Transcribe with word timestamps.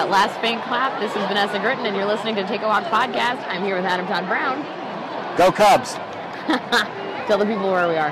with 0.00 0.08
that 0.08 0.12
last 0.12 0.40
faint 0.40 0.62
clap. 0.62 0.98
This 0.98 1.10
is 1.10 1.22
Vanessa 1.28 1.58
Gritton, 1.58 1.86
and 1.86 1.94
you're 1.94 2.06
listening 2.06 2.34
to 2.36 2.46
Take 2.46 2.62
a 2.62 2.66
Walk 2.66 2.84
podcast. 2.84 3.46
I'm 3.48 3.62
here 3.62 3.76
with 3.76 3.84
Adam 3.84 4.06
Tod 4.06 4.26
Brown. 4.26 4.62
Go 5.36 5.52
Cubs! 5.52 5.94
Tell 7.26 7.36
the 7.36 7.44
people 7.44 7.70
where 7.70 7.86
we 7.86 7.96
are. 7.96 8.10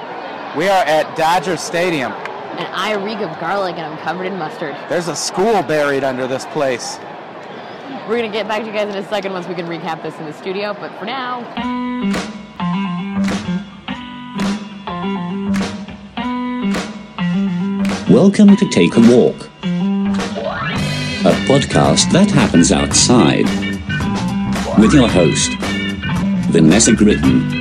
We 0.57 0.69
are 0.69 0.85
at 0.85 1.17
Dodger 1.17 1.57
Stadium. 1.57 2.13
And 2.13 2.69
I 2.75 2.95
reek 2.95 3.19
of 3.19 3.31
garlic, 3.41 3.77
and 3.77 3.87
I'm 3.87 3.99
covered 4.01 4.25
in 4.25 4.37
mustard. 4.37 4.77
There's 4.91 5.09
a 5.09 5.17
school 5.17 5.63
buried 5.63 6.05
under 6.05 6.27
this 6.27 6.45
place. 6.47 6.99
We're 8.07 8.19
gonna 8.19 8.29
get 8.29 8.47
back 8.47 8.63
to 8.63 8.67
you 8.67 8.73
guys 8.73 8.95
in 8.95 9.03
a 9.03 9.09
second 9.09 9.33
once 9.33 9.47
we 9.47 9.55
can 9.55 9.67
recap 9.67 10.03
this 10.03 10.15
in 10.19 10.27
the 10.27 10.35
studio. 10.35 10.75
But 10.75 10.93
for 10.99 11.07
now, 11.07 11.41
Welcome 18.11 18.57
to 18.57 18.69
Take 18.71 18.97
a 18.97 19.01
Walk, 19.01 19.45
a 19.45 19.48
podcast 21.49 22.13
that 22.13 22.31
happens 22.31 22.71
outside. 22.73 23.45
With 24.79 24.93
your 24.93 25.09
host, 25.09 25.51
Vanessa 26.53 26.93
Gritton. 26.93 27.57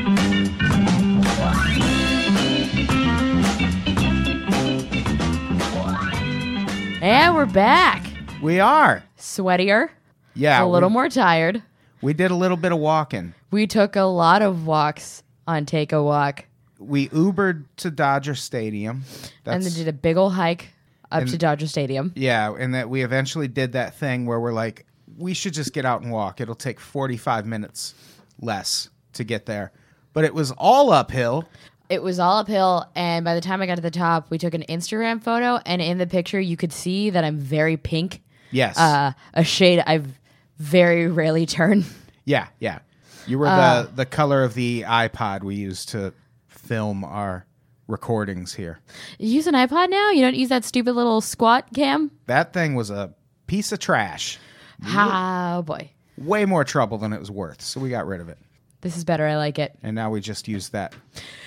and 7.02 7.36
we're 7.36 7.46
back. 7.46 8.06
We 8.42 8.60
are. 8.60 9.04
Sweatier, 9.18 9.90
Yeah. 10.34 10.64
a 10.64 10.66
little 10.66 10.90
we, 10.90 10.94
more 10.94 11.10
tired. 11.10 11.62
We 12.02 12.14
did 12.14 12.32
a 12.32 12.36
little 12.36 12.58
bit 12.58 12.72
of 12.72 12.80
walking. 12.80 13.34
We 13.52 13.68
took 13.68 13.96
a 13.96 14.02
lot 14.04 14.42
of 14.42 14.66
walks 14.68 15.24
on 15.48 15.66
Take 15.66 15.92
a 15.94 16.04
Walk, 16.04 16.46
We 16.80 17.10
Ubered 17.10 17.64
to 17.78 17.90
Dodger 17.92 18.36
Stadium. 18.36 19.04
and 19.46 19.64
then 19.64 19.72
did 19.74 19.88
a 19.88 19.94
big 19.94 20.18
old 20.18 20.34
hike 20.34 20.70
up 21.12 21.22
And- 21.22 21.30
to 21.32 21.38
Dodger 21.38 21.68
Stadium. 21.68 22.12
yeah, 22.16 22.54
and 22.58 22.74
that 22.76 22.90
we 22.90 23.04
eventually 23.04 23.48
did 23.48 23.74
that 23.74 23.96
thing 23.96 24.26
where 24.26 24.40
we're 24.40 24.54
like, 24.54 24.86
we 25.18 25.34
should 25.34 25.54
just 25.54 25.74
get 25.74 25.86
out 25.86 26.02
and 26.02 26.12
walk. 26.12 26.42
It'll 26.42 26.54
take 26.56 26.80
45 26.80 27.46
minutes 27.46 27.94
less 28.40 28.90
to 29.14 29.24
get 29.24 29.46
there. 29.46 29.72
But 30.14 30.26
it 30.26 30.34
was 30.34 30.52
all 30.52 30.92
uphill. 30.92 31.48
It 31.90 32.04
was 32.04 32.20
all 32.20 32.40
uphill, 32.40 32.86
and 32.96 33.24
by 33.24 33.34
the 33.34 33.40
time 33.42 33.62
I 33.62 33.66
got 33.66 33.76
to 33.76 33.82
the 33.82 33.90
top, 33.90 34.30
we 34.30 34.38
took 34.38 34.54
an 34.54 34.64
Instagram 34.68 35.24
photo, 35.24 35.60
and 35.66 35.82
in 35.82 35.98
the 35.98 36.08
picture, 36.08 36.40
you 36.40 36.58
could 36.58 36.74
see 36.74 37.10
that 37.12 37.24
I'm 37.24 37.40
very 37.40 37.78
pink, 37.78 38.22
Yes. 38.52 38.78
uh, 38.78 39.14
a 39.34 39.44
shade 39.46 39.82
I've 39.88 40.20
very 40.60 41.08
rarely 41.08 41.46
turned. 41.46 41.86
yeah, 42.26 42.48
yeah. 42.60 42.80
You 43.26 43.40
were 43.40 43.48
Uh, 43.48 43.84
the, 43.84 43.90
the 43.98 44.06
color 44.06 44.44
of 44.44 44.54
the 44.54 44.84
iPod 44.88 45.44
we 45.44 45.56
used 45.56 45.90
to 45.90 46.14
film 46.50 47.04
our 47.06 47.46
recordings 47.88 48.54
here. 48.54 48.80
You 49.18 49.30
use 49.30 49.48
an 49.48 49.54
iPod 49.54 49.90
now? 49.90 50.12
You 50.12 50.22
don't 50.22 50.36
use 50.36 50.50
that 50.50 50.66
stupid 50.66 50.94
little 50.94 51.22
squat 51.22 51.68
cam? 51.74 52.12
That 52.26 52.54
thing 52.54 52.76
was 52.76 52.90
a 52.90 53.14
piece 53.48 53.72
of 53.72 53.80
trash. 53.80 54.38
Oh 54.86 55.62
boy, 55.64 55.90
Way 56.18 56.46
more 56.46 56.64
trouble 56.64 56.98
than 56.98 57.14
it 57.14 57.20
was 57.20 57.32
worth. 57.32 57.62
So 57.62 57.80
we 57.80 57.90
got 57.90 58.06
rid 58.06 58.22
of 58.22 58.30
it. 58.30 58.38
this 58.82 58.96
is 58.98 59.04
better. 59.04 59.26
I 59.26 59.38
like 59.38 59.58
it. 59.60 59.76
And 59.84 59.96
now 59.96 60.10
we 60.12 60.22
just 60.22 60.48
use 60.48 60.70
that 60.70 60.94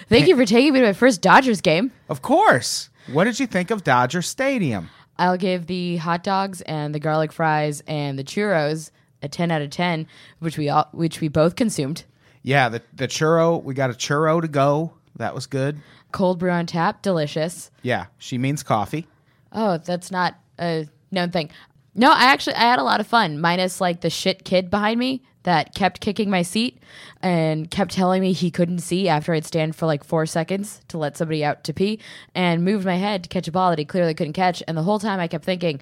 Thank 0.08 0.26
you 0.26 0.34
for 0.36 0.44
taking 0.44 0.72
me 0.72 0.80
to 0.80 0.86
my 0.86 0.92
first 0.92 1.22
Dodgers 1.22 1.60
game. 1.60 1.92
Of 2.08 2.22
course. 2.22 2.88
What 3.12 3.24
did 3.24 3.38
you 3.38 3.46
think 3.46 3.70
of 3.70 3.84
Dodger 3.84 4.22
Stadium? 4.22 4.88
I'll 5.18 5.36
give 5.36 5.66
the 5.66 5.96
hot 5.98 6.24
dogs 6.24 6.60
and 6.62 6.94
the 6.94 6.98
garlic 6.98 7.30
fries 7.32 7.82
and 7.86 8.18
the 8.18 8.24
churros 8.24 8.90
a 9.22 9.28
10 9.28 9.50
out 9.50 9.60
of 9.62 9.70
10, 9.70 10.06
which 10.38 10.56
we 10.56 10.68
all, 10.70 10.88
which 10.92 11.20
we 11.20 11.28
both 11.28 11.54
consumed. 11.56 12.04
Yeah, 12.42 12.70
the 12.70 12.82
the 12.94 13.06
churro. 13.06 13.62
We 13.62 13.74
got 13.74 13.90
a 13.90 13.92
churro 13.92 14.40
to 14.40 14.48
go. 14.48 14.94
That 15.16 15.34
was 15.34 15.46
good. 15.46 15.78
Cold 16.12 16.38
brew 16.38 16.50
on 16.50 16.66
tap, 16.66 17.02
delicious. 17.02 17.70
Yeah, 17.82 18.06
she 18.18 18.38
means 18.38 18.62
coffee. 18.62 19.06
Oh, 19.52 19.78
that's 19.78 20.10
not 20.10 20.36
a 20.58 20.86
known 21.10 21.30
thing. 21.30 21.50
No, 21.94 22.10
I 22.10 22.24
actually 22.24 22.54
I 22.54 22.62
had 22.62 22.78
a 22.78 22.84
lot 22.84 23.00
of 23.00 23.06
fun, 23.06 23.40
minus 23.40 23.80
like 23.80 24.00
the 24.00 24.10
shit 24.10 24.44
kid 24.44 24.70
behind 24.70 24.98
me 24.98 25.22
that 25.42 25.74
kept 25.74 26.00
kicking 26.00 26.28
my 26.30 26.42
seat 26.42 26.78
and 27.22 27.70
kept 27.70 27.92
telling 27.92 28.20
me 28.20 28.32
he 28.32 28.50
couldn't 28.50 28.80
see 28.80 29.08
after 29.08 29.32
I'd 29.32 29.46
stand 29.46 29.74
for 29.74 29.86
like 29.86 30.04
four 30.04 30.26
seconds 30.26 30.82
to 30.88 30.98
let 30.98 31.16
somebody 31.16 31.44
out 31.44 31.64
to 31.64 31.72
pee 31.72 31.98
and 32.34 32.64
moved 32.64 32.84
my 32.84 32.96
head 32.96 33.24
to 33.24 33.28
catch 33.28 33.48
a 33.48 33.52
ball 33.52 33.70
that 33.70 33.78
he 33.78 33.84
clearly 33.84 34.14
couldn't 34.14 34.34
catch. 34.34 34.62
And 34.68 34.76
the 34.76 34.82
whole 34.82 34.98
time 34.98 35.18
I 35.18 35.28
kept 35.28 35.44
thinking, 35.44 35.80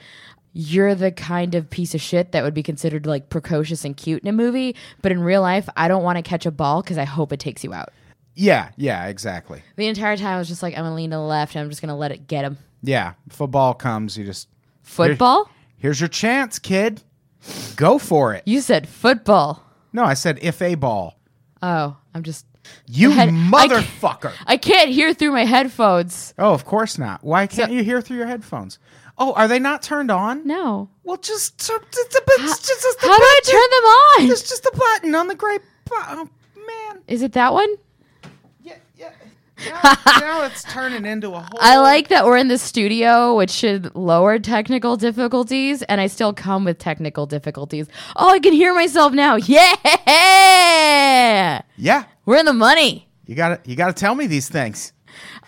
you're 0.53 0.95
the 0.95 1.11
kind 1.11 1.55
of 1.55 1.71
piece 1.71 1.95
of 1.95 2.01
shit 2.01 2.33
that 2.33 2.43
would 2.43 2.55
be 2.55 2.63
considered 2.63 3.05
like 3.05 3.31
precocious 3.31 3.85
and 3.85 3.97
cute 3.97 4.23
in 4.23 4.29
a 4.29 4.33
movie, 4.33 4.77
but 5.03 5.13
in 5.13 5.21
real 5.21 5.43
life, 5.43 5.69
I 5.77 5.89
don't 5.89 6.03
want 6.03 6.17
to 6.17 6.23
catch 6.23 6.47
a 6.47 6.51
ball 6.51 6.83
because 6.83 6.99
I 6.99 7.05
hope 7.05 7.33
it 7.33 7.41
takes 7.41 7.65
you 7.65 7.75
out. 7.75 7.91
Yeah, 8.41 8.71
yeah, 8.77 9.07
exactly. 9.07 9.63
The 9.77 9.89
entire 9.89 10.17
time 10.17 10.37
I 10.37 10.39
was 10.39 10.47
just 10.49 10.63
like, 10.63 10.77
I'm 10.79 10.85
gonna 10.85 10.95
lean 10.95 11.11
to 11.11 11.17
the 11.17 11.23
left 11.23 11.55
and 11.57 11.63
I'm 11.63 11.69
just 11.71 11.81
gonna 11.81 11.97
let 11.97 12.13
it 12.13 12.27
get 12.29 12.45
him. 12.45 12.57
Yeah, 12.83 13.15
football 13.31 13.75
comes, 13.75 14.17
you 14.17 14.25
just 14.25 14.49
Football? 14.83 15.51
here's 15.77 16.01
your 16.01 16.09
chance, 16.09 16.59
kid. 16.59 17.03
Go 17.77 17.99
for 17.99 18.35
it. 18.35 18.43
You 18.47 18.61
said 18.61 18.89
football. 18.89 19.65
No, 19.93 20.05
I 20.05 20.15
said 20.15 20.39
if 20.43 20.63
a 20.63 20.75
ball. 20.77 21.19
Oh, 21.63 21.97
I'm 22.15 22.23
just. 22.23 22.47
You 22.87 23.11
Head- 23.11 23.31
I 23.31 23.33
ca- 23.33 23.81
motherfucker. 23.81 24.33
I 24.47 24.57
can't 24.59 24.91
hear 24.91 25.15
through 25.15 25.33
my 25.33 25.45
headphones. 25.47 26.35
Oh, 26.39 26.53
of 26.53 26.65
course 26.65 26.99
not. 26.99 27.25
Why 27.25 27.47
can't 27.47 27.71
So- 27.71 27.75
you 27.75 27.83
hear 27.83 28.01
through 28.01 28.19
your 28.19 28.27
headphones? 28.27 28.79
Oh, 29.17 29.33
are 29.33 29.49
they 29.49 29.59
not 29.59 29.83
turned 29.83 30.11
on? 30.13 30.47
No. 30.47 30.91
Well, 31.03 31.17
just 31.17 31.55
it's 31.55 31.67
just, 31.67 31.81
it's 31.91 32.15
just, 32.15 32.67
just 32.67 33.01
the 33.01 33.07
How 33.09 33.17
do 33.17 33.23
I 33.23 33.41
turn 33.45 33.71
them 33.71 33.85
on? 34.29 34.31
It's 34.33 34.49
just 34.49 34.65
a 34.67 34.73
button 34.77 35.15
on 35.15 35.27
the 35.27 35.35
gray. 35.35 35.59
bu- 35.59 35.95
Oh 35.97 36.29
man. 36.67 37.03
Is 37.09 37.23
it 37.23 37.33
that 37.33 37.53
one? 37.53 37.75
Yeah, 38.99 39.11
now 40.21 40.45
it's 40.45 40.63
turning 40.65 41.05
into 41.05 41.29
a 41.31 41.41
whole. 41.41 41.59
I 41.61 41.79
like 41.79 42.09
that 42.09 42.25
we're 42.27 42.37
in 42.37 42.49
the 42.49 42.59
studio, 42.59 43.37
which 43.37 43.51
should 43.51 43.95
lower 43.95 44.39
technical 44.39 44.97
difficulties, 44.97 45.83
and 45.83 46.01
I 46.01 46.07
still 46.07 46.33
come 46.33 46.65
with 46.65 46.79
technical 46.79 47.27
difficulties. 47.27 47.87
Oh, 48.17 48.31
I 48.31 48.39
can 48.39 48.53
hear 48.53 48.75
myself 48.75 49.13
now. 49.13 49.37
Yeah! 49.37 49.75
Yeah, 51.77 52.05
We're 52.27 52.37
in 52.39 52.47
the 52.47 52.53
money. 52.53 53.09
you 53.27 53.35
gotta 53.35 53.61
you 53.65 53.77
gotta 53.77 53.93
tell 53.93 54.15
me 54.15 54.27
these 54.27 54.49
things. 54.49 54.93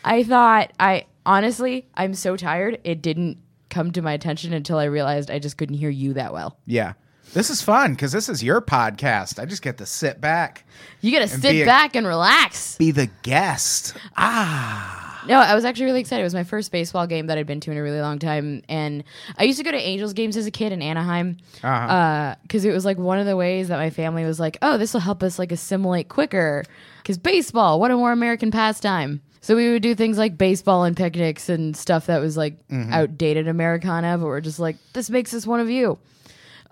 I 0.04 0.22
thought, 0.22 0.72
I 0.80 1.06
honestly, 1.26 1.86
I'm 1.94 2.14
so 2.14 2.36
tired. 2.36 2.78
It 2.84 3.02
didn't 3.02 3.38
come 3.68 3.90
to 3.92 4.02
my 4.02 4.12
attention 4.12 4.52
until 4.52 4.78
I 4.78 4.84
realized 4.84 5.30
I 5.30 5.38
just 5.38 5.56
couldn't 5.56 5.76
hear 5.76 5.90
you 5.90 6.14
that 6.14 6.32
well. 6.32 6.58
Yeah, 6.66 6.94
this 7.32 7.50
is 7.50 7.62
fun 7.62 7.92
because 7.94 8.12
this 8.12 8.28
is 8.28 8.42
your 8.42 8.60
podcast. 8.60 9.38
I 9.40 9.44
just 9.46 9.62
get 9.62 9.78
to 9.78 9.86
sit 9.86 10.20
back, 10.20 10.64
You 11.00 11.12
gotta 11.12 11.28
sit 11.28 11.42
be 11.52 11.62
a- 11.62 11.66
back 11.66 11.94
and 11.96 12.06
relax. 12.06 12.76
be 12.76 12.90
the 12.90 13.08
guest. 13.22 13.94
Ah, 14.16 15.22
No, 15.28 15.38
I 15.38 15.54
was 15.54 15.64
actually 15.66 15.84
really 15.86 16.00
excited. 16.00 16.22
It 16.22 16.24
was 16.24 16.34
my 16.34 16.44
first 16.44 16.72
baseball 16.72 17.06
game 17.06 17.26
that 17.26 17.36
I'd 17.36 17.46
been 17.46 17.60
to 17.60 17.70
in 17.70 17.76
a 17.76 17.82
really 17.82 18.00
long 18.00 18.18
time, 18.18 18.62
and 18.70 19.04
I 19.38 19.44
used 19.44 19.58
to 19.58 19.64
go 19.64 19.70
to 19.70 19.76
Angels 19.76 20.12
games 20.14 20.36
as 20.36 20.46
a 20.46 20.50
kid 20.50 20.72
in 20.72 20.80
Anaheim 20.80 21.36
Uh-huh. 21.62 22.36
because 22.42 22.64
it 22.64 22.72
was 22.72 22.84
like 22.86 22.96
one 22.98 23.18
of 23.18 23.26
the 23.26 23.36
ways 23.36 23.68
that 23.68 23.76
my 23.76 23.90
family 23.90 24.24
was 24.24 24.40
like, 24.40 24.56
"Oh, 24.62 24.78
this 24.78 24.92
will 24.94 25.00
help 25.00 25.22
us 25.22 25.38
like 25.38 25.52
assimilate 25.52 26.08
quicker." 26.08 26.64
Because 27.02 27.18
baseball, 27.18 27.78
what 27.80 27.90
a 27.90 27.96
more 27.96 28.12
American 28.12 28.50
pastime. 28.50 29.20
So 29.42 29.56
we 29.56 29.70
would 29.72 29.82
do 29.82 29.94
things 29.94 30.18
like 30.18 30.36
baseball 30.38 30.84
and 30.84 30.96
picnics 30.96 31.48
and 31.48 31.76
stuff 31.76 32.06
that 32.06 32.20
was 32.20 32.36
like 32.36 32.56
outdated 32.90 33.46
Americana, 33.48 34.16
but 34.18 34.26
we're 34.26 34.40
just 34.40 34.58
like, 34.58 34.76
this 34.94 35.08
makes 35.10 35.32
us 35.34 35.46
one 35.46 35.60
of 35.60 35.70
you. 35.70 35.98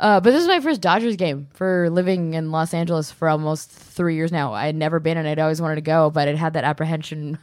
Uh, 0.01 0.21
but 0.21 0.31
this 0.31 0.43
is 0.43 0.49
my 0.49 0.61
first 0.61 0.81
Dodgers 0.81 1.17
game 1.17 1.49
for 1.55 1.91
living 1.91 2.35
in 2.35 2.51
Los 2.53 2.73
Angeles 2.73 3.11
for 3.11 3.29
almost 3.29 3.71
three 3.71 4.15
years 4.15 4.31
now. 4.31 4.53
I 4.53 4.67
had 4.67 4.77
never 4.77 5.01
been 5.01 5.17
and 5.17 5.27
I'd 5.27 5.39
always 5.41 5.61
wanted 5.61 5.75
to 5.77 5.81
go, 5.81 6.09
but 6.11 6.29
it 6.29 6.37
had 6.37 6.53
that 6.53 6.65
apprehension 6.65 7.39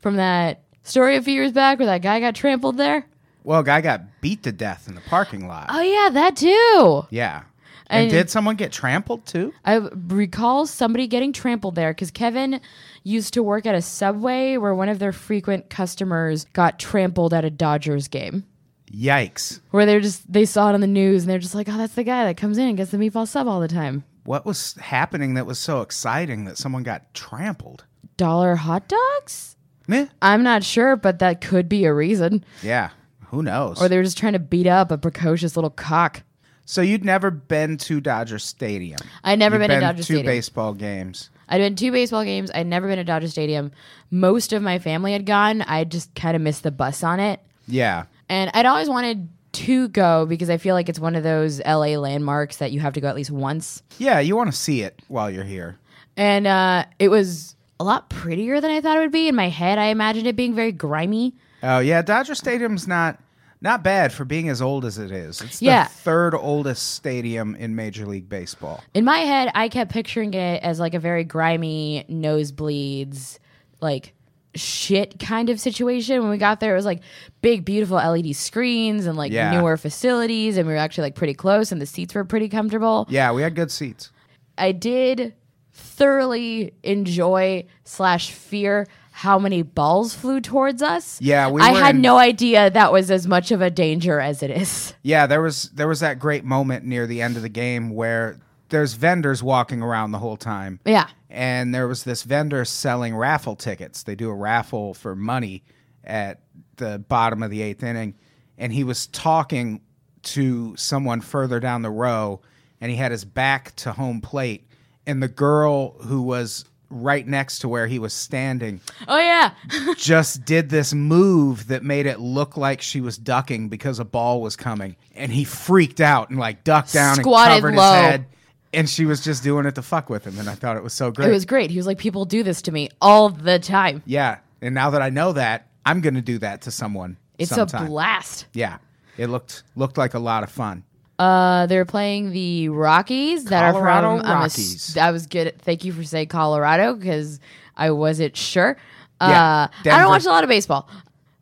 from 0.00 0.16
that 0.16 0.60
story 0.82 1.16
a 1.16 1.22
few 1.22 1.32
years 1.34 1.52
back 1.52 1.78
where 1.78 1.86
that 1.86 2.02
guy 2.02 2.20
got 2.20 2.34
trampled 2.34 2.76
there. 2.76 3.06
well, 3.44 3.60
a 3.60 3.64
guy 3.64 3.80
got 3.80 4.02
beat 4.20 4.42
to 4.42 4.52
death 4.52 4.86
in 4.88 4.94
the 4.94 5.00
parking 5.02 5.48
lot. 5.48 5.66
Oh, 5.70 5.80
yeah, 5.80 6.10
that 6.10 6.36
too. 6.36 7.06
yeah, 7.10 7.44
and, 7.86 8.02
And- 8.02 8.10
did 8.10 8.28
someone 8.28 8.56
get 8.56 8.70
trampled 8.70 9.24
too? 9.24 9.54
I 9.64 9.76
recall 9.76 10.66
somebody 10.66 11.06
getting 11.06 11.32
trampled 11.32 11.74
there 11.74 11.92
because 11.92 12.10
Kevin 12.10 12.60
used 13.02 13.32
to 13.32 13.42
work 13.42 13.64
at 13.64 13.74
a 13.74 13.80
subway 13.80 14.58
where 14.58 14.74
one 14.74 14.90
of 14.90 14.98
their 14.98 15.12
frequent 15.12 15.70
customers 15.70 16.44
got 16.52 16.78
trampled 16.78 17.32
at 17.32 17.46
a 17.46 17.50
Dodgers 17.50 18.08
game. 18.08 18.44
Yikes! 18.90 19.60
Where 19.70 19.86
they're 19.86 20.00
just, 20.00 20.30
they 20.32 20.44
saw 20.44 20.70
it 20.70 20.74
on 20.74 20.80
the 20.80 20.86
news 20.86 21.22
and 21.22 21.30
they're 21.30 21.38
just 21.38 21.54
like, 21.54 21.68
oh, 21.68 21.76
that's 21.76 21.94
the 21.94 22.04
guy 22.04 22.24
that 22.24 22.36
comes 22.36 22.58
in 22.58 22.68
and 22.68 22.76
gets 22.76 22.90
the 22.90 22.96
meatball 22.98 23.26
sub 23.28 23.46
all 23.48 23.60
the 23.60 23.68
time. 23.68 24.04
What 24.24 24.44
was 24.44 24.74
happening 24.74 25.34
that 25.34 25.46
was 25.46 25.58
so 25.58 25.80
exciting 25.80 26.44
that 26.44 26.58
someone 26.58 26.82
got 26.82 27.12
trampled? 27.14 27.84
Dollar 28.16 28.56
hot 28.56 28.88
dogs? 28.88 29.56
Meh. 29.86 30.06
I'm 30.20 30.42
not 30.42 30.64
sure, 30.64 30.96
but 30.96 31.18
that 31.20 31.40
could 31.40 31.68
be 31.68 31.84
a 31.86 31.94
reason. 31.94 32.44
Yeah, 32.62 32.90
who 33.26 33.42
knows? 33.42 33.80
Or 33.80 33.88
they 33.88 33.96
were 33.96 34.02
just 34.02 34.18
trying 34.18 34.34
to 34.34 34.38
beat 34.38 34.66
up 34.66 34.90
a 34.90 34.98
precocious 34.98 35.56
little 35.56 35.70
cock. 35.70 36.22
so 36.66 36.82
you'd 36.82 37.04
never 37.04 37.30
been 37.30 37.78
to 37.78 38.00
Dodger 38.00 38.38
Stadium? 38.38 38.98
I'd 39.24 39.38
never 39.38 39.56
You've 39.56 39.68
been 39.68 39.70
to 39.70 39.80
Dodger 39.80 40.02
Stadium. 40.02 40.24
two 40.24 40.28
baseball 40.30 40.74
games. 40.74 41.30
I'd 41.48 41.58
been 41.58 41.74
to 41.74 41.84
two 41.86 41.92
baseball 41.92 42.24
games. 42.24 42.50
I'd 42.54 42.66
never 42.66 42.86
been 42.86 42.98
to 42.98 43.04
Dodger 43.04 43.28
Stadium. 43.28 43.72
Most 44.10 44.52
of 44.52 44.60
my 44.60 44.78
family 44.78 45.12
had 45.14 45.24
gone. 45.24 45.62
I 45.62 45.84
just 45.84 46.14
kind 46.14 46.36
of 46.36 46.42
missed 46.42 46.64
the 46.64 46.70
bus 46.70 47.02
on 47.02 47.20
it. 47.20 47.40
Yeah, 47.66 48.04
And 48.28 48.50
I'd 48.54 48.66
always 48.66 48.88
wanted 48.88 49.28
to 49.52 49.88
go 49.88 50.26
because 50.26 50.50
I 50.50 50.58
feel 50.58 50.74
like 50.74 50.88
it's 50.88 51.00
one 51.00 51.14
of 51.16 51.22
those 51.22 51.60
LA 51.64 51.96
landmarks 51.96 52.58
that 52.58 52.70
you 52.72 52.80
have 52.80 52.92
to 52.94 53.00
go 53.00 53.08
at 53.08 53.16
least 53.16 53.30
once. 53.30 53.82
yeah. 53.98 54.20
You 54.20 54.36
want 54.36 54.50
to 54.50 54.56
see 54.56 54.82
it 54.82 55.00
while 55.08 55.30
you're 55.30 55.44
here. 55.44 55.78
And 56.16 56.46
uh, 56.46 56.84
it 56.98 57.08
was 57.08 57.56
a 57.80 57.84
lot 57.84 58.10
prettier 58.10 58.60
than 58.60 58.70
I 58.70 58.80
thought 58.80 58.96
it 58.96 59.00
would 59.00 59.12
be. 59.12 59.28
In 59.28 59.34
my 59.34 59.48
head, 59.48 59.78
I 59.78 59.86
imagined 59.86 60.26
it 60.26 60.36
being 60.36 60.54
very 60.54 60.72
grimy. 60.72 61.34
Oh 61.62 61.78
yeah, 61.78 62.02
Dodger 62.02 62.34
Stadium's 62.34 62.86
not 62.86 63.18
Not 63.60 63.82
bad 63.82 64.12
for 64.12 64.24
being 64.24 64.48
as 64.48 64.62
old 64.62 64.84
as 64.84 64.98
it 64.98 65.10
is. 65.10 65.40
It's 65.40 65.60
Yeah. 65.60 65.84
the 65.84 65.90
third 65.90 66.34
oldest 66.34 66.94
stadium 66.94 67.56
in 67.56 67.74
Major 67.74 68.06
League 68.06 68.28
Baseball. 68.28 68.84
In 68.94 69.04
my 69.04 69.18
head, 69.18 69.50
I 69.54 69.68
kept 69.68 69.90
picturing 69.90 70.32
it 70.34 70.62
as 70.62 70.78
like 70.78 70.94
a 70.94 71.00
very 71.00 71.24
grimy 71.24 72.04
nosebleeds, 72.08 73.38
like 73.80 74.14
shit 74.54 75.18
kind 75.18 75.50
of 75.50 75.60
situation. 75.60 76.20
When 76.22 76.30
we 76.30 76.38
got 76.38 76.60
there, 76.60 76.72
it 76.72 76.76
was 76.76 76.84
like 76.86 77.00
big, 77.42 77.64
beautiful 77.64 77.96
LED 77.96 78.34
screens 78.34 79.06
and 79.06 79.16
like 79.16 79.32
Yeah. 79.32 79.50
newer 79.58 79.76
facilities, 79.76 80.56
and 80.56 80.66
we 80.66 80.72
were 80.74 80.78
actually 80.78 81.02
like 81.04 81.14
pretty 81.14 81.34
close, 81.34 81.70
and 81.72 81.80
the 81.80 81.86
seats 81.86 82.14
were 82.14 82.24
pretty 82.24 82.48
comfortable. 82.48 83.06
Yeah, 83.10 83.32
we 83.32 83.42
had 83.42 83.54
good 83.54 83.70
seats. 83.70 84.10
I 84.56 84.72
did 84.72 85.34
thoroughly 85.72 86.74
enjoy 86.82 87.64
slash 87.84 88.30
fear 88.32 88.86
how 89.12 89.38
many 89.38 89.62
balls 89.62 90.14
flew 90.14 90.40
towards 90.40 90.80
us. 90.82 91.20
Yeah, 91.20 91.50
we 91.50 91.60
I 91.60 91.72
were 91.72 91.78
had 91.78 91.96
in- 91.96 92.00
no 92.00 92.18
idea 92.18 92.70
that 92.70 92.92
was 92.92 93.10
as 93.10 93.26
much 93.26 93.50
of 93.50 93.60
a 93.60 93.70
danger 93.70 94.20
as 94.20 94.42
it 94.42 94.50
is. 94.50 94.94
Yeah, 95.02 95.26
there 95.26 95.42
was 95.42 95.70
there 95.74 95.88
was 95.88 96.00
that 96.00 96.18
great 96.18 96.44
moment 96.44 96.84
near 96.84 97.06
the 97.06 97.20
end 97.22 97.36
of 97.36 97.42
the 97.42 97.48
game 97.48 97.90
where 97.90 98.38
there's 98.68 98.94
vendors 98.94 99.42
walking 99.42 99.82
around 99.82 100.12
the 100.12 100.18
whole 100.18 100.36
time. 100.36 100.78
Yeah. 100.84 101.06
And 101.30 101.74
there 101.74 101.86
was 101.88 102.04
this 102.04 102.22
vendor 102.22 102.64
selling 102.64 103.14
raffle 103.16 103.56
tickets. 103.56 104.02
They 104.02 104.14
do 104.14 104.30
a 104.30 104.34
raffle 104.34 104.94
for 104.94 105.14
money 105.14 105.62
at 106.04 106.40
the 106.76 106.98
bottom 106.98 107.42
of 107.42 107.50
the 107.50 107.62
eighth 107.62 107.82
inning, 107.82 108.14
and 108.56 108.72
he 108.72 108.84
was 108.84 109.06
talking 109.08 109.80
to 110.22 110.74
someone 110.76 111.20
further 111.20 111.60
down 111.60 111.82
the 111.82 111.90
row, 111.90 112.40
and 112.80 112.90
he 112.90 112.96
had 112.96 113.12
his 113.12 113.24
back 113.24 113.74
to 113.76 113.92
home 113.92 114.20
plate, 114.20 114.66
and 115.06 115.22
the 115.22 115.28
girl 115.28 115.92
who 116.02 116.22
was 116.22 116.64
right 116.90 117.26
next 117.26 117.58
to 117.58 117.68
where 117.68 117.86
he 117.86 117.98
was 117.98 118.14
standing 118.14 118.80
Oh 119.06 119.18
yeah. 119.18 119.52
just 119.98 120.46
did 120.46 120.70
this 120.70 120.94
move 120.94 121.68
that 121.68 121.82
made 121.82 122.06
it 122.06 122.18
look 122.18 122.56
like 122.56 122.80
she 122.80 123.02
was 123.02 123.18
ducking 123.18 123.68
because 123.68 123.98
a 123.98 124.06
ball 124.06 124.40
was 124.40 124.56
coming 124.56 124.96
and 125.14 125.30
he 125.30 125.44
freaked 125.44 126.00
out 126.00 126.30
and 126.30 126.38
like 126.38 126.64
ducked 126.64 126.94
down 126.94 127.16
Squatted 127.16 127.56
and 127.56 127.62
covered 127.62 127.74
low. 127.76 127.92
his 127.92 128.00
head 128.00 128.26
and 128.72 128.88
she 128.88 129.04
was 129.06 129.22
just 129.24 129.42
doing 129.42 129.66
it 129.66 129.74
to 129.76 129.82
fuck 129.82 130.10
with 130.10 130.26
him 130.26 130.38
and 130.38 130.48
I 130.48 130.54
thought 130.54 130.76
it 130.76 130.82
was 130.82 130.92
so 130.92 131.10
great. 131.10 131.28
It 131.28 131.32
was 131.32 131.44
great. 131.44 131.70
He 131.70 131.76
was 131.76 131.86
like, 131.86 131.98
people 131.98 132.24
do 132.24 132.42
this 132.42 132.62
to 132.62 132.72
me 132.72 132.90
all 133.00 133.28
the 133.28 133.58
time. 133.58 134.02
yeah. 134.06 134.38
And 134.60 134.74
now 134.74 134.90
that 134.90 135.00
I 135.02 135.08
know 135.10 135.32
that, 135.34 135.68
I'm 135.86 136.00
going 136.00 136.14
to 136.14 136.20
do 136.20 136.38
that 136.38 136.62
to 136.62 136.70
someone 136.72 137.16
It's 137.38 137.50
sometime. 137.54 137.86
a 137.86 137.88
blast. 137.88 138.46
Yeah. 138.52 138.78
It 139.16 139.28
looked 139.28 139.62
looked 139.76 139.96
like 139.96 140.14
a 140.14 140.18
lot 140.18 140.42
of 140.42 140.50
fun. 140.50 140.82
Uh, 141.18 141.66
they're 141.66 141.84
playing 141.84 142.32
the 142.32 142.68
Rockies 142.68 143.44
that 143.46 143.72
Colorado 143.72 144.16
are 144.16 144.20
from 144.20 144.28
Rockies. 144.28 144.96
I 144.96 145.10
was 145.10 145.26
good. 145.26 145.60
Thank 145.62 145.84
you 145.84 145.92
for 145.92 146.02
saying 146.04 146.28
Colorado 146.28 146.94
because 146.94 147.40
I 147.76 147.90
wasn't 147.92 148.36
sure. 148.36 148.76
Yeah, 149.20 149.62
uh, 149.64 149.68
I 149.90 149.98
don't 150.00 150.08
watch 150.08 150.24
a 150.26 150.28
lot 150.28 150.44
of 150.44 150.48
baseball. 150.48 150.88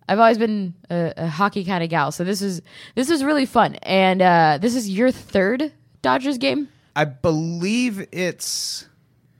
I've 0.08 0.18
always 0.18 0.38
been 0.38 0.72
a, 0.88 1.12
a 1.16 1.26
hockey 1.28 1.64
kind 1.64 1.82
of 1.84 1.90
gal, 1.90 2.12
so 2.12 2.24
this 2.24 2.40
is 2.40 2.62
this 2.94 3.10
is 3.10 3.22
really 3.24 3.44
fun. 3.44 3.74
And 3.82 4.22
uh, 4.22 4.58
this 4.60 4.74
is 4.74 4.88
your 4.88 5.10
third 5.10 5.72
Dodgers 6.00 6.38
game. 6.38 6.68
I 6.96 7.04
believe 7.04 8.04
it's 8.10 8.88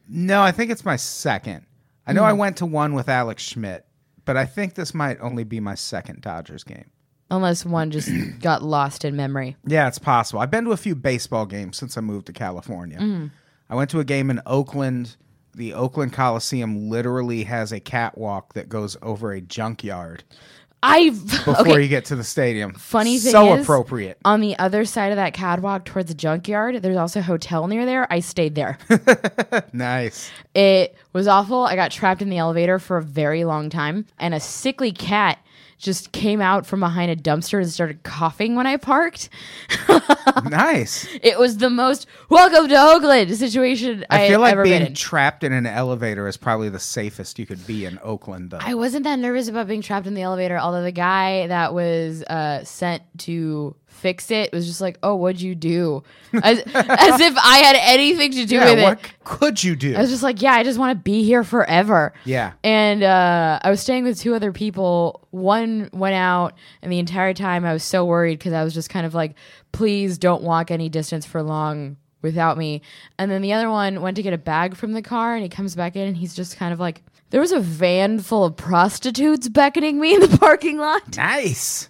no, 0.09 0.43
I 0.43 0.53
think 0.53 0.71
it's 0.71 0.85
my 0.85 0.95
second. 0.97 1.67
I 2.07 2.13
know 2.13 2.23
I 2.23 2.31
Hmm. 2.33 2.39
went 2.39 2.57
to 2.59 2.67
one 2.67 2.93
with 2.95 3.09
Alex 3.09 3.43
Schmidt, 3.43 3.85
but 4.25 4.37
I 4.37 4.45
think 4.47 4.75
this 4.75 4.95
might 4.95 5.19
only 5.21 5.43
be 5.43 5.59
my 5.59 5.75
second 5.75 6.21
Dodgers 6.21 6.63
game. 6.63 6.91
Unless 7.31 7.65
one 7.67 7.91
just 7.91 8.09
got 8.41 8.63
lost 8.63 9.05
in 9.05 9.17
memory. 9.17 9.57
Yeah, 9.67 9.89
it's 9.89 9.99
possible. 9.99 10.41
I've 10.41 10.51
been 10.53 10.65
to 10.67 10.71
a 10.73 10.77
few 10.77 10.95
baseball 10.95 11.47
games 11.47 11.77
since 11.77 11.97
I 11.97 12.01
moved 12.03 12.27
to 12.27 12.33
California. 12.33 12.99
Mm. 12.99 13.31
I 13.69 13.75
went 13.75 13.91
to 13.91 13.99
a 14.01 14.05
game 14.05 14.31
in 14.31 14.41
Oakland. 14.47 15.17
The 15.55 15.73
Oakland 15.73 16.13
Coliseum 16.13 16.89
literally 16.91 17.45
has 17.45 17.73
a 17.73 17.81
catwalk 17.81 18.53
that 18.53 18.69
goes 18.69 18.97
over 19.03 19.33
a 19.33 19.41
junkyard 19.41 20.23
I 20.83 21.11
before 21.45 21.61
okay. 21.61 21.83
you 21.83 21.89
get 21.89 22.05
to 22.07 22.17
the 22.17 22.25
stadium. 22.25 22.75
Funny 22.75 23.19
thing 23.19 23.33
so 23.33 23.55
is, 23.55 23.63
appropriate. 23.63 24.19
On 24.25 24.41
the 24.41 24.59
other 24.59 24.85
side 24.85 25.13
of 25.13 25.17
that 25.17 25.35
catwalk 25.35 25.85
towards 25.85 26.09
the 26.09 26.15
junkyard, 26.15 26.83
there's 26.83 26.97
also 26.97 27.21
a 27.21 27.23
hotel 27.23 27.67
near 27.67 27.87
there. 27.87 28.11
I 28.13 28.21
stayed 28.21 28.55
there. 28.55 28.79
Nice. 29.73 30.31
It 30.55 30.95
was 31.13 31.27
awful. 31.29 31.65
I 31.65 31.77
got 31.77 31.91
trapped 31.91 32.23
in 32.23 32.31
the 32.31 32.39
elevator 32.39 32.79
for 32.79 32.99
a 32.99 33.03
very 33.03 33.45
long 33.45 33.69
time, 33.71 34.07
and 34.19 34.35
a 34.35 34.41
sickly 34.41 34.93
cat 34.93 35.39
just 35.79 36.13
came 36.13 36.41
out 36.41 36.67
from 36.67 36.81
behind 36.81 37.11
a 37.11 37.17
dumpster 37.17 37.61
and 37.61 37.71
started 37.71 38.03
coughing 38.03 38.55
when 38.55 38.67
I 38.67 38.77
parked. 38.77 39.29
nice. 40.45 41.07
It 41.23 41.39
was 41.39 41.59
the 41.59 41.71
most 41.71 42.07
welcome 42.31 42.69
to 42.69 42.75
Oakland 42.75 43.35
situation 43.37 44.05
I, 44.11 44.25
I 44.25 44.29
feel 44.29 44.41
like 44.41 44.63
being 44.63 44.87
in. 44.87 44.95
trapped 44.95 45.45
in 45.45 45.53
an 45.53 45.67
elevator 45.67 46.27
is 46.27 46.37
probably 46.37 46.69
the 46.69 46.81
safest 46.81 47.39
you 47.39 47.47
could 47.47 47.67
be 47.67 47.85
in 47.85 47.99
Oakland, 48.03 48.51
though. 48.51 48.59
I 48.61 48.75
wasn't 48.75 49.05
that 49.05 49.19
nervous 49.19 49.49
about 49.49 49.67
being 49.67 49.83
trapped 49.83 50.07
in 50.07 50.15
the 50.15 50.23
elevator, 50.23 50.59
although 50.59 50.83
the 50.83 50.93
guy 50.93 51.47
that 51.47 51.75
was 51.75 52.23
uh, 52.25 52.65
sent 52.65 53.03
to 53.19 53.77
fix 53.97 54.31
it 54.31 54.53
was 54.53 54.67
just 54.67 54.81
like, 54.81 54.99
"Oh, 55.03 55.17
what'd 55.17 55.41
you 55.41 55.55
do?" 55.55 56.03
As, 56.33 56.59
as 56.61 57.21
if 57.21 57.37
I 57.37 57.59
had 57.59 57.77
anything 57.81 58.33
to 58.33 58.47
do 58.47 58.57
yeah, 58.57 58.75
with 58.75 58.83
what 58.83 59.05
it. 59.05 59.11
could 59.25 59.65
you 59.65 59.75
do? 59.75 59.95
I 59.97 60.01
was 60.01 60.11
just 60.11 60.23
like, 60.23 60.43
"Yeah, 60.43 60.53
I 60.53 60.63
just 60.63 60.79
want 60.79 60.99
to 60.99 61.03
be 61.03 61.23
here 61.25 61.45
forever." 61.45 62.13
Yeah. 62.25 62.53
And 62.63 63.03
uh, 63.03 63.59
I 63.63 63.71
was 63.71 63.81
staying 63.81 64.05
with 64.05 64.19
two 64.19 64.35
other 64.35 64.53
people. 64.53 65.27
One 65.31 65.91
went 65.93 66.15
out, 66.15 66.55
and 66.83 66.93
the 66.93 66.99
entire 66.99 67.35
time 67.35 67.65
I 67.65 67.73
was 67.73 67.83
so 67.83 68.05
worried 68.05 68.39
because 68.39 68.53
I 68.53 68.63
was 68.65 68.75
just 68.75 68.91
kind 68.91 69.07
of 69.07 69.15
like, 69.15 69.35
"Please 69.73 70.19
don't 70.19 70.43
walk 70.43 70.71
any 70.71 70.89
distance 70.89 71.25
for 71.27 71.43
long." 71.43 71.97
Without 72.23 72.59
me. 72.59 72.83
And 73.21 73.31
then 73.31 73.41
the 73.41 73.53
other 73.53 73.71
one 73.71 74.01
went 74.01 74.17
to 74.17 74.23
get 74.23 74.33
a 74.33 74.39
bag 74.39 74.75
from 74.75 74.95
the 74.95 75.03
car 75.03 75.35
and 75.35 75.45
he 75.45 75.49
comes 75.49 75.77
back 75.77 75.95
in 75.95 76.09
and 76.09 76.17
he's 76.17 76.35
just 76.35 76.57
kind 76.57 76.73
of 76.73 76.81
like, 76.81 77.03
there 77.31 77.41
was 77.41 77.53
a 77.53 77.61
van 77.61 78.19
full 78.19 78.45
of 78.45 78.57
prostitutes 78.57 79.49
beckoning 79.49 80.01
me 80.01 80.15
in 80.15 80.21
the 80.21 80.37
parking 80.39 80.79
lot. 80.79 81.17
nice. 81.17 81.89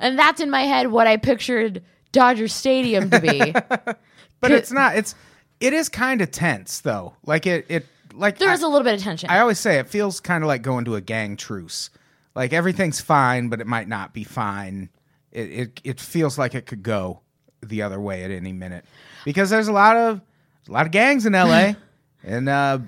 And 0.00 0.18
that's 0.18 0.40
in 0.40 0.50
my 0.50 0.62
head 0.62 0.88
what 0.88 1.06
I 1.06 1.16
pictured 1.16 1.82
Dodger 2.12 2.48
Stadium 2.48 3.10
to 3.10 3.20
be. 3.20 3.54
But 4.40 4.50
it's 4.50 4.70
not. 4.70 4.96
It's 4.96 5.14
it 5.58 5.72
is 5.72 5.88
kind 5.88 6.20
of 6.20 6.30
tense 6.30 6.80
though. 6.80 7.14
Like 7.24 7.46
it 7.46 7.64
it 7.70 7.86
like 8.12 8.36
there's 8.36 8.62
I- 8.62 8.66
a 8.66 8.68
little 8.68 8.84
bit 8.84 8.94
of 8.94 9.00
tension. 9.00 9.30
I 9.30 9.38
always 9.40 9.58
say 9.58 9.78
it 9.78 9.88
feels 9.88 10.20
kind 10.20 10.44
of 10.44 10.48
like 10.48 10.60
going 10.60 10.84
to 10.84 10.96
a 10.96 11.00
gang 11.00 11.38
truce. 11.38 11.88
Like 12.34 12.52
everything's 12.52 13.00
fine, 13.00 13.48
but 13.48 13.62
it 13.62 13.66
might 13.66 13.88
not 13.88 14.12
be 14.12 14.22
fine. 14.22 14.90
It, 15.32 15.50
it 15.50 15.80
it 15.82 16.00
feels 16.00 16.36
like 16.36 16.54
it 16.54 16.66
could 16.66 16.82
go 16.82 17.20
the 17.62 17.80
other 17.80 17.98
way 17.98 18.22
at 18.22 18.30
any 18.30 18.52
minute 18.52 18.84
because 19.24 19.48
there's 19.48 19.68
a 19.68 19.72
lot 19.72 19.96
of 19.96 20.20
a 20.68 20.72
lot 20.72 20.84
of 20.84 20.92
gangs 20.92 21.24
in 21.24 21.32
LA, 21.32 21.72
and 22.22 22.46
uh, 22.50 22.80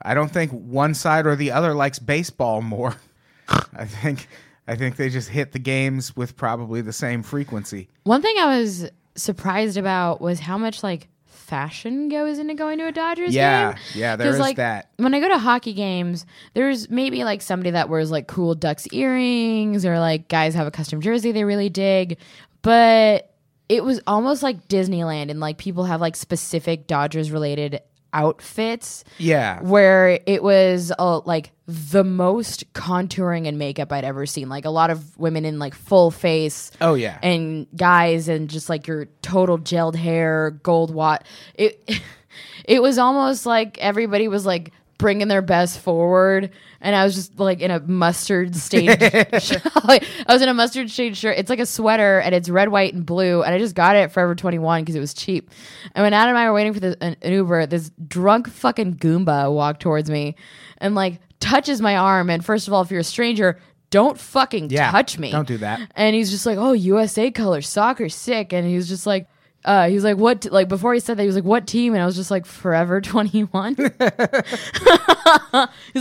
I 0.00 0.14
don't 0.14 0.30
think 0.32 0.50
one 0.50 0.94
side 0.94 1.26
or 1.26 1.36
the 1.36 1.50
other 1.50 1.74
likes 1.74 1.98
baseball 1.98 2.62
more. 2.62 2.96
I 3.74 3.84
think 3.84 4.28
I 4.66 4.76
think 4.76 4.96
they 4.96 5.08
just 5.08 5.28
hit 5.28 5.52
the 5.52 5.58
games 5.58 6.14
with 6.16 6.36
probably 6.36 6.80
the 6.80 6.92
same 6.92 7.22
frequency. 7.22 7.88
One 8.04 8.22
thing 8.22 8.36
I 8.38 8.58
was 8.60 8.88
surprised 9.14 9.76
about 9.76 10.20
was 10.20 10.40
how 10.40 10.56
much 10.56 10.82
like 10.82 11.08
fashion 11.26 12.08
goes 12.08 12.38
into 12.38 12.54
going 12.54 12.78
to 12.78 12.86
a 12.86 12.92
Dodgers 12.92 13.34
Yeah, 13.34 13.72
game. 13.72 13.80
yeah, 13.94 14.16
yeah, 14.18 14.24
is 14.26 14.38
like, 14.38 14.56
that. 14.56 14.90
When 14.96 15.12
I 15.14 15.20
go 15.20 15.28
to 15.28 15.38
hockey 15.38 15.72
games, 15.74 16.24
there's 16.54 16.88
maybe 16.88 17.24
like 17.24 17.42
somebody 17.42 17.70
that 17.72 17.88
wears 17.88 18.10
like 18.10 18.26
cool 18.26 18.54
ducks 18.54 18.86
earrings 18.92 19.84
or 19.84 19.98
like 19.98 20.28
guys 20.28 20.54
have 20.54 20.66
a 20.66 20.70
custom 20.70 21.00
jersey 21.00 21.32
they 21.32 21.44
really 21.44 21.68
dig, 21.68 22.16
but 22.62 23.34
it 23.68 23.84
was 23.84 24.00
almost 24.06 24.42
like 24.42 24.68
Disneyland 24.68 25.30
and 25.30 25.40
like 25.40 25.58
people 25.58 25.84
have 25.84 26.00
like 26.00 26.16
specific 26.16 26.86
Dodgers 26.86 27.30
related 27.30 27.80
outfits 28.12 29.04
Yeah, 29.18 29.60
where 29.62 30.20
it 30.26 30.42
was 30.42 30.92
uh, 30.98 31.20
like 31.20 31.52
the 31.66 32.04
most 32.04 32.70
contouring 32.74 33.46
and 33.46 33.58
makeup 33.58 33.92
I'd 33.92 34.04
ever 34.04 34.26
seen. 34.26 34.48
Like 34.48 34.64
a 34.64 34.70
lot 34.70 34.90
of 34.90 35.16
women 35.18 35.44
in 35.44 35.58
like 35.58 35.74
full 35.74 36.10
face. 36.10 36.70
Oh, 36.80 36.94
yeah. 36.94 37.18
and 37.22 37.66
guys 37.76 38.28
and 38.28 38.50
just 38.50 38.68
like 38.68 38.86
your 38.86 39.06
total 39.22 39.58
gelled 39.58 39.96
hair, 39.96 40.50
gold 40.62 40.92
wat. 40.92 41.24
It 41.54 42.00
it 42.64 42.82
was 42.82 42.98
almost 42.98 43.46
like 43.46 43.78
everybody 43.78 44.28
was 44.28 44.44
like 44.46 44.72
bringing 45.02 45.28
their 45.28 45.42
best 45.42 45.80
forward, 45.80 46.50
and 46.80 46.96
I 46.96 47.04
was 47.04 47.14
just 47.14 47.38
like 47.38 47.60
in 47.60 47.70
a 47.70 47.80
mustard 47.80 48.56
stained. 48.56 48.96
I 49.02 50.00
was 50.28 50.40
in 50.40 50.48
a 50.48 50.54
mustard 50.54 50.90
shade 50.90 51.16
shirt. 51.16 51.36
It's 51.36 51.50
like 51.50 51.58
a 51.58 51.66
sweater, 51.66 52.20
and 52.20 52.34
it's 52.34 52.48
red, 52.48 52.68
white, 52.70 52.94
and 52.94 53.04
blue. 53.04 53.42
And 53.42 53.54
I 53.54 53.58
just 53.58 53.74
got 53.74 53.96
it 53.96 53.98
at 53.98 54.12
Forever 54.12 54.34
Twenty 54.34 54.58
One 54.58 54.82
because 54.82 54.94
it 54.94 55.00
was 55.00 55.12
cheap. 55.12 55.50
And 55.94 56.02
when 56.02 56.14
Adam 56.14 56.30
and 56.30 56.38
I 56.38 56.48
were 56.48 56.54
waiting 56.54 56.72
for 56.72 56.80
the, 56.80 56.96
an, 57.02 57.16
an 57.20 57.32
Uber, 57.32 57.66
this 57.66 57.90
drunk 58.08 58.48
fucking 58.48 58.94
Goomba 58.96 59.52
walked 59.52 59.82
towards 59.82 60.08
me, 60.08 60.36
and 60.78 60.94
like 60.94 61.20
touches 61.40 61.82
my 61.82 61.96
arm. 61.96 62.30
And 62.30 62.42
first 62.44 62.68
of 62.68 62.72
all, 62.72 62.80
if 62.82 62.90
you're 62.90 63.00
a 63.00 63.04
stranger. 63.04 63.58
Don't 63.90 64.18
fucking 64.18 64.70
Yeah, 64.70 64.90
touch 64.90 65.18
me. 65.18 65.30
don't 65.32 65.46
do 65.46 65.58
that. 65.58 65.92
And 65.94 66.16
he's 66.16 66.30
just 66.30 66.46
like, 66.46 66.56
"Oh, 66.56 66.72
USA 66.72 67.30
color, 67.30 67.60
soccer, 67.60 68.08
sick." 68.08 68.54
And 68.54 68.66
he 68.66 68.74
was 68.74 68.88
just 68.88 69.04
like, 69.06 69.26
uh, 69.64 69.88
was 69.92 70.04
like, 70.04 70.16
"What?" 70.16 70.42
T-? 70.42 70.48
Like 70.48 70.68
before 70.68 70.94
he 70.94 71.00
said 71.00 71.16
that, 71.16 71.22
he 71.22 71.26
was 71.26 71.36
like, 71.36 71.44
"What 71.44 71.66
team?" 71.66 71.94
And 71.94 72.02
I 72.02 72.06
was 72.06 72.16
just 72.16 72.30
like, 72.30 72.46
"Forever 72.46 73.00
21." 73.00 73.74
he's 73.76 73.90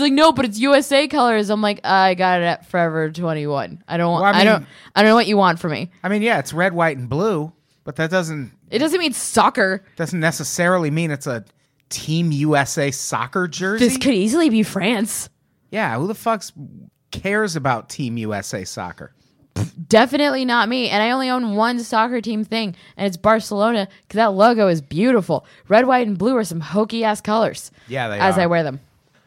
like, 0.02 0.14
"No, 0.14 0.32
but 0.32 0.46
it's 0.46 0.60
USA 0.60 1.08
colors." 1.08 1.50
I'm 1.50 1.62
like, 1.62 1.82
"I 1.86 2.14
got 2.16 2.42
it 2.42 2.46
at 2.46 2.66
Forever 2.68 3.12
21. 3.12 3.84
I 3.88 3.98
don't 3.98 4.12
want. 4.12 4.24
Well, 4.24 4.34
I 4.36 4.40
I, 4.40 4.44
don't. 4.44 4.66
I 4.96 5.02
don't 5.02 5.10
know 5.12 5.16
what 5.16 5.28
you 5.28 5.38
want 5.38 5.60
from 5.60 5.72
me. 5.72 5.92
I 6.04 6.10
mean, 6.10 6.22
yeah, 6.22 6.40
it's 6.40 6.54
red, 6.54 6.74
white, 6.74 6.98
and 6.98 7.10
blue, 7.10 7.52
but 7.84 7.96
that 7.98 8.12
doesn't 8.12 8.52
It 8.70 8.80
doesn't 8.80 9.00
mean 9.00 9.14
soccer. 9.14 9.84
doesn't 9.96 10.20
necessarily 10.20 10.92
mean 10.92 11.12
it's 11.12 11.28
a 11.28 11.46
Team 11.90 12.32
USA 12.32 12.92
soccer 12.92 13.48
jersey. 13.48 13.86
This 13.86 13.98
could 13.98 14.14
easily 14.14 14.50
be 14.50 14.64
France. 14.64 15.30
yeah, 15.72 15.98
who 15.98 16.08
the 16.08 16.16
fuck's 16.16 16.52
cares 17.12 17.56
about 17.56 17.90
Team 17.90 18.18
USA 18.18 18.64
soccer? 18.64 19.14
Definitely 19.88 20.46
not 20.46 20.70
me. 20.70 20.90
And 20.90 21.04
I 21.04 21.12
only 21.12 21.30
own 21.30 21.56
one 21.56 21.80
soccer 21.84 22.22
team 22.22 22.44
thing, 22.44 22.76
and 22.96 23.08
it's 23.08 23.18
Barcelona 23.18 23.88
because 24.04 24.16
that 24.18 24.34
logo 24.34 24.68
is 24.68 24.82
beautiful. 24.82 25.46
Red, 25.68 25.86
white, 25.88 26.08
and 26.08 26.18
blue 26.18 26.36
are 26.38 26.44
some 26.44 26.62
hokey 26.62 27.04
ass 27.04 27.22
colors. 27.22 27.72
Yeah, 27.88 28.08
they 28.08 28.20
as 28.20 28.38
are. 28.38 28.42
I 28.42 28.46
wear 28.48 28.64
them. 28.64 28.80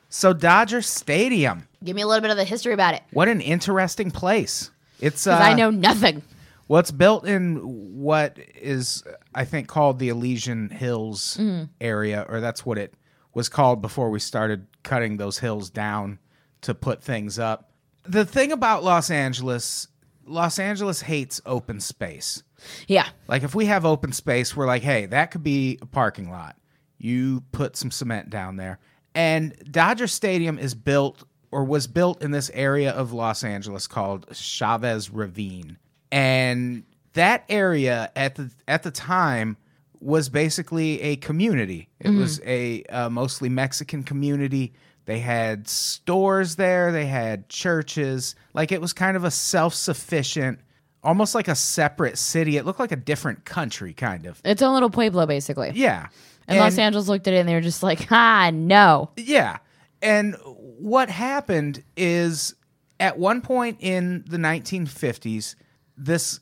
So 0.09 0.33
Dodger 0.33 0.81
Stadium. 0.81 1.69
Give 1.83 1.95
me 1.95 2.03
a 2.03 2.07
little 2.07 2.23
bit 2.23 2.31
of 2.31 2.37
the 2.39 2.45
history 2.45 2.73
about 2.73 2.95
it 2.95 3.03
What 3.13 3.29
an 3.29 3.41
interesting 3.43 4.11
place. 4.11 4.71
It's 5.01 5.27
uh, 5.27 5.35
I 5.35 5.53
know 5.55 5.71
nothing. 5.71 6.23
Well, 6.67 6.81
it's 6.81 6.91
built 6.93 7.27
in 7.27 7.57
what 8.01 8.39
is, 8.55 9.05
I 9.35 9.45
think, 9.45 9.69
called 9.69 9.99
the 9.99 10.09
Elysian 10.09 10.71
Hills 10.71 11.37
Mm-hmm. 11.39 11.65
area, 11.81 12.25
or 12.29 12.41
that's 12.41 12.65
what 12.65 12.79
it 12.79 12.95
was 13.35 13.49
called 13.51 13.83
before 13.83 14.09
we 14.09 14.19
started 14.21 14.67
cutting 14.83 15.19
those 15.19 15.39
hills 15.41 15.69
down 15.69 16.19
to 16.63 16.73
put 16.75 17.03
things 17.03 17.39
up. 17.39 17.71
The 18.05 18.25
thing 18.25 18.53
about 18.53 18.85
Los 18.85 19.11
Angeles, 19.11 19.89
Los 20.27 20.59
Angeles 20.59 21.03
hates 21.03 21.41
open 21.47 21.81
space. 21.81 22.43
Yeah. 22.87 23.09
Like, 23.29 23.43
if 23.43 23.55
we 23.55 23.67
have 23.67 23.85
open 23.85 24.13
space, 24.13 24.57
we're 24.57 24.67
like, 24.67 24.83
hey, 24.83 25.07
that 25.07 25.31
could 25.31 25.43
be 25.43 25.79
a 25.83 25.87
parking 25.87 26.31
lot. 26.31 26.57
You 26.99 27.43
put 27.53 27.77
some 27.77 27.91
cement 27.91 28.31
down 28.31 28.57
there. 28.57 28.79
And 29.15 29.55
Dodger 29.71 30.07
Stadium 30.07 30.59
is 30.59 30.75
built 30.75 31.25
or 31.51 31.65
was 31.65 31.87
built 31.87 32.23
in 32.23 32.33
this 32.33 32.51
area 32.53 32.91
of 32.91 33.13
Los 33.13 33.45
Angeles 33.45 33.87
called 33.87 34.27
Chavez 34.35 35.11
Ravine. 35.11 35.79
And 36.11 36.85
that 37.13 37.45
area 37.49 38.11
at 38.17 38.35
the 38.35 38.51
at 38.67 38.83
the 38.83 38.91
time 38.91 39.57
was 40.01 40.29
basically 40.29 41.01
a 41.01 41.17
community. 41.17 41.89
It 42.01 42.11
was 42.11 42.41
a 42.45 42.83
uh, 42.85 43.09
mostly 43.09 43.49
Mexican 43.49 44.03
community. 44.03 44.75
They 45.07 45.19
had 45.19 45.69
stores 45.69 46.57
there, 46.57 46.93
they 46.93 47.07
had 47.07 47.49
churches. 47.49 48.35
Like 48.55 48.73
it 48.73 48.81
was 48.81 48.93
kind 48.93 49.17
of 49.17 49.25
a 49.25 49.31
self-sufficient 49.31 50.61
almost 51.05 51.35
like 51.35 51.49
a 51.49 51.55
separate 51.55 52.19
city. 52.19 52.57
It 52.57 52.65
looked 52.65 52.81
like 52.81 52.93
a 52.93 52.97
different 52.97 53.45
country 53.45 53.93
kind 53.93 54.27
of. 54.27 54.41
It's 54.45 54.63
a 54.63 54.71
little 54.71 54.91
pueblo, 54.91 55.27
basically. 55.27 55.73
Yeah. 55.75 56.09
And, 56.49 56.59
Los 56.59 56.79
Angeles 56.79 57.09
looked 57.09 57.29
at 57.29 57.35
it 57.35 57.39
and 57.39 57.49
they 57.49 57.55
were 57.55 57.61
just 57.61 57.83
like, 57.83 58.11
ah, 58.11 58.51
no. 58.53 59.11
Yeah. 59.17 59.59
And 60.03 60.37
what 60.45 61.09
happened 61.09 61.83
is 61.97 62.55
at 62.99 63.19
one 63.19 63.41
point 63.41 63.79
in 63.81 64.25
the 64.29 64.37
1950s, 64.37 65.55
this 65.97 66.41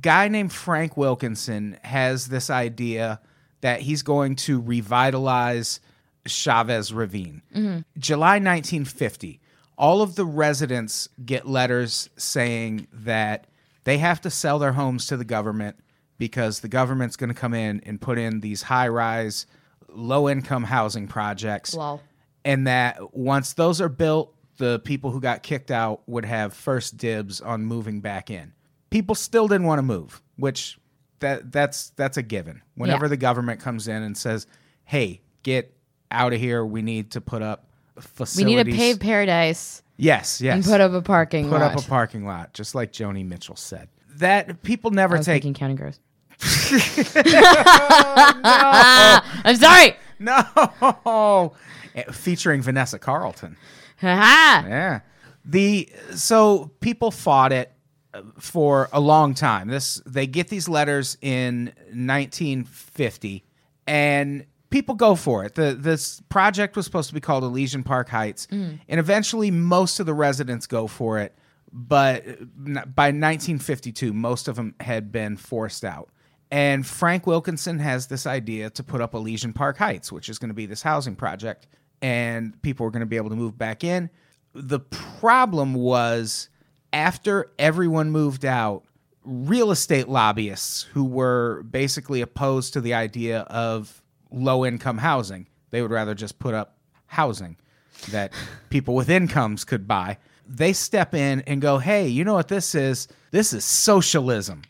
guy 0.00 0.28
named 0.28 0.52
Frank 0.52 0.96
Wilkinson 0.96 1.78
has 1.82 2.28
this 2.28 2.50
idea 2.50 3.20
that 3.60 3.80
he's 3.80 4.02
going 4.02 4.36
to 4.36 4.60
revitalize 4.60 5.80
Chavez 6.26 6.92
Ravine. 6.92 7.42
Mm-hmm. 7.54 7.80
July 7.98 8.34
1950, 8.34 9.40
all 9.78 10.02
of 10.02 10.14
the 10.16 10.24
residents 10.24 11.08
get 11.24 11.46
letters 11.48 12.10
saying 12.16 12.86
that 12.92 13.46
they 13.84 13.98
have 13.98 14.20
to 14.22 14.30
sell 14.30 14.58
their 14.58 14.72
homes 14.72 15.06
to 15.06 15.16
the 15.16 15.24
government 15.24 15.76
because 16.18 16.60
the 16.60 16.68
government's 16.68 17.16
going 17.16 17.28
to 17.28 17.34
come 17.34 17.54
in 17.54 17.80
and 17.86 18.00
put 18.00 18.18
in 18.18 18.40
these 18.40 18.62
high 18.62 18.88
rise, 18.88 19.46
low 19.88 20.28
income 20.28 20.64
housing 20.64 21.08
projects 21.08 21.74
Lol. 21.74 22.02
and 22.44 22.66
that 22.66 23.14
once 23.16 23.54
those 23.54 23.80
are 23.80 23.88
built, 23.88 24.34
the 24.58 24.78
people 24.80 25.10
who 25.10 25.20
got 25.20 25.42
kicked 25.42 25.70
out 25.70 26.02
would 26.06 26.26
have 26.26 26.52
first 26.52 26.98
dibs 26.98 27.40
on 27.40 27.64
moving 27.64 28.00
back 28.02 28.30
in. 28.30 28.52
People 28.90 29.14
still 29.14 29.48
didn't 29.48 29.66
want 29.66 29.78
to 29.78 29.82
move, 29.82 30.20
which 30.36 30.78
that 31.20 31.50
that's 31.50 31.90
that's 31.90 32.18
a 32.18 32.22
given. 32.22 32.60
Whenever 32.74 33.06
Yeah. 33.06 33.10
the 33.10 33.16
government 33.16 33.60
comes 33.60 33.88
in 33.88 34.02
and 34.02 34.16
says, 34.18 34.46
"Hey, 34.84 35.22
get 35.42 35.74
out 36.10 36.32
of 36.32 36.40
here. 36.40 36.64
We 36.64 36.82
need 36.82 37.12
to 37.12 37.20
put 37.20 37.42
up 37.42 37.66
facilities. 37.98 38.46
We 38.46 38.56
need 38.64 38.74
a 38.74 38.76
paved 38.76 39.00
paradise 39.00 39.82
Yes, 39.96 40.40
yes. 40.40 40.54
and 40.54 40.64
put 40.64 40.80
up 40.80 40.92
a 40.92 41.02
parking 41.02 41.48
put 41.50 41.60
lot. 41.60 41.72
Put 41.72 41.80
up 41.80 41.86
a 41.86 41.88
parking 41.88 42.24
lot, 42.24 42.54
just 42.54 42.74
like 42.74 42.92
Joni 42.92 43.26
Mitchell 43.26 43.56
said. 43.56 43.88
That 44.16 44.62
people 44.62 44.90
never 44.90 45.16
I 45.16 45.18
was 45.18 45.26
take 45.26 45.42
thinking 45.42 45.54
Counting 45.54 45.76
Crows. 45.76 46.00
I'm 49.44 49.56
sorry. 49.56 49.96
no 50.18 51.52
featuring 52.12 52.62
Vanessa 52.62 52.98
Carlton. 52.98 53.56
Ha 54.00 54.64
Yeah. 54.66 55.00
The 55.44 55.88
so 56.14 56.70
people 56.80 57.10
fought 57.10 57.52
it 57.52 57.72
for 58.38 58.88
a 58.92 59.00
long 59.00 59.34
time. 59.34 59.68
This 59.68 60.00
they 60.06 60.26
get 60.26 60.48
these 60.48 60.68
letters 60.68 61.16
in 61.20 61.72
1950 61.92 63.44
and 63.86 64.44
people 64.70 64.94
go 64.94 65.14
for 65.14 65.44
it. 65.44 65.54
The 65.54 65.76
this 65.78 66.20
project 66.28 66.76
was 66.76 66.84
supposed 66.86 67.08
to 67.08 67.14
be 67.14 67.20
called 67.20 67.44
Elysian 67.44 67.82
Park 67.82 68.08
Heights 68.08 68.46
mm. 68.46 68.78
and 68.88 69.00
eventually 69.00 69.50
most 69.50 70.00
of 70.00 70.06
the 70.06 70.14
residents 70.14 70.66
go 70.66 70.86
for 70.86 71.18
it, 71.18 71.36
but 71.72 72.26
uh, 72.26 72.86
by 72.86 73.08
1952 73.08 74.12
most 74.12 74.48
of 74.48 74.56
them 74.56 74.74
had 74.80 75.12
been 75.12 75.36
forced 75.36 75.84
out. 75.84 76.08
And 76.52 76.84
Frank 76.84 77.26
Wilkinson 77.26 77.78
has 77.78 78.08
this 78.08 78.26
idea 78.26 78.70
to 78.70 78.82
put 78.82 79.00
up 79.00 79.14
Elysian 79.14 79.52
Park 79.52 79.78
Heights, 79.78 80.10
which 80.10 80.28
is 80.28 80.38
going 80.38 80.48
to 80.48 80.54
be 80.54 80.66
this 80.66 80.82
housing 80.82 81.14
project, 81.14 81.68
and 82.02 82.60
people 82.62 82.86
are 82.86 82.90
going 82.90 83.00
to 83.00 83.06
be 83.06 83.16
able 83.16 83.30
to 83.30 83.36
move 83.36 83.56
back 83.56 83.84
in. 83.84 84.10
The 84.52 84.80
problem 84.80 85.74
was 85.74 86.48
after 86.92 87.52
everyone 87.56 88.10
moved 88.10 88.44
out, 88.44 88.84
real 89.24 89.70
estate 89.70 90.08
lobbyists 90.08 90.84
who 90.92 91.04
were 91.04 91.62
basically 91.64 92.20
opposed 92.20 92.72
to 92.72 92.80
the 92.80 92.94
idea 92.94 93.40
of 93.42 93.99
low 94.32 94.64
income 94.64 94.98
housing, 94.98 95.46
they 95.70 95.82
would 95.82 95.90
rather 95.90 96.14
just 96.14 96.38
put 96.38 96.54
up 96.54 96.76
housing 97.06 97.56
that 98.10 98.32
people 98.70 98.94
with 98.94 99.10
incomes 99.10 99.64
could 99.64 99.86
buy. 99.86 100.18
They 100.46 100.72
step 100.72 101.14
in 101.14 101.42
and 101.42 101.60
go, 101.60 101.78
hey, 101.78 102.08
you 102.08 102.24
know 102.24 102.34
what 102.34 102.48
this 102.48 102.74
is? 102.74 103.08
This 103.30 103.52
is 103.52 103.64
socialism. 103.64 104.62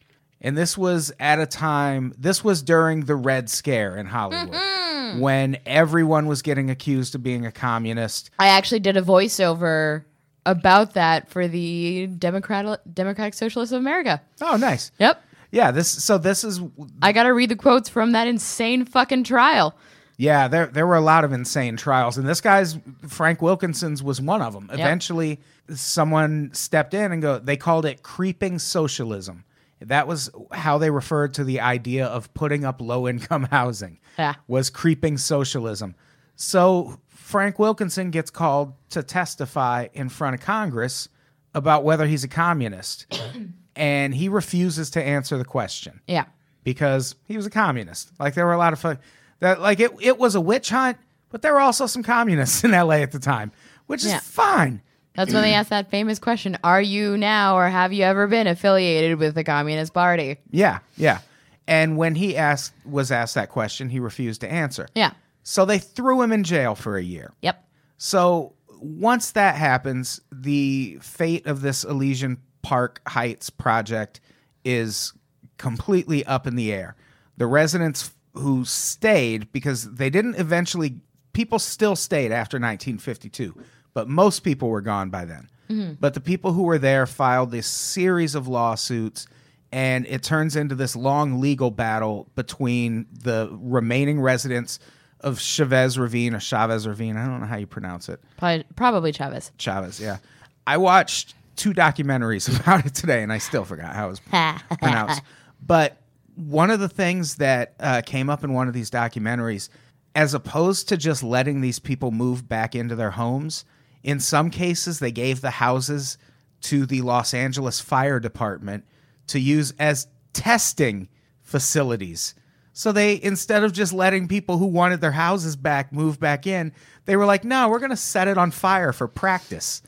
And 0.43 0.57
this 0.57 0.77
was 0.77 1.13
at 1.21 1.39
a 1.39 1.47
time, 1.47 2.15
this 2.19 2.43
was 2.43 2.63
during 2.63 3.05
the 3.05 3.15
Red 3.15 3.51
Scare 3.51 3.97
in 3.97 4.07
Hollywood 4.07 4.55
mm-hmm. 4.55 5.21
when 5.21 5.59
everyone 5.67 6.27
was 6.27 6.43
getting 6.43 6.71
accused 6.71 7.15
of 7.15 7.23
being 7.23 7.45
a 7.45 7.53
communist. 7.53 8.31
I 8.39 8.49
actually 8.49 8.81
did 8.81 8.97
a 8.97 9.03
voiceover 9.03 10.05
about 10.47 10.95
that 10.95 11.29
for 11.29 11.47
the 11.47 12.07
Democratic 12.07 12.81
Democratic 12.93 13.35
Socialists 13.35 13.73
of 13.73 13.81
America. 13.81 14.23
Oh, 14.41 14.57
nice. 14.57 14.93
Yep. 14.99 15.23
Yeah, 15.53 15.71
this 15.71 15.89
so 15.89 16.19
this 16.19 16.45
is 16.45 16.61
I 17.03 17.13
got 17.13 17.25
to 17.25 17.35
read 17.35 17.51
the 17.51 17.57
quotes 17.57 17.89
from 17.89 18.13
that 18.13 18.27
insane 18.29 18.85
fucking 18.85 19.25
trial. 19.25 19.77
yeah, 20.17 20.49
there 20.49 20.67
there 20.67 20.87
were 20.87 20.97
a 20.97 21.01
lot 21.01 21.25
of 21.25 21.33
insane 21.33 21.77
trials 21.77 22.17
and 22.19 22.29
this 22.29 22.41
guy's 22.41 22.79
Frank 23.09 23.43
Wilkinson's 23.43 24.03
was 24.03 24.21
one 24.21 24.43
of 24.43 24.53
them. 24.53 24.69
Eventually 24.73 25.41
someone 25.75 26.51
stepped 26.53 26.95
in 26.95 27.13
and 27.13 27.23
go 27.23 27.39
they 27.39 27.57
called 27.57 27.85
it 27.85 28.03
creeping 28.03 28.59
socialism. 28.59 29.45
That 29.81 30.07
was 30.07 30.31
how 30.53 30.77
they 30.79 30.91
referred 30.91 31.33
to 31.35 31.45
the 31.45 31.61
idea 31.61 32.07
of 32.07 32.33
putting 32.35 32.65
up 32.65 32.81
low 32.81 33.09
income 33.09 33.45
housing. 33.51 33.99
Yeah. 34.19 34.35
Was 34.47 34.69
creeping 34.71 35.17
socialism. 35.19 35.95
So 36.37 37.01
Frank 37.09 37.59
Wilkinson 37.59 38.11
gets 38.11 38.31
called 38.31 38.75
to 38.91 39.03
testify 39.03 39.89
in 39.95 40.09
front 40.09 40.35
of 40.35 40.41
Congress 40.43 41.09
about 41.55 41.83
whether 41.83 42.07
he's 42.07 42.25
a 42.25 42.29
communist. 42.29 43.07
and 43.77 44.15
he 44.15 44.29
refuses 44.29 44.91
to 44.91 45.03
answer 45.03 45.39
the 45.39 45.45
question 45.45 46.01
Yeah. 46.07 46.25
because 46.65 47.15
he 47.27 47.37
was 47.37 47.47
a 47.47 47.51
communist. 47.51 48.11
Like 48.19 48.35
there 48.35 48.47
were 48.47 48.53
a 48.53 48.59
lot 48.59 48.73
of 48.73 48.99
that 49.41 49.61
like 49.61 49.81
it 49.81 49.93
it 50.01 50.19
was 50.19 50.35
a 50.35 50.41
witch 50.41 50.71
hunt, 50.71 50.99
but 51.31 51.43
there 51.43 51.53
were 51.55 51.61
also 51.61 51.87
some 51.87 52.03
communists 52.03 52.65
in 52.65 52.73
LA 52.73 52.97
at 52.97 53.13
the 53.13 53.19
time, 53.19 53.53
which 53.87 54.05
Yeah. 54.05 54.17
is 54.17 54.23
fine. 54.23 54.83
That's 55.15 55.33
when 55.35 55.43
they 55.43 55.55
asked 55.55 55.71
that 55.71 55.91
famous 55.91 56.19
question 56.19 56.57
Are 56.65 56.81
you 56.81 57.17
now 57.17 57.57
or 57.57 57.69
have 57.69 57.93
you 57.93 58.05
ever 58.05 58.27
been 58.27 58.47
affiliated 58.47 59.19
with 59.19 59.35
the 59.35 59.45
Communist 59.45 59.93
Party? 59.93 60.39
Yeah, 60.51 60.79
yeah. 60.97 61.19
And 61.67 61.97
when 61.97 62.15
he 62.15 62.37
asked 62.37 62.73
was 62.85 63.13
asked 63.13 63.35
that 63.35 63.49
question, 63.51 63.89
he 63.91 64.01
refused 64.01 64.41
to 64.43 64.51
answer. 64.51 64.89
Yeah. 64.95 65.13
So 65.43 65.65
they 65.65 65.79
threw 65.79 66.21
him 66.23 66.33
in 66.33 66.45
jail 66.45 66.75
for 66.75 66.97
a 66.97 67.03
year. 67.03 67.33
Yep. 67.43 67.65
So 67.99 68.55
once 68.81 69.33
that 69.33 69.57
happens, 69.57 70.21
the 70.33 70.99
fate 71.03 71.47
of 71.47 71.61
this 71.61 71.85
Elysian 71.85 72.39
Park 72.63 73.01
Heights 73.07 73.51
project 73.51 74.21
is 74.65 75.13
completely 75.59 76.25
up 76.27 76.47
in 76.47 76.57
the 76.57 76.73
air. 76.73 76.97
The 77.37 77.47
residents 77.47 78.13
who 78.35 78.65
stayed, 78.65 79.51
because 79.53 79.95
they 79.95 80.11
didn't 80.11 80.37
eventually, 80.37 81.01
people 81.33 81.59
still 81.59 81.97
stayed 81.97 82.33
after 82.33 82.57
1952, 82.57 83.55
but 83.95 84.09
most 84.09 84.41
people 84.41 84.69
were 84.69 84.81
gone 84.81 85.11
by 85.11 85.25
then. 85.25 85.49
Mm-hmm. 85.69 85.93
But 86.01 86.15
the 86.15 86.21
people 86.21 86.53
who 86.53 86.65
were 86.65 86.79
there 86.79 87.07
filed 87.07 87.51
this 87.51 87.67
series 87.67 88.35
of 88.35 88.49
lawsuits, 88.49 89.27
and 89.73 90.07
it 90.07 90.23
turns 90.23 90.57
into 90.57 90.75
this 90.75 90.97
long 90.97 91.41
legal 91.41 91.71
battle 91.71 92.29
between 92.35 93.07
the 93.13 93.49
remaining 93.61 94.21
residents 94.21 94.79
of 95.21 95.41
Chavez 95.41 95.99
Ravine 95.99 96.35
or 96.35 96.41
Chavez 96.41 96.89
Ravine. 96.89 97.17
I 97.17 97.27
don't 97.27 97.41
know 97.41 97.47
how 97.47 97.57
you 97.57 97.67
pronounce 97.67 98.09
it. 98.09 98.21
Probably, 98.37 98.65
probably 98.75 99.13
Chavez. 99.13 99.53
Chavez, 99.59 100.01
yeah. 100.01 100.19
I 100.67 100.77
watched 100.77 101.35
two 101.61 101.75
documentaries 101.75 102.49
about 102.61 102.87
it 102.87 102.95
today, 102.95 103.23
and 103.23 103.33
I 103.33 103.39
still 103.39 103.65
forgot 103.65 103.95
how 103.95 104.07
it 104.07 104.11
was 104.11 104.21
pronounced. 104.79 105.23
But 105.65 105.99
one 106.35 106.71
of 106.71 106.81
the 106.81 106.89
things 106.89 107.37
that 107.37 107.75
uh, 107.79 108.03
came 108.05 108.31
up 108.31 108.43
in 108.43 108.55
one 108.55 108.67
of 108.67 108.75
these 108.75 108.91
documentaries, 108.91 109.69
as 110.15 110.33
opposed 110.33 110.89
to 110.89 110.97
just 110.97 111.23
letting 111.23 111.61
these 111.61 111.79
people 111.79 112.11
move 112.11 112.49
back 112.49 112.75
into 112.75 112.97
their 112.97 113.11
homes, 113.11 113.65
in 114.03 114.19
some 114.19 114.51
cases 114.51 114.99
they 114.99 115.13
gave 115.13 115.43
the 115.43 115.51
houses 115.51 116.17
to 116.63 116.87
the 116.87 117.03
Los 117.03 117.35
Angeles 117.35 117.79
Fire 117.79 118.19
Department 118.19 118.85
to 119.27 119.39
use 119.39 119.73
as 119.79 120.09
testing 120.33 121.09
facilities. 121.43 122.35
So 122.73 122.93
they 122.93 123.21
instead 123.23 123.65
of 123.65 123.73
just 123.73 123.93
letting 123.93 124.29
people 124.29 124.57
who 124.57 124.67
wanted 124.67 125.01
their 125.01 125.13
houses 125.13 125.57
back 125.57 125.93
move 125.93 126.19
back 126.19 126.47
in, 126.47 126.73
they 127.05 127.17
were 127.17 127.27
like, 127.27 127.45
"No, 127.45 127.69
we're 127.69 127.81
going 127.81 127.91
to 127.91 127.97
set 127.97 128.29
it 128.29 128.39
on 128.39 128.51
fire 128.51 128.93
for 128.93 129.09
practice." 129.09 129.83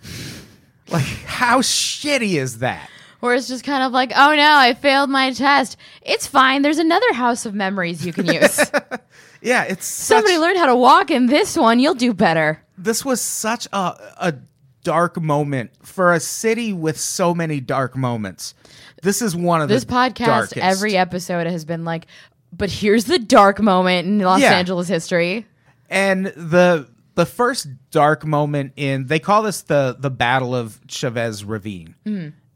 Like 0.92 1.04
how 1.24 1.60
shitty 1.60 2.34
is 2.34 2.58
that? 2.58 2.88
Or 3.20 3.34
it's 3.34 3.46
just 3.48 3.64
kind 3.64 3.82
of 3.84 3.92
like, 3.92 4.12
oh 4.16 4.34
no, 4.34 4.56
I 4.56 4.74
failed 4.74 5.08
my 5.08 5.32
test. 5.32 5.76
It's 6.02 6.26
fine. 6.26 6.62
There's 6.62 6.78
another 6.78 7.12
house 7.12 7.46
of 7.46 7.54
memories 7.54 8.04
you 8.04 8.12
can 8.12 8.26
use. 8.26 8.60
Yeah, 9.44 9.64
it's 9.64 9.86
Somebody 9.86 10.34
such, 10.34 10.40
learned 10.40 10.58
how 10.58 10.66
to 10.66 10.76
walk 10.76 11.10
in 11.10 11.26
this 11.26 11.56
one. 11.56 11.80
You'll 11.80 11.96
do 11.96 12.14
better. 12.14 12.62
this 12.78 13.04
was 13.04 13.20
such 13.20 13.66
a 13.72 14.12
a 14.18 14.34
dark 14.84 15.20
moment 15.20 15.72
for 15.82 16.12
a 16.12 16.20
city 16.20 16.72
with 16.72 16.96
so 16.98 17.34
many 17.34 17.58
dark 17.60 17.96
moments. 17.96 18.54
This 19.02 19.20
is 19.20 19.34
one 19.34 19.60
of 19.60 19.68
This 19.68 19.82
the 19.84 19.92
podcast, 19.92 20.26
darkest. 20.26 20.58
every 20.58 20.96
episode 20.96 21.48
has 21.48 21.64
been 21.64 21.84
like, 21.84 22.06
but 22.52 22.70
here's 22.70 23.06
the 23.06 23.18
dark 23.18 23.60
moment 23.60 24.06
in 24.06 24.20
Los 24.20 24.40
Yeah. 24.40 24.52
Angeles 24.54 24.86
history. 24.86 25.44
and 25.90 26.26
the 26.26 26.88
the 27.14 27.26
first 27.26 27.68
dark 27.90 28.24
moment 28.24 28.72
in 28.76 29.06
they 29.06 29.18
call 29.18 29.42
this 29.42 29.62
the 29.62 29.96
the 29.98 30.10
battle 30.10 30.54
of 30.54 30.80
chavez 30.88 31.44
ravine. 31.44 31.94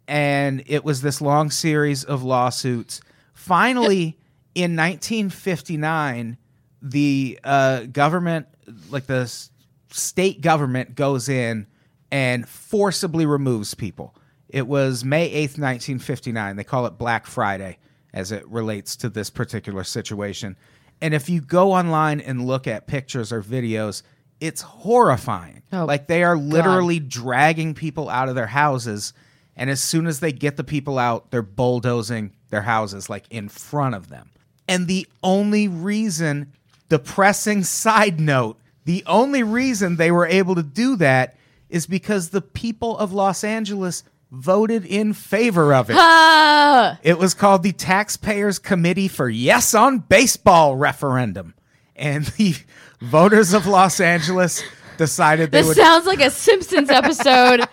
And 0.08 0.62
it 0.66 0.84
was 0.84 1.02
this 1.02 1.20
long 1.20 1.50
series 1.50 2.04
of 2.04 2.22
lawsuits. 2.22 3.00
Finally 3.34 4.18
in 4.54 4.76
1959 4.76 6.36
the 6.82 7.38
uh, 7.42 7.80
government 7.84 8.46
like 8.90 9.06
the 9.06 9.22
s- 9.22 9.50
state 9.90 10.40
government 10.40 10.94
goes 10.94 11.28
in 11.28 11.66
and 12.12 12.48
forcibly 12.48 13.26
removes 13.26 13.74
people. 13.74 14.14
It 14.48 14.66
was 14.66 15.04
may 15.04 15.28
8th 15.28 15.58
1959 15.58 16.56
they 16.56 16.64
call 16.64 16.86
it 16.86 16.98
black 16.98 17.26
friday 17.26 17.78
as 18.14 18.32
it 18.32 18.48
relates 18.48 18.96
to 18.96 19.08
this 19.10 19.28
particular 19.28 19.84
situation. 19.84 20.56
And 21.02 21.12
if 21.12 21.28
you 21.28 21.40
go 21.42 21.72
online 21.72 22.20
and 22.20 22.46
look 22.46 22.66
at 22.66 22.86
pictures 22.86 23.32
or 23.32 23.42
videos 23.42 24.02
it's 24.40 24.60
horrifying. 24.60 25.62
Oh, 25.72 25.84
like 25.84 26.06
they 26.06 26.22
are 26.22 26.36
literally 26.36 27.00
dragging 27.00 27.74
people 27.74 28.08
out 28.08 28.28
of 28.28 28.34
their 28.34 28.46
houses 28.46 29.12
and 29.56 29.70
as 29.70 29.80
soon 29.80 30.06
as 30.06 30.20
they 30.20 30.32
get 30.32 30.56
the 30.56 30.64
people 30.64 30.98
out 30.98 31.30
they're 31.30 31.42
bulldozing 31.42 32.32
their 32.50 32.62
houses 32.62 33.08
like 33.10 33.24
in 33.30 33.48
front 33.48 33.94
of 33.94 34.08
them. 34.08 34.30
And 34.68 34.86
the 34.86 35.06
only 35.22 35.68
reason 35.68 36.52
depressing 36.88 37.64
side 37.64 38.20
note 38.20 38.58
the 38.84 39.02
only 39.06 39.42
reason 39.42 39.96
they 39.96 40.12
were 40.12 40.26
able 40.26 40.54
to 40.54 40.62
do 40.62 40.94
that 40.96 41.36
is 41.68 41.86
because 41.86 42.28
the 42.28 42.42
people 42.42 42.96
of 42.98 43.12
los 43.12 43.42
angeles 43.42 44.04
voted 44.30 44.84
in 44.84 45.12
favor 45.12 45.74
of 45.74 45.90
it. 45.90 45.96
Ah, 45.98 46.98
it 47.02 47.18
was 47.18 47.34
called 47.34 47.62
the 47.62 47.72
Taxpayers 47.72 48.58
Committee 48.58 49.08
for 49.08 49.28
Yes 49.28 49.74
on 49.74 49.98
Baseball 49.98 50.76
referendum. 50.76 51.54
And 51.96 52.24
the 52.38 52.54
voters 53.00 53.52
of 53.52 53.66
Los 53.66 54.00
Angeles 54.00 54.62
decided 54.96 55.50
they 55.50 55.58
this 55.58 55.68
would 55.68 55.76
sounds 55.76 56.06
like 56.06 56.20
a 56.20 56.30
Simpsons 56.30 56.90
episode. 56.90 57.66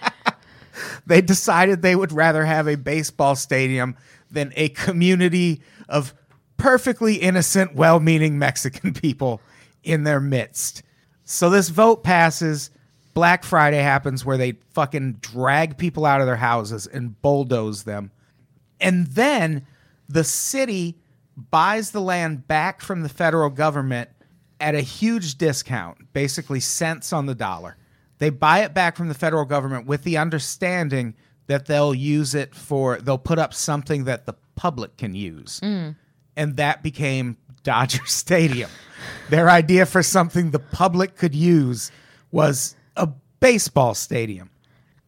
they 1.06 1.22
decided 1.22 1.82
they 1.82 1.96
would 1.96 2.12
rather 2.12 2.46
have 2.46 2.68
a 2.68 2.75
baseball 2.75 3.36
stadium 3.36 3.96
than 4.32 4.51
a 4.56 4.70
community 4.70 5.62
of 5.88 6.13
perfectly 6.58 7.15
innocent, 7.15 7.75
well-meaning 7.75 8.39
Mexican 8.39 8.93
people 8.93 9.41
in 9.84 10.04
their 10.04 10.19
midst. 10.19 10.84
So 11.24 11.50
this 11.50 11.69
vote 11.69 12.04
passes. 12.04 12.69
Black 13.13 13.43
Friday 13.43 13.82
happens 13.82 14.26
where 14.26 14.38
they 14.38 14.54
fucking 14.71 15.17
drag 15.21 15.78
people 15.78 16.06
out 16.06 16.19
of 16.19 16.26
their 16.26 16.38
houses 16.38 16.88
and 16.88 17.21
bulldoze 17.21 17.84
them. 17.84 18.12
And 18.82 19.06
then 19.08 19.67
the 20.10 20.24
city 20.24 20.97
buys 21.38 21.91
the 21.91 22.02
land 22.02 22.47
back 22.47 22.82
from 22.82 23.02
the 23.02 23.10
federal 23.10 23.50
government 23.50 24.10
at 24.63 24.76
a 24.76 24.82
huge 24.82 25.36
discount, 25.36 26.13
basically 26.13 26.62
cents 26.62 27.12
on 27.12 27.26
the 27.26 27.36
dollar. 27.36 27.76
They 28.19 28.30
buy 28.30 28.60
it 28.60 28.73
back 28.73 28.95
from 28.95 29.10
the 29.10 29.13
federal 29.13 29.43
government 29.43 29.86
with 29.86 30.04
the 30.04 30.17
understanding 30.17 31.15
that 31.47 31.65
they'll 31.65 31.93
use 31.93 32.34
it 32.34 32.56
for, 32.56 32.97
they'll 33.02 33.17
put 33.17 33.38
up 33.38 33.54
something 33.54 34.06
that 34.06 34.26
the 34.26 34.34
public 34.56 34.95
can 34.95 35.13
use. 35.13 35.60
Mm. 35.60 35.97
And 36.38 36.56
that 36.56 36.82
became 36.82 37.36
Dodger 37.63 38.04
Stadium. 38.06 38.69
Their 39.30 39.49
idea 39.49 39.86
for 39.86 40.02
something 40.02 40.52
the 40.52 40.60
public 40.60 41.17
could 41.17 41.36
use 41.36 41.91
was 42.32 42.78
a 42.95 43.10
baseball 43.41 43.93
stadium. 43.93 44.49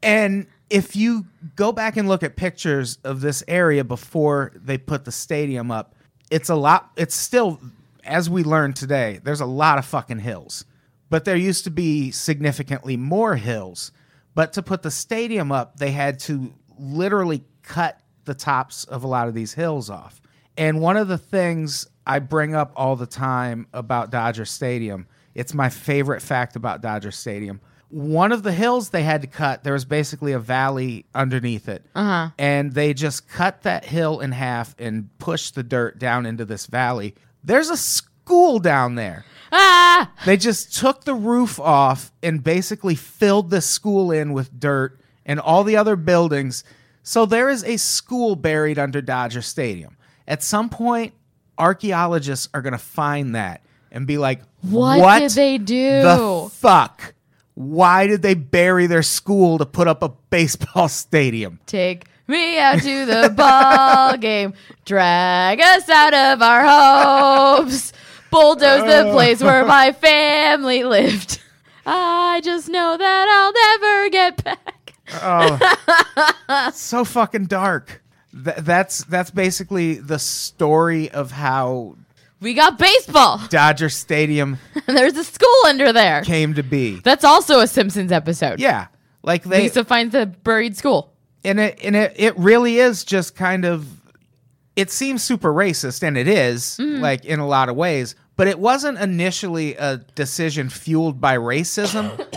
And 0.03 0.47
if 0.69 0.97
you 0.97 1.27
go 1.55 1.71
back 1.71 1.95
and 1.95 2.09
look 2.09 2.23
at 2.23 2.35
pictures 2.35 2.97
of 3.05 3.21
this 3.21 3.41
area 3.47 3.85
before 3.85 4.51
they 4.53 4.77
put 4.77 5.05
the 5.05 5.13
stadium 5.13 5.71
up, 5.71 5.95
it's 6.29 6.49
a 6.49 6.55
lot, 6.55 6.91
it's 6.97 7.15
still, 7.15 7.61
as 8.05 8.29
we 8.29 8.43
learned 8.43 8.75
today, 8.75 9.19
there's 9.23 9.41
a 9.41 9.45
lot 9.45 9.77
of 9.77 9.85
fucking 9.85 10.19
hills. 10.19 10.65
But 11.09 11.25
there 11.25 11.35
used 11.35 11.63
to 11.65 11.71
be 11.71 12.11
significantly 12.11 12.97
more 12.97 13.35
hills. 13.35 13.91
But 14.33 14.53
to 14.53 14.63
put 14.63 14.81
the 14.81 14.91
stadium 14.91 15.51
up, 15.51 15.77
they 15.77 15.91
had 15.91 16.19
to 16.21 16.53
literally 16.77 17.43
cut 17.63 17.99
the 18.25 18.33
tops 18.33 18.83
of 18.85 19.03
a 19.03 19.07
lot 19.07 19.27
of 19.27 19.33
these 19.33 19.53
hills 19.53 19.89
off. 19.89 20.21
And 20.57 20.81
one 20.81 20.97
of 20.97 21.07
the 21.07 21.17
things 21.17 21.87
I 22.07 22.19
bring 22.19 22.55
up 22.55 22.71
all 22.75 22.95
the 22.95 23.05
time 23.05 23.67
about 23.73 24.09
Dodger 24.09 24.45
Stadium, 24.45 25.07
it's 25.33 25.53
my 25.53 25.69
favorite 25.69 26.21
fact 26.21 26.55
about 26.55 26.81
Dodger 26.81 27.11
Stadium. 27.11 27.61
One 27.89 28.31
of 28.31 28.43
the 28.43 28.51
hills 28.51 28.89
they 28.89 29.03
had 29.03 29.21
to 29.21 29.27
cut, 29.27 29.63
there 29.63 29.73
was 29.73 29.85
basically 29.85 30.31
a 30.31 30.39
valley 30.39 31.05
underneath 31.13 31.69
it. 31.69 31.85
Uh-huh. 31.93 32.29
And 32.37 32.73
they 32.73 32.93
just 32.93 33.27
cut 33.27 33.61
that 33.61 33.85
hill 33.85 34.19
in 34.19 34.31
half 34.31 34.75
and 34.79 35.09
pushed 35.19 35.55
the 35.55 35.63
dirt 35.63 35.99
down 35.99 36.25
into 36.25 36.45
this 36.45 36.65
valley. 36.65 37.15
There's 37.45 37.69
a 37.69 37.77
school 37.77 38.59
down 38.59 38.95
there. 38.95 39.23
ah, 39.51 40.11
They 40.25 40.35
just 40.37 40.75
took 40.75 41.03
the 41.05 41.13
roof 41.13 41.59
off 41.59 42.11
and 42.23 42.43
basically 42.43 42.95
filled 42.95 43.49
the 43.51 43.61
school 43.61 44.11
in 44.11 44.33
with 44.33 44.59
dirt 44.59 44.99
and 45.25 45.39
all 45.39 45.63
the 45.63 45.77
other 45.77 45.95
buildings. 45.95 46.63
So 47.03 47.25
there 47.25 47.49
is 47.49 47.63
a 47.63 47.77
school 47.77 48.35
buried 48.35 48.79
under 48.79 48.99
Dodger 49.01 49.41
Stadium. 49.43 49.95
At 50.27 50.41
some 50.41 50.69
point, 50.69 51.13
archaeologists 51.57 52.49
are 52.53 52.61
going 52.61 52.73
to 52.73 52.77
find 52.79 53.35
that 53.35 53.61
and 53.91 54.05
be 54.07 54.17
like, 54.17 54.41
What 54.61 55.19
did 55.19 55.31
they 55.31 55.57
do?" 55.57 56.01
The 56.01 56.49
fuck? 56.51 57.13
Why 57.53 58.07
did 58.07 58.21
they 58.21 58.33
bury 58.33 58.85
their 58.87 59.03
school 59.03 59.57
to 59.59 59.65
put 59.65 59.87
up 59.87 60.03
a 60.03 60.09
baseball 60.29 60.87
stadium? 61.03 61.59
take 61.65 62.05
me 62.27 62.59
out 62.59 62.81
to 62.81 63.05
the 63.05 63.33
ball 63.35 64.17
game, 64.17 64.53
drag 64.85 65.61
us 65.61 65.89
out 65.89 66.13
of 66.13 66.41
our 66.41 66.65
homes, 66.65 67.93
bulldoze 68.31 68.83
the 68.83 69.09
oh. 69.09 69.11
place 69.13 69.41
where 69.41 69.65
my 69.65 69.91
family 69.91 70.83
lived. 70.83 71.41
I 71.85 72.41
just 72.43 72.67
know 72.67 72.97
that 72.97 73.27
I'll 73.29 73.53
never 73.53 74.09
get 74.09 74.43
back. 74.43 74.93
Oh, 75.21 76.71
so 76.73 77.05
fucking 77.05 77.45
dark. 77.45 78.01
Th- 78.33 78.57
that's 78.57 79.03
that's 79.05 79.31
basically 79.31 79.95
the 79.95 80.17
story 80.19 81.09
of 81.11 81.31
how 81.31 81.95
We 82.41 82.53
got 82.55 82.79
baseball. 82.79 83.39
Dodger 83.49 83.89
Stadium 83.89 84.57
There's 84.87 85.15
a 85.15 85.23
school 85.23 85.61
under 85.67 85.93
there. 85.93 86.23
came 86.23 86.55
to 86.55 86.63
be. 86.63 86.99
That's 87.01 87.23
also 87.23 87.59
a 87.59 87.67
Simpsons 87.67 88.11
episode. 88.11 88.59
Yeah, 88.59 88.87
like 89.21 89.43
they 89.43 89.63
Lisa 89.63 89.85
finds 89.85 90.13
the 90.13 90.25
buried 90.25 90.75
school. 90.75 91.14
And 91.45 91.59
it 91.59 91.79
and 91.83 91.95
it 91.95 92.13
it 92.15 92.37
really 92.37 92.77
is 92.77 93.03
just 93.03 93.35
kind 93.35 93.65
of. 93.65 93.87
It 94.75 94.91
seems 94.91 95.23
super 95.23 95.53
racist, 95.53 96.03
and 96.03 96.17
it 96.17 96.27
is, 96.27 96.77
mm. 96.81 96.99
like 96.99 97.23
in 97.23 97.39
a 97.39 97.47
lot 97.47 97.69
of 97.69 97.77
ways. 97.77 98.13
But 98.35 98.49
it 98.49 98.59
wasn't 98.59 98.97
initially 98.99 99.75
a 99.75 99.97
decision 100.15 100.69
fueled 100.69 101.21
by 101.21 101.37
racism. 101.37 102.25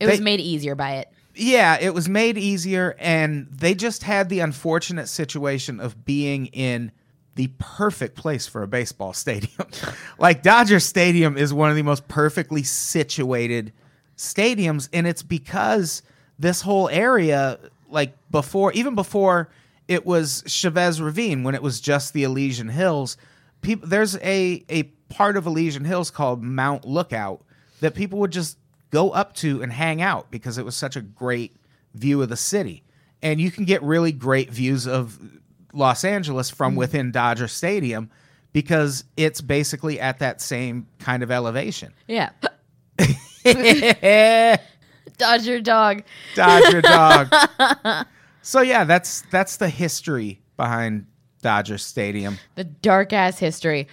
It 0.00 0.06
was 0.06 0.20
made 0.20 0.38
easier 0.38 0.76
by 0.76 0.98
it. 0.98 1.08
yeah, 1.34 1.76
it 1.80 1.92
was 1.92 2.08
made 2.08 2.38
easier, 2.38 2.94
and 3.00 3.48
they 3.50 3.74
just 3.74 4.04
had 4.04 4.28
the 4.28 4.38
unfortunate 4.38 5.08
situation 5.08 5.80
of 5.80 6.04
being 6.04 6.46
in 6.46 6.92
the 7.34 7.50
perfect 7.58 8.16
place 8.16 8.46
for 8.46 8.62
a 8.62 8.68
baseball 8.68 9.12
stadium. 9.12 9.66
like 10.18 10.42
Dodger 10.42 10.80
Stadium 10.80 11.36
is 11.36 11.54
one 11.54 11.70
of 11.70 11.76
the 11.76 11.82
most 11.82 12.08
perfectly 12.08 12.62
situated 12.62 13.72
stadiums, 14.16 14.88
and 14.92 15.06
it's 15.06 15.22
because 15.22 16.02
this 16.38 16.60
whole 16.60 16.88
area, 16.88 17.58
like 17.88 18.16
before, 18.30 18.72
even 18.72 18.94
before 18.94 19.48
it 19.86 20.04
was 20.04 20.44
Chavez 20.46 21.00
Ravine, 21.00 21.42
when 21.42 21.54
it 21.54 21.62
was 21.62 21.80
just 21.80 22.12
the 22.12 22.24
Elysian 22.24 22.68
Hills, 22.68 23.16
people 23.62 23.88
there's 23.88 24.16
a 24.16 24.64
a 24.68 24.84
part 25.08 25.36
of 25.36 25.46
Elysian 25.46 25.84
Hills 25.84 26.10
called 26.10 26.42
Mount 26.42 26.84
Lookout 26.84 27.42
that 27.80 27.94
people 27.94 28.18
would 28.18 28.32
just 28.32 28.58
go 28.90 29.10
up 29.10 29.34
to 29.34 29.62
and 29.62 29.72
hang 29.72 30.02
out 30.02 30.30
because 30.30 30.58
it 30.58 30.64
was 30.64 30.76
such 30.76 30.96
a 30.96 31.00
great 31.00 31.56
view 31.94 32.20
of 32.22 32.28
the 32.28 32.36
city. 32.36 32.82
And 33.22 33.40
you 33.40 33.50
can 33.50 33.64
get 33.64 33.82
really 33.82 34.12
great 34.12 34.50
views 34.50 34.86
of 34.86 35.18
Los 35.72 36.04
Angeles 36.04 36.50
from 36.50 36.72
mm-hmm. 36.72 36.78
within 36.78 37.10
Dodger 37.10 37.48
Stadium 37.48 38.10
because 38.52 39.04
it's 39.16 39.40
basically 39.40 40.00
at 40.00 40.20
that 40.20 40.40
same 40.40 40.86
kind 40.98 41.22
of 41.22 41.30
elevation. 41.30 41.92
Yeah. 42.06 42.30
Dodger 45.18 45.60
dog. 45.60 46.02
Dodger 46.34 46.80
dog. 46.80 47.32
So 48.40 48.62
yeah, 48.62 48.84
that's 48.84 49.22
that's 49.30 49.58
the 49.58 49.68
history 49.68 50.40
behind 50.56 51.04
Dodger 51.42 51.76
Stadium. 51.76 52.38
the 52.54 52.64
dark 52.64 53.12
ass 53.12 53.38
history. 53.38 53.88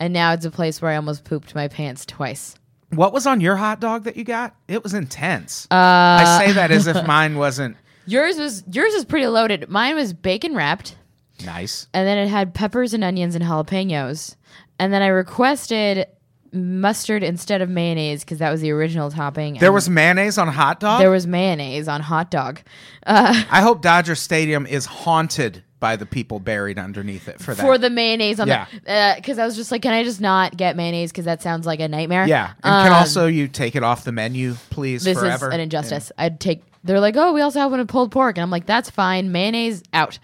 And 0.00 0.12
now 0.12 0.32
it's 0.32 0.44
a 0.44 0.50
place 0.50 0.82
where 0.82 0.90
I 0.90 0.96
almost 0.96 1.22
pooped 1.22 1.54
my 1.54 1.68
pants 1.68 2.04
twice. 2.04 2.56
What 2.90 3.12
was 3.12 3.24
on 3.24 3.40
your 3.40 3.54
hot 3.54 3.78
dog 3.78 4.02
that 4.04 4.16
you 4.16 4.24
got? 4.24 4.56
It 4.66 4.82
was 4.82 4.94
intense. 4.94 5.68
Uh, 5.70 5.76
I 5.76 6.44
say 6.44 6.52
that 6.54 6.72
as 6.72 6.88
if 6.88 7.06
mine 7.06 7.38
wasn't 7.38 7.76
Yours 8.06 8.36
was 8.36 8.64
yours 8.72 8.92
was 8.94 9.04
pretty 9.04 9.28
loaded. 9.28 9.68
Mine 9.68 9.94
was 9.94 10.12
bacon 10.12 10.56
wrapped, 10.56 10.96
nice. 11.44 11.86
and 11.94 12.04
then 12.04 12.18
it 12.18 12.26
had 12.28 12.52
peppers 12.52 12.94
and 12.94 13.04
onions 13.04 13.36
and 13.36 13.44
jalapenos. 13.44 14.34
And 14.80 14.92
then 14.92 15.02
I 15.02 15.06
requested 15.06 16.06
mustard 16.54 17.22
instead 17.22 17.60
of 17.60 17.68
mayonnaise 17.68 18.24
because 18.24 18.38
that 18.38 18.50
was 18.50 18.60
the 18.60 18.70
original 18.70 19.10
topping. 19.10 19.54
There 19.54 19.68
and 19.68 19.74
was 19.74 19.90
mayonnaise 19.90 20.38
on 20.38 20.48
hot 20.48 20.80
dog. 20.80 21.00
there 21.00 21.10
was 21.10 21.26
mayonnaise 21.26 21.88
on 21.88 22.00
hot 22.00 22.30
dog. 22.30 22.60
I 23.06 23.60
hope 23.60 23.82
Dodger 23.82 24.14
Stadium 24.14 24.66
is 24.66 24.86
haunted 24.86 25.62
by 25.80 25.96
the 25.96 26.06
people 26.06 26.40
buried 26.40 26.78
underneath 26.78 27.28
it 27.28 27.38
for 27.40 27.54
that. 27.54 27.62
for 27.62 27.76
the 27.76 27.90
mayonnaise 27.90 28.40
on 28.40 28.48
Yeah. 28.48 28.66
the 28.86 29.12
because 29.16 29.38
I 29.38 29.44
was 29.44 29.54
just 29.56 29.70
like, 29.70 29.82
can 29.82 29.92
I 29.92 30.02
just 30.02 30.20
not 30.20 30.56
get 30.56 30.76
mayonnaise 30.76 31.12
because 31.12 31.26
that 31.26 31.42
sounds 31.42 31.66
like 31.66 31.80
a 31.80 31.88
nightmare. 31.88 32.26
yeah, 32.26 32.52
and 32.62 32.84
can 32.84 32.92
Um, 32.92 32.92
also 32.94 33.26
you 33.26 33.48
take 33.48 33.76
it 33.76 33.82
off 33.82 34.04
the 34.04 34.12
menu, 34.12 34.54
please, 34.70 35.04
this 35.04 35.18
forever? 35.18 35.48
is 35.48 35.54
an 35.54 35.60
injustice. 35.60 36.10
I'd 36.16 36.40
take. 36.40 36.62
They're 36.84 37.00
like, 37.00 37.16
oh, 37.16 37.32
we 37.32 37.40
also 37.42 37.60
have 37.60 37.70
one 37.70 37.80
of 37.80 37.86
pulled 37.88 38.12
pork, 38.12 38.36
and 38.38 38.42
I'm 38.42 38.50
like, 38.50 38.66
that's 38.66 38.88
fine. 38.90 39.32
Mayonnaise 39.32 39.82
out. 39.92 40.18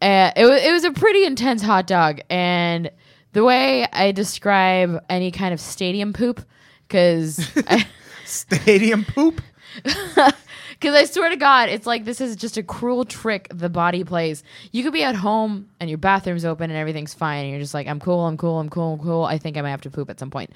Uh, 0.00 0.30
it 0.36 0.44
was 0.46 0.62
it 0.62 0.72
was 0.72 0.84
a 0.84 0.92
pretty 0.92 1.24
intense 1.24 1.62
hot 1.62 1.86
dog, 1.86 2.20
and 2.30 2.90
the 3.32 3.44
way 3.44 3.86
I 3.92 4.12
describe 4.12 5.02
any 5.08 5.30
kind 5.30 5.52
of 5.54 5.60
stadium 5.60 6.12
poop, 6.12 6.44
because. 6.86 7.50
Stadium 8.24 9.04
poop. 9.04 9.40
Because 10.82 10.96
I 10.96 11.04
swear 11.04 11.30
to 11.30 11.36
God, 11.36 11.68
it's 11.68 11.86
like 11.86 12.04
this 12.04 12.20
is 12.20 12.34
just 12.34 12.56
a 12.56 12.62
cruel 12.64 13.04
trick 13.04 13.46
the 13.54 13.68
body 13.68 14.02
plays. 14.02 14.42
You 14.72 14.82
could 14.82 14.92
be 14.92 15.04
at 15.04 15.14
home 15.14 15.68
and 15.78 15.88
your 15.88 15.96
bathroom's 15.96 16.44
open 16.44 16.72
and 16.72 16.76
everything's 16.76 17.14
fine, 17.14 17.42
and 17.44 17.50
you're 17.52 17.60
just 17.60 17.72
like, 17.72 17.86
I'm 17.86 18.00
cool, 18.00 18.26
I'm 18.26 18.36
cool, 18.36 18.58
I'm 18.58 18.68
cool, 18.68 18.94
I'm 18.94 18.98
cool. 18.98 19.22
I 19.22 19.38
think 19.38 19.56
I 19.56 19.60
might 19.60 19.70
have 19.70 19.82
to 19.82 19.90
poop 19.90 20.10
at 20.10 20.18
some 20.18 20.30
point. 20.30 20.50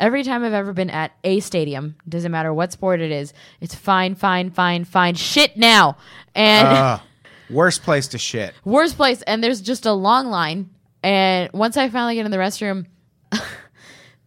Every 0.00 0.24
time 0.24 0.42
I've 0.42 0.52
ever 0.52 0.72
been 0.72 0.90
at 0.90 1.12
a 1.22 1.38
stadium, 1.38 1.94
doesn't 2.08 2.32
matter 2.32 2.52
what 2.52 2.72
sport 2.72 3.00
it 3.00 3.12
is, 3.12 3.32
it's 3.60 3.72
fine, 3.72 4.16
fine, 4.16 4.50
fine, 4.50 4.84
fine. 4.84 5.14
Shit 5.14 5.56
now. 5.56 5.96
And 6.34 6.66
Ugh. 6.66 7.00
worst 7.48 7.84
place 7.84 8.08
to 8.08 8.18
shit. 8.18 8.54
worst 8.64 8.96
place, 8.96 9.22
and 9.22 9.44
there's 9.44 9.60
just 9.60 9.86
a 9.86 9.92
long 9.92 10.26
line. 10.26 10.70
And 11.08 11.50
once 11.54 11.78
I 11.78 11.88
finally 11.88 12.16
get 12.16 12.26
in 12.26 12.30
the 12.30 12.36
restroom, 12.36 12.84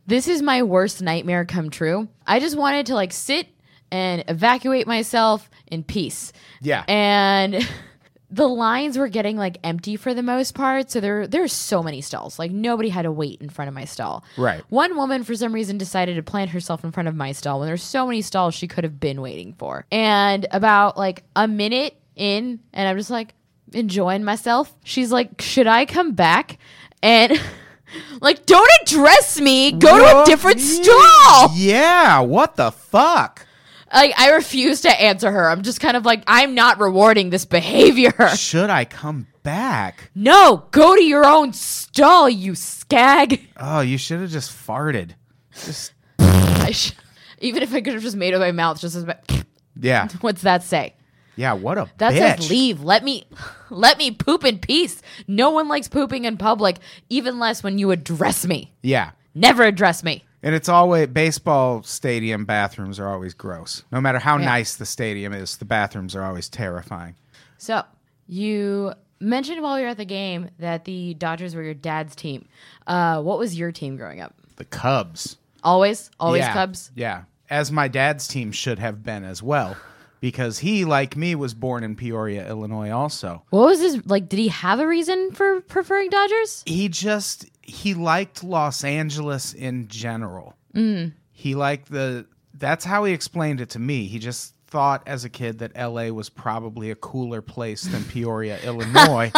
this 0.07 0.27
is 0.27 0.41
my 0.41 0.63
worst 0.63 0.99
nightmare 0.99 1.45
come 1.45 1.69
true. 1.69 2.07
I 2.25 2.39
just 2.39 2.57
wanted 2.57 2.87
to 2.87 2.95
like 2.95 3.13
sit 3.13 3.49
and 3.91 4.23
evacuate 4.27 4.87
myself 4.87 5.47
in 5.67 5.83
peace. 5.83 6.33
Yeah. 6.59 6.83
And 6.87 7.69
the 8.31 8.47
lines 8.47 8.97
were 8.97 9.09
getting 9.09 9.37
like 9.37 9.59
empty 9.63 9.95
for 9.95 10.15
the 10.15 10.23
most 10.23 10.55
part. 10.55 10.89
So 10.89 10.99
there 10.99 11.27
there's 11.27 11.53
so 11.53 11.83
many 11.83 12.01
stalls. 12.01 12.39
Like 12.39 12.49
nobody 12.49 12.89
had 12.89 13.03
to 13.03 13.11
wait 13.11 13.41
in 13.41 13.49
front 13.49 13.69
of 13.69 13.75
my 13.75 13.85
stall. 13.85 14.23
Right. 14.35 14.63
One 14.69 14.97
woman 14.97 15.23
for 15.23 15.35
some 15.35 15.53
reason 15.53 15.77
decided 15.77 16.15
to 16.15 16.23
plant 16.23 16.49
herself 16.49 16.83
in 16.83 16.91
front 16.91 17.07
of 17.07 17.15
my 17.15 17.31
stall 17.31 17.59
when 17.59 17.67
there's 17.67 17.83
so 17.83 18.07
many 18.07 18.23
stalls 18.23 18.55
she 18.55 18.67
could 18.67 18.85
have 18.85 18.99
been 18.99 19.21
waiting 19.21 19.53
for. 19.53 19.85
And 19.91 20.47
about 20.49 20.97
like 20.97 21.25
a 21.35 21.47
minute 21.47 21.95
in, 22.15 22.59
and 22.73 22.87
I'm 22.87 22.97
just 22.97 23.11
like 23.11 23.35
enjoying 23.73 24.23
myself. 24.23 24.73
She's 24.83 25.11
like, 25.11 25.41
"Should 25.41 25.67
I 25.67 25.85
come 25.85 26.13
back?" 26.13 26.57
And 27.01 27.41
like, 28.21 28.45
don't 28.45 28.69
address 28.81 29.39
me. 29.39 29.71
Go 29.71 29.97
to 29.97 30.21
a 30.21 30.25
different 30.25 30.59
stall. 30.59 31.51
Yeah, 31.53 32.19
what 32.19 32.55
the 32.55 32.71
fuck? 32.71 33.45
Like, 33.93 34.17
I 34.17 34.31
refuse 34.31 34.81
to 34.81 35.01
answer 35.01 35.29
her. 35.31 35.49
I'm 35.49 35.63
just 35.63 35.81
kind 35.81 35.97
of 35.97 36.05
like, 36.05 36.23
I'm 36.25 36.55
not 36.55 36.79
rewarding 36.79 37.29
this 37.29 37.43
behavior. 37.45 38.13
Should 38.37 38.69
I 38.69 38.85
come 38.85 39.27
back? 39.43 40.11
No, 40.15 40.67
go 40.71 40.95
to 40.95 41.03
your 41.03 41.25
own 41.25 41.51
stall, 41.53 42.29
you 42.29 42.55
skag. 42.55 43.49
Oh, 43.57 43.81
you 43.81 43.97
should 43.97 44.21
have 44.21 44.29
just 44.29 44.51
farted. 44.51 45.11
Just 45.53 45.93
I 46.19 46.71
sh- 46.71 46.93
even 47.39 47.63
if 47.63 47.73
I 47.73 47.81
could 47.81 47.93
have 47.93 48.03
just 48.03 48.15
made 48.15 48.33
it 48.33 48.37
with 48.37 48.41
my 48.47 48.51
mouth, 48.51 48.79
just 48.79 48.95
as 48.95 49.05
yeah, 49.79 50.07
what's 50.21 50.43
that 50.43 50.63
say? 50.63 50.93
Yeah. 51.35 51.53
What 51.53 51.77
a 51.77 51.89
That 51.97 52.13
bitch. 52.13 52.37
says 52.39 52.49
leave. 52.49 52.81
Let 52.83 53.03
me, 53.03 53.25
let 53.69 53.97
me 53.97 54.11
poop 54.11 54.43
in 54.45 54.59
peace. 54.59 55.01
No 55.27 55.49
one 55.51 55.67
likes 55.67 55.87
pooping 55.87 56.25
in 56.25 56.37
public, 56.37 56.77
even 57.09 57.39
less 57.39 57.63
when 57.63 57.77
you 57.77 57.91
address 57.91 58.45
me. 58.45 58.73
Yeah, 58.81 59.11
Never 59.33 59.63
address 59.63 60.03
me. 60.03 60.23
and 60.43 60.53
it's 60.55 60.67
always 60.69 61.07
baseball 61.07 61.83
stadium 61.83 62.45
bathrooms 62.45 62.99
are 62.99 63.07
always 63.07 63.33
gross. 63.33 63.83
No 63.91 64.01
matter 64.01 64.19
how 64.19 64.37
Yeah. 64.37 64.45
nice 64.45 64.75
the 64.75 64.85
stadium 64.85 65.33
is, 65.33 65.57
the 65.57 65.65
bathrooms 65.65 66.15
are 66.15 66.23
always 66.23 66.49
terrifying. 66.49 67.15
So 67.57 67.83
you 68.27 68.93
mentioned 69.19 69.61
while 69.61 69.77
you 69.77 69.85
were 69.85 69.91
at 69.91 69.97
the 69.97 70.05
game 70.05 70.49
that 70.59 70.85
the 70.85 71.13
Dodgers 71.13 71.53
were 71.55 71.61
your 71.63 71.73
dad's 71.75 72.15
team. 72.15 72.47
Uh, 72.87 73.21
what 73.21 73.37
was 73.37 73.57
your 73.57 73.71
team 73.71 73.95
growing 73.97 74.19
up? 74.19 74.33
The 74.55 74.65
Cubs. 74.65 75.37
Always, 75.63 76.09
always 76.19 76.39
yeah, 76.41 76.53
Cubs. 76.53 76.91
Yeah, 76.95 77.23
as 77.49 77.71
my 77.71 77.87
dad's 77.87 78.27
team 78.27 78.51
should 78.51 78.79
have 78.79 79.03
been 79.03 79.23
as 79.23 79.43
well, 79.43 79.77
because 80.21 80.59
he, 80.59 80.85
like 80.85 81.17
me, 81.17 81.35
was 81.35 81.53
born 81.53 81.83
in 81.83 81.97
Peoria, 81.97 82.47
Illinois. 82.47 82.91
Also, 82.91 83.43
What 83.49 83.65
was 83.65 83.81
his 83.81 84.05
like? 84.05 84.29
Did 84.29 84.39
he 84.39 84.47
have 84.47 84.79
a 84.79 84.87
reason 84.87 85.31
for 85.33 85.59
preferring 85.61 86.09
Dodgers? 86.09 86.63
he 86.65 86.87
just 86.87 87.45
he 87.61 87.93
liked 87.93 88.43
Los 88.43 88.83
Angeles 88.85 89.53
in 89.53 89.87
general. 89.89 90.55
Mm. 90.73 91.11
He 91.33 91.55
liked 91.55 91.91
the. 91.91 92.25
That's 92.53 92.85
how 92.85 93.03
he 93.03 93.13
explained 93.13 93.59
it 93.59 93.71
to 93.71 93.79
me. 93.79 94.05
He 94.05 94.19
just 94.19 94.53
thought 94.67 95.03
as 95.07 95.25
a 95.25 95.29
kid 95.29 95.59
that 95.59 95.71
L.A. 95.75 96.11
was 96.11 96.29
probably 96.29 96.91
a 96.91 96.95
cooler 96.95 97.41
place 97.41 97.81
than 97.83 98.03
Peoria, 98.05 98.57
Illinois. 98.63 99.31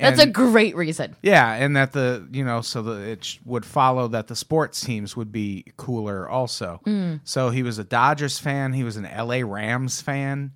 That's 0.00 0.20
a 0.20 0.26
great 0.26 0.74
reason. 0.76 1.14
Yeah, 1.22 1.52
and 1.54 1.76
that 1.76 1.92
the 1.92 2.26
you 2.32 2.44
know 2.44 2.60
so 2.60 2.82
that 2.82 3.00
it 3.02 3.24
sh- 3.24 3.38
would 3.44 3.64
follow 3.66 4.08
that 4.08 4.26
the 4.28 4.36
sports 4.36 4.80
teams 4.80 5.16
would 5.16 5.30
be 5.32 5.64
cooler 5.76 6.28
also. 6.28 6.80
Mm. 6.86 7.20
So 7.24 7.50
he 7.50 7.62
was 7.62 7.78
a 7.78 7.84
Dodgers 7.84 8.38
fan. 8.38 8.72
He 8.72 8.84
was 8.84 8.96
an 8.96 9.06
L.A. 9.06 9.42
Rams 9.42 10.00
fan. 10.00 10.52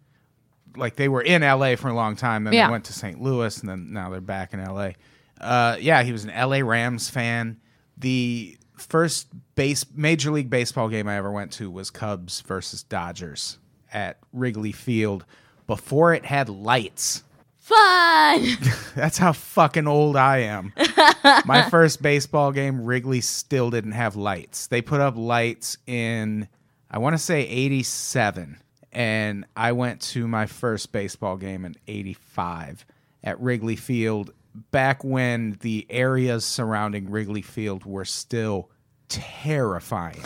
Like 0.76 0.96
they 0.96 1.09
were 1.09 1.22
in 1.22 1.42
L.A. 1.42 1.76
for 1.76 1.88
a 1.88 1.94
long 1.94 2.16
time, 2.16 2.44
then 2.44 2.52
Yeah. 2.52 2.66
they 2.66 2.72
went 2.72 2.85
to 2.87 2.92
St. 2.92 3.20
Louis, 3.20 3.59
and 3.61 3.68
then 3.68 3.92
now 3.92 4.11
they're 4.11 4.20
back 4.20 4.52
in 4.54 4.61
L.A. 4.61 4.96
Uh, 5.40 5.76
yeah, 5.80 6.02
he 6.02 6.11
was 6.12 6.24
an 6.24 6.30
L.A. 6.30 6.62
Rams 6.62 7.09
fan. 7.11 7.61
The 7.96 8.57
first 8.76 9.28
base 9.54 9.85
major 9.94 10.33
league 10.33 10.50
baseball 10.50 10.88
game 10.88 11.07
I 11.07 11.16
ever 11.16 11.30
went 11.30 11.52
to 11.52 11.70
was 11.70 11.90
Cubs 11.90 12.40
versus 12.40 12.83
Dodgers 12.83 13.59
at 13.92 14.18
Wrigley 14.33 14.72
Field 14.72 15.24
before 15.68 16.12
it 16.12 16.24
had 16.24 16.48
lights. 16.48 17.22
Fun. 17.64 18.59
That's 18.94 19.16
how 19.16 19.33
fucking 19.33 19.87
old 19.87 20.16
I 20.16 20.40
am. 20.40 20.74
My 21.46 21.66
first 21.70 22.03
baseball 22.03 22.53
game, 22.53 22.85
Wrigley 22.85 23.22
still 23.22 23.70
didn't 23.70 23.92
have 23.92 24.16
lights. 24.16 24.66
They 24.66 24.83
put 24.83 25.00
up 25.00 25.16
lights 25.16 25.79
in, 25.87 26.46
I 26.90 26.98
want 26.98 27.14
to 27.14 27.18
say 27.18 27.40
87. 27.40 28.59
And 28.92 29.46
I 29.57 29.72
went 29.72 30.03
to 30.03 30.29
my 30.29 30.44
first 30.44 30.92
baseball 30.92 31.38
game 31.38 31.64
in 31.64 31.74
85 31.88 32.85
at 33.24 33.40
Wrigley 33.40 33.77
Field 33.77 34.31
back 34.70 35.03
when 35.03 35.57
the 35.62 35.87
areas 35.88 36.44
surrounding 36.44 37.11
Wrigley 37.11 37.42
Field 37.42 37.87
were 37.87 38.05
still 38.05 38.68
terrifying. 39.09 40.22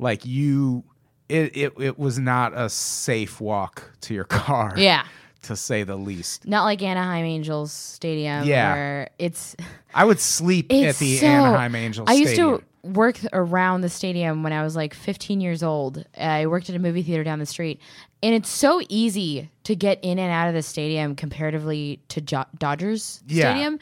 Like 0.00 0.26
you, 0.26 0.82
it, 1.28 1.56
it, 1.56 1.72
it 1.78 1.98
was 1.98 2.18
not 2.18 2.52
a 2.54 2.68
safe 2.68 3.40
walk 3.40 3.88
to 4.00 4.14
your 4.14 4.24
car. 4.24 4.74
yeah. 4.76 5.06
To 5.42 5.56
say 5.56 5.82
the 5.82 5.96
least. 5.96 6.46
Not 6.46 6.64
like 6.64 6.82
Anaheim 6.82 7.24
Angels 7.24 7.72
Stadium. 7.72 8.44
Yeah. 8.44 8.74
Where 8.74 9.10
it's 9.18 9.56
I 9.94 10.04
would 10.04 10.20
sleep 10.20 10.72
at 10.72 10.96
the 10.96 11.16
so- 11.18 11.26
Anaheim 11.26 11.74
Angels. 11.74 12.08
I 12.08 12.14
used 12.14 12.34
Stadium. 12.34 12.58
to 12.58 12.64
work 12.88 13.18
around 13.32 13.80
the 13.82 13.88
stadium 13.88 14.42
when 14.42 14.52
I 14.52 14.62
was 14.64 14.74
like 14.74 14.92
15 14.94 15.40
years 15.40 15.62
old. 15.62 16.04
I 16.18 16.46
worked 16.46 16.68
at 16.68 16.74
a 16.76 16.80
movie 16.80 17.02
theater 17.02 17.22
down 17.22 17.38
the 17.38 17.46
street, 17.46 17.80
and 18.24 18.34
it's 18.34 18.48
so 18.50 18.80
easy 18.88 19.50
to 19.64 19.76
get 19.76 19.98
in 20.02 20.18
and 20.18 20.32
out 20.32 20.48
of 20.48 20.54
the 20.54 20.62
stadium 20.62 21.14
comparatively 21.14 22.00
to 22.08 22.20
jo- 22.20 22.44
Dodgers 22.58 23.22
Yeah. 23.28 23.50
Stadium. 23.52 23.78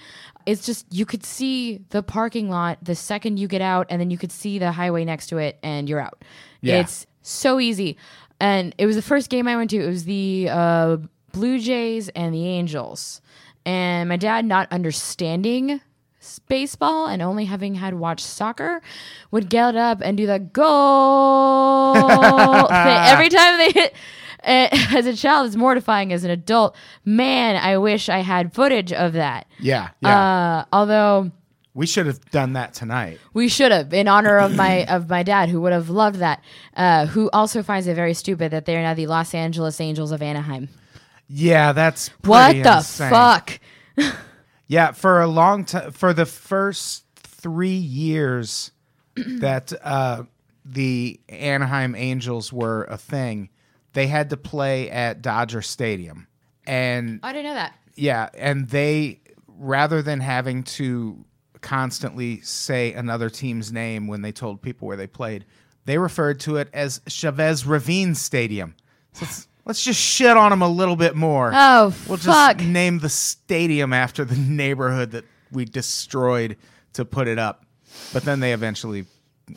It's 0.46 0.64
just 0.66 0.87
you 0.92 1.05
could 1.07 1.25
see 1.25 1.81
the 1.90 2.03
parking 2.03 2.49
lot 2.51 2.79
the 2.83 2.94
second 2.94 3.38
you 3.38 3.49
get 3.49 3.61
out, 3.62 3.87
and 3.90 4.01
then 4.01 4.11
you 4.11 4.18
could 4.18 4.33
see 4.33 4.59
the 4.59 4.73
highway 4.73 5.05
next 5.05 5.27
to 5.29 5.38
it, 5.38 5.59
and 5.62 5.88
you're 5.88 6.01
out. 6.01 6.23
Yeah. 6.62 6.81
It's 6.81 7.07
so 7.23 7.61
easy. 7.61 7.96
And 8.38 8.75
it 8.79 8.87
was 8.87 8.96
the 8.96 9.03
first 9.03 9.29
game 9.29 9.46
I 9.46 9.57
went 9.57 9.68
to. 9.70 9.77
It 9.85 9.88
was 9.88 10.05
the 10.05 10.49
uh, 10.51 10.96
Blue 11.33 11.59
Jays 11.59 12.09
and 12.11 12.35
the 12.35 12.47
Angels. 12.47 13.21
And 13.66 14.09
my 14.09 14.16
dad, 14.16 14.45
not 14.45 14.71
understanding 14.73 15.81
baseball 16.49 17.07
and 17.07 17.23
only 17.23 17.47
having 17.47 17.77
had 17.77 17.95
watched 17.95 18.25
soccer, 18.27 18.83
would 19.31 19.49
get 19.49 19.75
up 19.77 20.01
and 20.03 20.16
do 20.16 20.27
the 20.27 20.38
goal 20.38 21.97
every 22.71 23.29
time 23.29 23.59
they 23.59 23.71
hit. 23.73 23.95
eh, 24.45 24.69
As 24.97 25.07
a 25.07 25.16
child, 25.16 25.47
it's 25.47 25.57
mortifying. 25.57 26.12
As 26.12 26.25
an 26.25 26.31
adult, 26.31 26.75
man, 27.05 27.57
I 27.57 27.79
wish 27.79 28.09
I 28.09 28.19
had 28.21 28.53
footage 28.55 28.93
of 28.93 29.12
that. 29.14 29.47
Yeah, 29.59 29.90
yeah. 30.01 30.19
Uh, 30.61 30.64
although 30.73 31.31
we 31.75 31.87
should 31.87 32.07
have 32.07 32.21
done 32.31 32.55
that 32.55 32.75
tonight. 32.75 33.19
we 33.33 33.49
should 33.49 33.73
have, 33.73 33.93
in 33.95 34.09
honor 34.09 34.38
of 34.38 34.55
my 34.57 34.85
of 34.88 35.09
my 35.09 35.23
dad, 35.23 35.49
who 35.49 35.61
would 35.62 35.73
have 35.73 35.88
loved 35.90 36.16
that. 36.19 36.43
Uh, 36.77 37.07
who 37.07 37.31
also 37.33 37.62
finds 37.62 37.87
it 37.87 37.95
very 37.95 38.14
stupid 38.14 38.51
that 38.53 38.64
they 38.66 38.77
are 38.77 38.83
now 38.83 38.95
the 38.95 39.07
Los 39.07 39.35
Angeles 39.35 39.81
Angels 39.81 40.12
of 40.12 40.21
Anaheim. 40.23 40.69
Yeah, 41.33 41.73
that's 41.73 42.09
What 42.25 42.53
the 42.55 42.77
insane. 42.79 43.11
fuck? 43.11 43.61
Yeah, 44.66 44.93
for 44.93 45.21
a 45.21 45.27
long 45.27 45.64
time, 45.64 45.90
for 45.90 46.12
the 46.12 46.25
first 46.27 47.05
three 47.16 47.71
years 47.75 48.71
that 49.16 49.73
uh, 49.83 50.23
the 50.64 51.19
Anaheim 51.29 51.97
Angels 51.97 52.53
were 52.53 52.85
a 52.85 52.97
thing, 52.97 53.49
they 53.95 54.07
had 54.07 54.31
to 54.31 54.37
play 54.37 54.88
at 54.88 55.23
Dodger 55.23 55.61
Stadium, 55.61 56.29
and 56.69 57.19
I 57.25 57.33
didn't 57.33 57.47
know 57.47 57.55
that. 57.55 57.75
yeah, 57.97 58.29
and 58.35 58.69
they 58.69 59.19
rather 59.49 60.03
than 60.03 60.21
having 60.21 60.62
to 60.62 61.25
constantly 61.61 62.40
say 62.43 62.93
another 62.93 63.29
team's 63.29 63.73
name 63.73 64.07
when 64.07 64.23
they 64.23 64.31
told 64.31 64.62
people 64.62 64.87
where 64.87 64.97
they 64.97 65.09
played, 65.09 65.45
they 65.85 65.99
referred 65.99 66.38
to 66.40 66.59
it 66.59 66.69
as 66.73 67.01
Chavez 67.09 67.66
Ravine 67.66 68.14
Stadium. 68.14 68.77
So 69.14 69.27
let's, 69.64 69.83
just 69.83 70.01
shit 70.01 70.37
on 70.37 70.51
them 70.51 70.62
a 70.62 70.68
little 70.68 70.96
bit 70.96 71.14
more. 71.16 71.51
Oh, 71.55 71.94
we'll 72.09 72.18
fuck. 72.18 72.59
just 72.59 72.68
name 72.68 72.99
the 72.99 73.09
stadium 73.09 73.92
after 73.92 74.25
the 74.25 74.37
neighborhood 74.38 75.12
that 75.12 75.25
we 75.53 75.64
destroyed 75.64 76.57
to 76.94 77.05
put 77.05 77.29
it 77.29 77.38
up. 77.38 77.64
But 78.12 78.25
then 78.25 78.40
they 78.40 78.53
eventually 78.53 79.05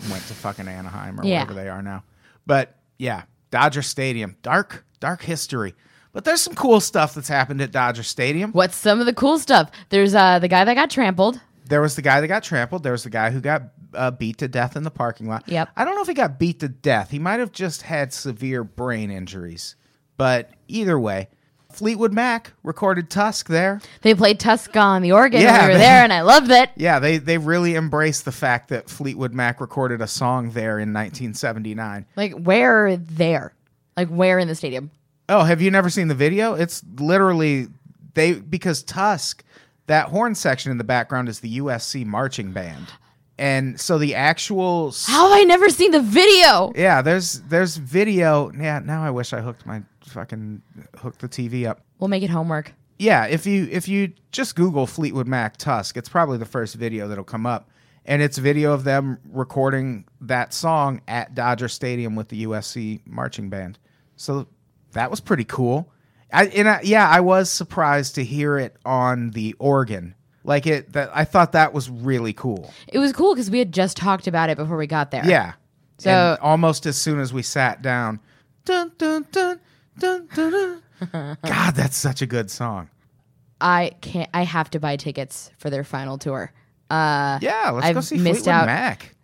went 0.09 0.23
to 0.27 0.33
fucking 0.33 0.67
Anaheim 0.67 1.19
or 1.19 1.23
Yeah. 1.25 1.43
wherever 1.43 1.53
they 1.53 1.69
are 1.69 1.81
now. 1.81 2.03
But 2.45 2.75
yeah, 2.97 3.23
Dodger 3.51 3.81
Stadium, 3.81 4.35
dark, 4.41 4.85
dark 4.99 5.21
history. 5.21 5.75
But 6.13 6.25
there's 6.25 6.41
some 6.41 6.53
cool 6.55 6.79
stuff 6.79 7.15
that's 7.15 7.27
happened 7.27 7.61
at 7.61 7.71
Dodger 7.71 8.03
Stadium. 8.03 8.51
What's 8.51 8.75
some 8.75 8.99
of 8.99 9.05
the 9.05 9.13
cool 9.13 9.39
stuff? 9.39 9.71
There's 9.89 10.13
uh 10.13 10.39
the 10.39 10.47
guy 10.47 10.63
that 10.65 10.75
got 10.75 10.89
trampled. 10.89 11.39
There 11.65 11.81
was 11.81 11.95
the 11.95 12.01
guy 12.01 12.21
that 12.21 12.27
got 12.27 12.43
trampled. 12.43 12.83
There 12.83 12.91
was 12.91 13.03
the 13.03 13.09
guy 13.09 13.31
who 13.31 13.39
got 13.39 13.63
uh, 13.93 14.11
beat 14.11 14.37
to 14.39 14.47
death 14.47 14.75
in 14.75 14.83
the 14.83 14.91
parking 14.91 15.27
lot. 15.27 15.47
Yep. 15.47 15.69
I 15.77 15.85
don't 15.85 15.95
know 15.95 16.01
if 16.01 16.07
he 16.07 16.13
got 16.13 16.37
beat 16.37 16.59
to 16.59 16.67
death. 16.67 17.09
He 17.11 17.19
might 17.19 17.39
have 17.39 17.51
just 17.51 17.83
had 17.83 18.11
severe 18.13 18.63
brain 18.63 19.09
injuries. 19.11 19.75
But 20.17 20.49
either 20.67 20.99
way, 20.99 21.30
Fleetwood 21.71 22.13
Mac 22.13 22.54
recorded 22.62 23.10
Tusk 23.10 23.47
there. 23.47 23.82
They 24.02 24.13
played 24.13 24.39
Tusk 24.39 24.76
on 24.78 25.02
the 25.02 25.12
organ 25.12 25.41
Yeah, 25.41 25.54
when 25.60 25.62
we 25.62 25.67
were 25.73 25.78
they- 25.80 25.86
there, 25.86 26.04
and 26.04 26.13
I 26.13 26.21
loved 26.21 26.52
it. 26.52 26.69
Yeah, 26.76 26.99
they 26.99 27.17
they 27.17 27.38
really 27.39 27.76
embraced 27.76 28.26
the 28.26 28.32
fact 28.32 28.69
that 28.69 28.89
Fleetwood 28.89 29.34
Mac 29.34 29.60
recorded 29.60 30.02
a 30.02 30.08
song 30.08 30.52
there 30.52 30.78
in 30.80 30.93
1979. 30.93 32.06
Like 32.15 32.34
where 32.34 32.95
there? 32.97 33.54
Like 33.97 34.10
where 34.10 34.38
in 34.39 34.47
the 34.47 34.56
stadium? 34.56 34.91
Oh, 35.30 35.43
have 35.43 35.62
you 35.62 35.71
never 35.71 35.89
seen 35.89 36.10
the 36.10 36.15
video? 36.15 36.54
It's 36.54 36.84
literally 36.99 37.67
they 38.13 38.34
because 38.34 38.84
Tusk, 38.84 39.43
that 39.88 40.10
horn 40.10 40.36
section 40.36 40.71
in 40.71 40.78
the 40.78 40.84
background 40.84 41.28
is 41.30 41.39
the 41.39 41.58
USC 41.58 42.06
marching 42.06 42.52
band. 42.52 42.88
And 43.39 43.80
so 43.82 43.97
the 43.97 44.13
actual 44.13 44.93
How 45.08 45.30
have 45.30 45.39
I 45.39 45.43
never 45.43 45.67
seen 45.69 45.89
the 45.89 46.02
video? 46.02 46.71
Yeah, 46.76 47.02
there's 47.02 47.41
there's 47.41 47.78
video. 47.78 48.52
Yeah, 48.52 48.80
now 48.84 49.04
I 49.04 49.10
wish 49.10 49.34
I 49.34 49.41
hooked 49.41 49.65
my 49.65 49.82
fucking 50.13 50.62
hook 50.97 51.17
the 51.17 51.28
TV 51.28 51.67
up. 51.67 51.82
We'll 51.99 52.08
make 52.08 52.23
it 52.23 52.30
homework. 52.30 52.73
Yeah, 52.99 53.26
if 53.26 53.45
you 53.45 53.67
if 53.71 53.88
you 53.88 54.13
just 54.32 54.56
Google 54.56 54.88
Fleetwood 54.88 55.28
Mac 55.28 55.58
Tusk, 55.58 55.97
it's 55.97 56.10
probably 56.10 56.38
the 56.38 56.45
first 56.45 56.76
video 56.76 57.08
that'll 57.08 57.23
come 57.23 57.45
up, 57.45 57.69
and 58.06 58.21
it's 58.21 58.38
video 58.38 58.71
of 58.73 58.84
them 58.84 59.19
recording 59.32 60.06
that 60.21 60.54
song 60.54 61.02
at 61.08 61.36
Dodger 61.36 61.67
Stadium 61.67 62.15
with 62.15 62.30
the 62.30 62.45
USC 62.45 63.02
marching 63.06 63.49
band. 63.49 63.80
So 64.15 64.47
that 64.91 65.10
was 65.12 65.19
pretty 65.19 65.43
cool. 65.43 65.91
I 66.32 66.45
and 66.47 66.69
I, 66.69 66.82
yeah, 66.84 67.10
I 67.10 67.19
was 67.19 67.49
surprised 67.49 68.15
to 68.15 68.23
hear 68.23 68.58
it 68.58 68.78
on 68.86 69.32
the 69.32 69.54
organ. 69.60 70.15
Like 70.43 70.67
it 70.67 70.93
that 70.93 71.10
I 71.13 71.26
thought 71.26 71.54
that 71.54 71.73
was 71.73 71.89
really 71.89 72.34
cool. 72.34 72.71
It 72.88 72.99
was 72.99 73.12
cool 73.12 73.34
because 73.34 73.49
we 73.49 73.60
had 73.60 73.71
just 73.73 73.97
talked 73.97 74.28
about 74.28 74.49
it 74.49 74.58
before 74.58 74.78
we 74.78 74.88
got 74.88 75.10
there. 75.12 75.26
Yeah. 75.26 75.54
So- 75.97 76.10
and 76.12 76.39
almost 76.41 76.86
as 76.86 76.97
soon 76.97 77.19
as 77.19 77.32
we 77.34 77.41
sat 77.43 77.82
down, 77.82 78.19
dun 78.65 78.91
dun 78.97 79.26
dun 79.32 79.60
dun 79.97 80.27
dun. 80.34 80.51
dun. 80.51 81.38
God, 81.45 81.75
that's 81.75 81.97
such 81.97 82.21
a 82.21 82.25
good 82.25 82.49
song. 82.49 82.89
I 83.60 83.91
can't. 84.01 84.29
I 84.34 84.43
have 84.43 84.69
to 84.71 84.79
buy 84.79 84.95
tickets 84.97 85.51
for 85.58 85.69
their 85.69 85.84
final 85.84 86.17
tour. 86.17 86.51
Uh, 86.89 87.39
Yeah, 87.41 87.71
let's 87.71 87.93
go 87.93 87.99
I've 87.99 88.06
see 88.06 88.17
missed 88.17 88.43
Fleetwood 88.43 88.53
out. 88.53 88.65
Mac. 88.67 89.15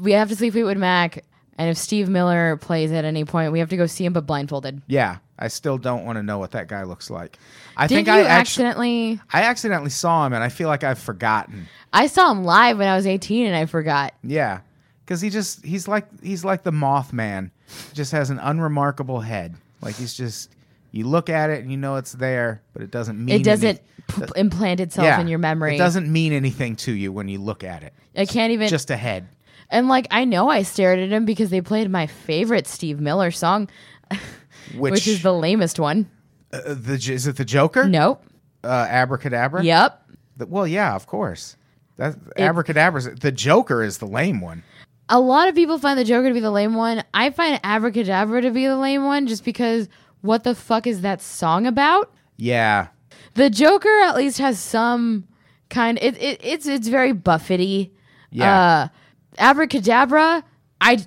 we 0.00 0.12
have 0.12 0.28
to 0.28 0.36
see 0.36 0.50
Fleetwood 0.50 0.76
Mac, 0.78 1.24
and 1.58 1.70
if 1.70 1.76
Steve 1.78 2.08
Miller 2.08 2.56
plays 2.56 2.92
at 2.92 3.04
any 3.04 3.24
point, 3.24 3.52
we 3.52 3.58
have 3.60 3.70
to 3.70 3.76
go 3.76 3.86
see 3.86 4.04
him, 4.04 4.12
but 4.12 4.26
blindfolded. 4.26 4.82
Yeah, 4.86 5.18
I 5.38 5.48
still 5.48 5.78
don't 5.78 6.04
want 6.04 6.16
to 6.16 6.22
know 6.22 6.38
what 6.38 6.52
that 6.52 6.68
guy 6.68 6.84
looks 6.84 7.10
like. 7.10 7.38
I 7.76 7.86
Did 7.86 7.94
think 7.96 8.08
I 8.08 8.20
actually 8.20 8.30
accidentally? 8.66 9.20
I 9.32 9.42
accidentally 9.42 9.90
saw 9.90 10.26
him 10.26 10.32
and 10.32 10.42
I 10.42 10.48
feel 10.48 10.68
like 10.68 10.84
I've 10.84 10.98
forgotten. 10.98 11.66
I 11.92 12.06
saw 12.06 12.30
him 12.30 12.44
live 12.44 12.78
when 12.78 12.88
I 12.88 12.96
was 12.96 13.06
18, 13.06 13.46
and 13.46 13.56
I 13.56 13.66
forgot. 13.66 14.14
Yeah, 14.22 14.60
because 15.04 15.20
he 15.20 15.30
just 15.30 15.64
he's 15.64 15.88
like 15.88 16.06
he's 16.22 16.44
like 16.44 16.62
the 16.62 16.70
Mothman, 16.72 17.50
just 17.94 18.12
has 18.12 18.30
an 18.30 18.38
unremarkable 18.38 19.20
head. 19.20 19.56
Like 19.82 19.96
he's 19.96 20.14
just 20.14 20.50
you 20.92 21.06
look 21.06 21.28
at 21.28 21.50
it 21.50 21.60
and 21.62 21.70
you 21.70 21.76
know 21.76 21.96
it's 21.96 22.12
there, 22.12 22.62
but 22.72 22.82
it 22.82 22.90
doesn't 22.90 23.22
mean 23.22 23.40
It 23.40 23.44
doesn't 23.44 23.80
any- 24.08 24.26
p- 24.26 24.32
implant 24.40 24.80
itself 24.80 25.04
yeah, 25.06 25.20
in 25.20 25.28
your 25.28 25.38
memory. 25.38 25.74
It 25.74 25.78
doesn't 25.78 26.10
mean 26.10 26.32
anything 26.32 26.76
to 26.76 26.92
you 26.92 27.12
when 27.12 27.28
you 27.28 27.38
look 27.38 27.62
at 27.64 27.82
it. 27.82 27.92
I 28.16 28.24
can't 28.26 28.52
even. 28.52 28.68
Just 28.68 28.90
a 28.90 28.96
head. 28.96 29.28
and 29.70 29.88
like 29.88 30.06
I 30.10 30.24
know 30.24 30.48
I 30.48 30.62
stared 30.62 30.98
at 30.98 31.10
him 31.10 31.24
because 31.24 31.50
they 31.50 31.60
played 31.60 31.90
my 31.90 32.06
favorite 32.06 32.66
Steve 32.66 33.00
Miller 33.00 33.30
song, 33.30 33.68
Which, 34.76 34.92
which 34.92 35.06
is 35.08 35.22
the 35.22 35.32
lamest 35.32 35.78
one. 35.78 36.08
uh, 36.52 36.60
the 36.74 36.94
is 36.94 37.26
it 37.26 37.36
the 37.36 37.44
Joker? 37.44 37.86
Nope. 37.88 38.22
Uh, 38.64 38.86
Abracadabra. 38.88 39.62
Yep. 39.62 40.02
The- 40.38 40.46
well, 40.46 40.66
yeah, 40.66 40.94
of 40.94 41.06
course. 41.06 41.56
That 41.98 42.16
Abracadabra. 42.36 43.14
The 43.16 43.32
Joker 43.32 43.82
is 43.82 43.98
the 43.98 44.06
lame 44.06 44.40
one. 44.40 44.62
A 45.08 45.20
lot 45.20 45.48
of 45.48 45.54
people 45.54 45.78
find 45.78 45.98
the 45.98 46.04
Joker 46.04 46.28
to 46.28 46.34
be 46.34 46.40
the 46.40 46.50
lame 46.50 46.74
one. 46.74 47.04
I 47.14 47.30
find 47.30 47.60
Abracadabra 47.62 48.42
to 48.42 48.50
be 48.50 48.66
the 48.66 48.76
lame 48.76 49.04
one 49.04 49.26
just 49.26 49.44
because 49.44 49.88
what 50.20 50.42
the 50.42 50.54
fuck 50.54 50.86
is 50.86 51.02
that 51.02 51.22
song 51.22 51.66
about? 51.66 52.12
Yeah, 52.36 52.88
The 53.34 53.48
Joker 53.48 54.00
at 54.02 54.16
least 54.16 54.38
has 54.38 54.58
some 54.58 55.26
kind 55.70 55.98
it, 56.02 56.20
it 56.20 56.40
it's 56.44 56.66
it's 56.66 56.88
very 56.88 57.12
Buffety. 57.12 57.92
Yeah. 58.30 58.58
Uh 58.60 58.88
Abracadabra, 59.38 60.44
I 60.80 61.04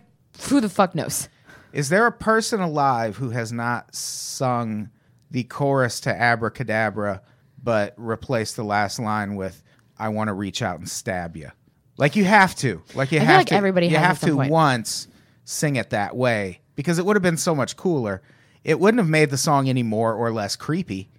who 0.49 0.61
the 0.61 0.69
fuck 0.69 0.95
knows? 0.95 1.27
Is 1.73 1.89
there 1.89 2.07
a 2.07 2.11
person 2.11 2.61
alive 2.61 3.17
who 3.17 3.29
has 3.31 3.51
not 3.51 3.93
sung 3.93 4.89
the 5.29 5.43
chorus 5.43 5.99
to 6.01 6.09
Abracadabra 6.15 7.21
but 7.61 7.93
replaced 7.97 8.55
the 8.55 8.63
last 8.63 8.97
line 8.99 9.35
with 9.35 9.61
"I 9.97 10.09
want 10.09 10.29
to 10.29 10.33
reach 10.33 10.61
out 10.61 10.79
and 10.79 10.89
stab 10.89 11.35
you"? 11.35 11.51
Like 11.99 12.15
you 12.15 12.23
have 12.23 12.55
to. 12.55 12.81
Like 12.95 13.11
you 13.11 13.17
I 13.19 13.21
feel 13.21 13.27
have 13.27 13.37
like 13.41 13.47
to. 13.47 13.55
everybody 13.55 13.87
you 13.87 13.97
has 13.97 14.03
at 14.03 14.07
have 14.07 14.17
some 14.19 14.29
to 14.29 14.35
point. 14.37 14.51
once 14.51 15.07
sing 15.43 15.75
it 15.75 15.89
that 15.89 16.15
way 16.15 16.61
because 16.75 16.97
it 16.97 17.05
would 17.05 17.15
have 17.15 17.23
been 17.23 17.37
so 17.37 17.53
much 17.53 17.75
cooler. 17.75 18.21
It 18.63 18.79
wouldn't 18.79 18.99
have 18.99 19.09
made 19.09 19.29
the 19.31 19.37
song 19.37 19.67
any 19.67 19.83
more 19.83 20.13
or 20.13 20.31
less 20.31 20.55
creepy. 20.55 21.09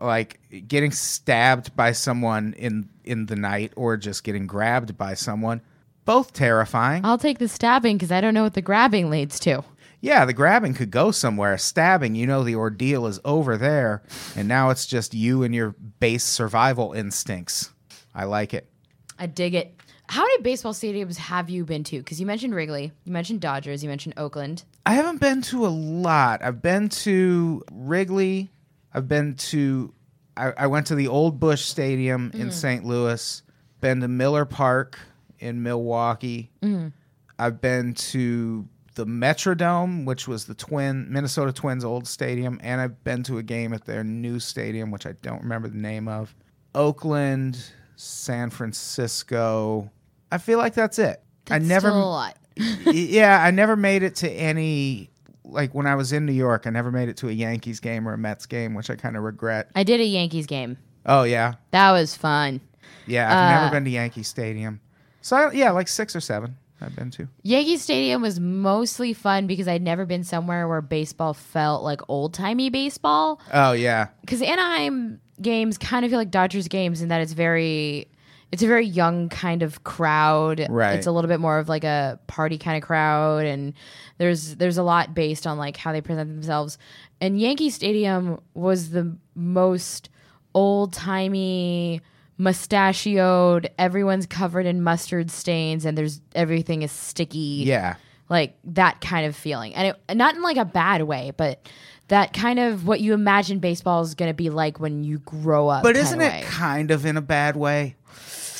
Like 0.00 0.40
getting 0.68 0.92
stabbed 0.92 1.74
by 1.76 1.92
someone 1.92 2.54
in 2.54 2.88
in 3.04 3.26
the 3.26 3.36
night 3.36 3.72
or 3.76 3.96
just 3.96 4.22
getting 4.24 4.46
grabbed 4.46 4.96
by 4.96 5.14
someone, 5.14 5.60
both 6.04 6.32
terrifying. 6.32 7.04
I'll 7.04 7.18
take 7.18 7.38
the 7.38 7.48
stabbing 7.48 7.96
because 7.98 8.12
I 8.12 8.20
don't 8.20 8.32
know 8.32 8.44
what 8.44 8.54
the 8.54 8.62
grabbing 8.62 9.10
leads 9.10 9.38
to. 9.40 9.62
Yeah, 10.00 10.24
the 10.24 10.32
grabbing 10.32 10.72
could 10.74 10.90
go 10.90 11.10
somewhere. 11.10 11.58
Stabbing, 11.58 12.14
you 12.14 12.26
know, 12.26 12.42
the 12.44 12.54
ordeal 12.54 13.06
is 13.06 13.20
over 13.24 13.58
there, 13.58 14.02
and 14.34 14.48
now 14.48 14.70
it's 14.70 14.86
just 14.86 15.12
you 15.12 15.42
and 15.42 15.54
your 15.54 15.72
base 15.98 16.24
survival 16.24 16.92
instincts. 16.94 17.70
I 18.14 18.24
like 18.24 18.54
it. 18.54 18.70
I 19.18 19.26
dig 19.26 19.54
it. 19.54 19.78
How 20.10 20.22
many 20.22 20.42
baseball 20.42 20.72
stadiums 20.72 21.16
have 21.18 21.48
you 21.48 21.64
been 21.64 21.84
to? 21.84 21.98
Because 21.98 22.18
you 22.18 22.26
mentioned 22.26 22.52
Wrigley, 22.52 22.90
you 23.04 23.12
mentioned 23.12 23.40
Dodgers, 23.40 23.84
you 23.84 23.88
mentioned 23.88 24.14
Oakland. 24.16 24.64
I 24.84 24.94
haven't 24.94 25.20
been 25.20 25.40
to 25.42 25.64
a 25.64 25.68
lot. 25.68 26.42
I've 26.42 26.60
been 26.60 26.88
to 26.88 27.62
Wrigley. 27.70 28.50
I've 28.92 29.06
been 29.06 29.36
to. 29.36 29.94
I, 30.36 30.52
I 30.58 30.66
went 30.66 30.88
to 30.88 30.96
the 30.96 31.06
Old 31.06 31.38
Busch 31.38 31.62
Stadium 31.62 32.32
in 32.34 32.48
mm. 32.48 32.52
St. 32.52 32.84
Louis. 32.84 33.40
Been 33.80 34.00
to 34.00 34.08
Miller 34.08 34.44
Park 34.44 34.98
in 35.38 35.62
Milwaukee. 35.62 36.50
Mm. 36.60 36.92
I've 37.38 37.60
been 37.60 37.94
to 37.94 38.66
the 38.96 39.06
Metrodome, 39.06 40.06
which 40.06 40.26
was 40.26 40.44
the 40.44 40.54
Twin 40.54 41.06
Minnesota 41.08 41.52
Twins 41.52 41.84
old 41.84 42.08
stadium, 42.08 42.58
and 42.64 42.80
I've 42.80 43.04
been 43.04 43.22
to 43.22 43.38
a 43.38 43.44
game 43.44 43.72
at 43.72 43.84
their 43.84 44.02
new 44.02 44.40
stadium, 44.40 44.90
which 44.90 45.06
I 45.06 45.12
don't 45.22 45.42
remember 45.42 45.68
the 45.68 45.78
name 45.78 46.08
of. 46.08 46.34
Oakland, 46.74 47.62
San 47.94 48.50
Francisco. 48.50 49.88
I 50.30 50.38
feel 50.38 50.58
like 50.58 50.74
that's 50.74 50.98
it. 50.98 51.22
I 51.50 51.58
That's 51.58 51.64
never 51.68 51.88
a 51.88 51.94
lot. 51.94 52.36
yeah, 52.86 53.42
I 53.42 53.50
never 53.50 53.76
made 53.76 54.02
it 54.02 54.16
to 54.16 54.30
any 54.30 55.10
like 55.44 55.74
when 55.74 55.86
I 55.86 55.94
was 55.96 56.12
in 56.12 56.26
New 56.26 56.32
York, 56.32 56.66
I 56.66 56.70
never 56.70 56.92
made 56.92 57.08
it 57.08 57.16
to 57.18 57.28
a 57.28 57.32
Yankees 57.32 57.80
game 57.80 58.06
or 58.08 58.12
a 58.12 58.18
Mets 58.18 58.46
game, 58.46 58.74
which 58.74 58.88
I 58.90 58.96
kind 58.96 59.16
of 59.16 59.22
regret. 59.24 59.70
I 59.74 59.82
did 59.82 60.00
a 60.00 60.04
Yankees 60.04 60.46
game. 60.46 60.76
Oh 61.06 61.24
yeah. 61.24 61.54
That 61.72 61.90
was 61.92 62.14
fun. 62.16 62.60
Yeah, 63.06 63.26
I've 63.32 63.38
Uh, 63.56 63.60
never 63.62 63.74
been 63.74 63.84
to 63.84 63.90
Yankee 63.90 64.22
Stadium. 64.22 64.80
So 65.22 65.36
I, 65.36 65.52
yeah, 65.52 65.70
like 65.72 65.88
6 65.88 66.14
or 66.14 66.20
7 66.20 66.56
I've 66.80 66.94
been 66.94 67.10
to. 67.12 67.28
Yankee 67.42 67.76
Stadium 67.78 68.22
was 68.22 68.38
mostly 68.38 69.12
fun 69.12 69.46
because 69.46 69.66
I'd 69.66 69.82
never 69.82 70.06
been 70.06 70.22
somewhere 70.24 70.68
where 70.68 70.80
baseball 70.80 71.34
felt 71.34 71.82
like 71.82 72.00
old 72.08 72.32
timey 72.34 72.70
baseball. 72.70 73.40
Oh 73.52 73.72
yeah. 73.72 74.08
Because 74.20 74.42
Anaheim 74.42 75.20
games 75.42 75.78
kind 75.78 76.04
of 76.04 76.10
feel 76.10 76.18
like 76.18 76.30
Dodgers 76.30 76.68
games 76.68 77.02
in 77.02 77.08
that 77.08 77.20
it's 77.22 77.32
very, 77.32 78.06
it's 78.52 78.62
a 78.62 78.66
very 78.66 78.86
young 78.86 79.28
kind 79.28 79.62
of 79.62 79.84
crowd. 79.84 80.66
Right. 80.68 80.94
It's 80.94 81.06
a 81.06 81.12
little 81.12 81.28
bit 81.28 81.38
more 81.40 81.58
of 81.58 81.68
like 81.68 81.84
a 81.84 82.18
party 82.26 82.58
kind 82.58 82.76
of 82.76 82.82
crowd 82.86 83.44
and 83.46 83.74
there's 84.18 84.56
there's 84.56 84.76
a 84.78 84.82
lot 84.82 85.14
based 85.14 85.46
on 85.46 85.56
like 85.58 85.76
how 85.76 85.92
they 85.92 86.00
present 86.00 86.28
themselves. 86.30 86.76
And 87.20 87.38
Yankee 87.40 87.70
Stadium 87.70 88.40
was 88.54 88.90
the 88.90 89.16
most 89.34 90.10
old-timey 90.54 92.00
mustachioed, 92.38 93.70
everyone's 93.78 94.26
covered 94.26 94.66
in 94.66 94.82
mustard 94.82 95.30
stains 95.30 95.84
and 95.84 95.96
there's 95.96 96.20
everything 96.34 96.82
is 96.82 96.90
sticky 96.90 97.64
Yeah. 97.66 97.96
like 98.28 98.56
that 98.64 99.00
kind 99.00 99.26
of 99.26 99.36
feeling 99.36 99.74
and 99.74 99.88
it, 100.08 100.16
not 100.16 100.34
in 100.34 100.42
like 100.42 100.56
a 100.56 100.64
bad 100.64 101.02
way 101.02 101.32
but 101.36 101.68
that 102.08 102.32
kind 102.32 102.58
of 102.58 102.86
what 102.86 103.00
you 103.00 103.12
imagine 103.14 103.58
baseball 103.60 104.00
is 104.02 104.14
going 104.14 104.30
to 104.30 104.34
be 104.34 104.50
like 104.50 104.80
when 104.80 105.04
you 105.04 105.18
grow 105.20 105.68
up 105.68 105.82
But 105.82 105.96
isn't 105.96 106.20
it 106.20 106.24
way. 106.32 106.42
kind 106.46 106.90
of 106.90 107.04
in 107.06 107.16
a 107.16 107.22
bad 107.22 107.56
way? 107.56 107.94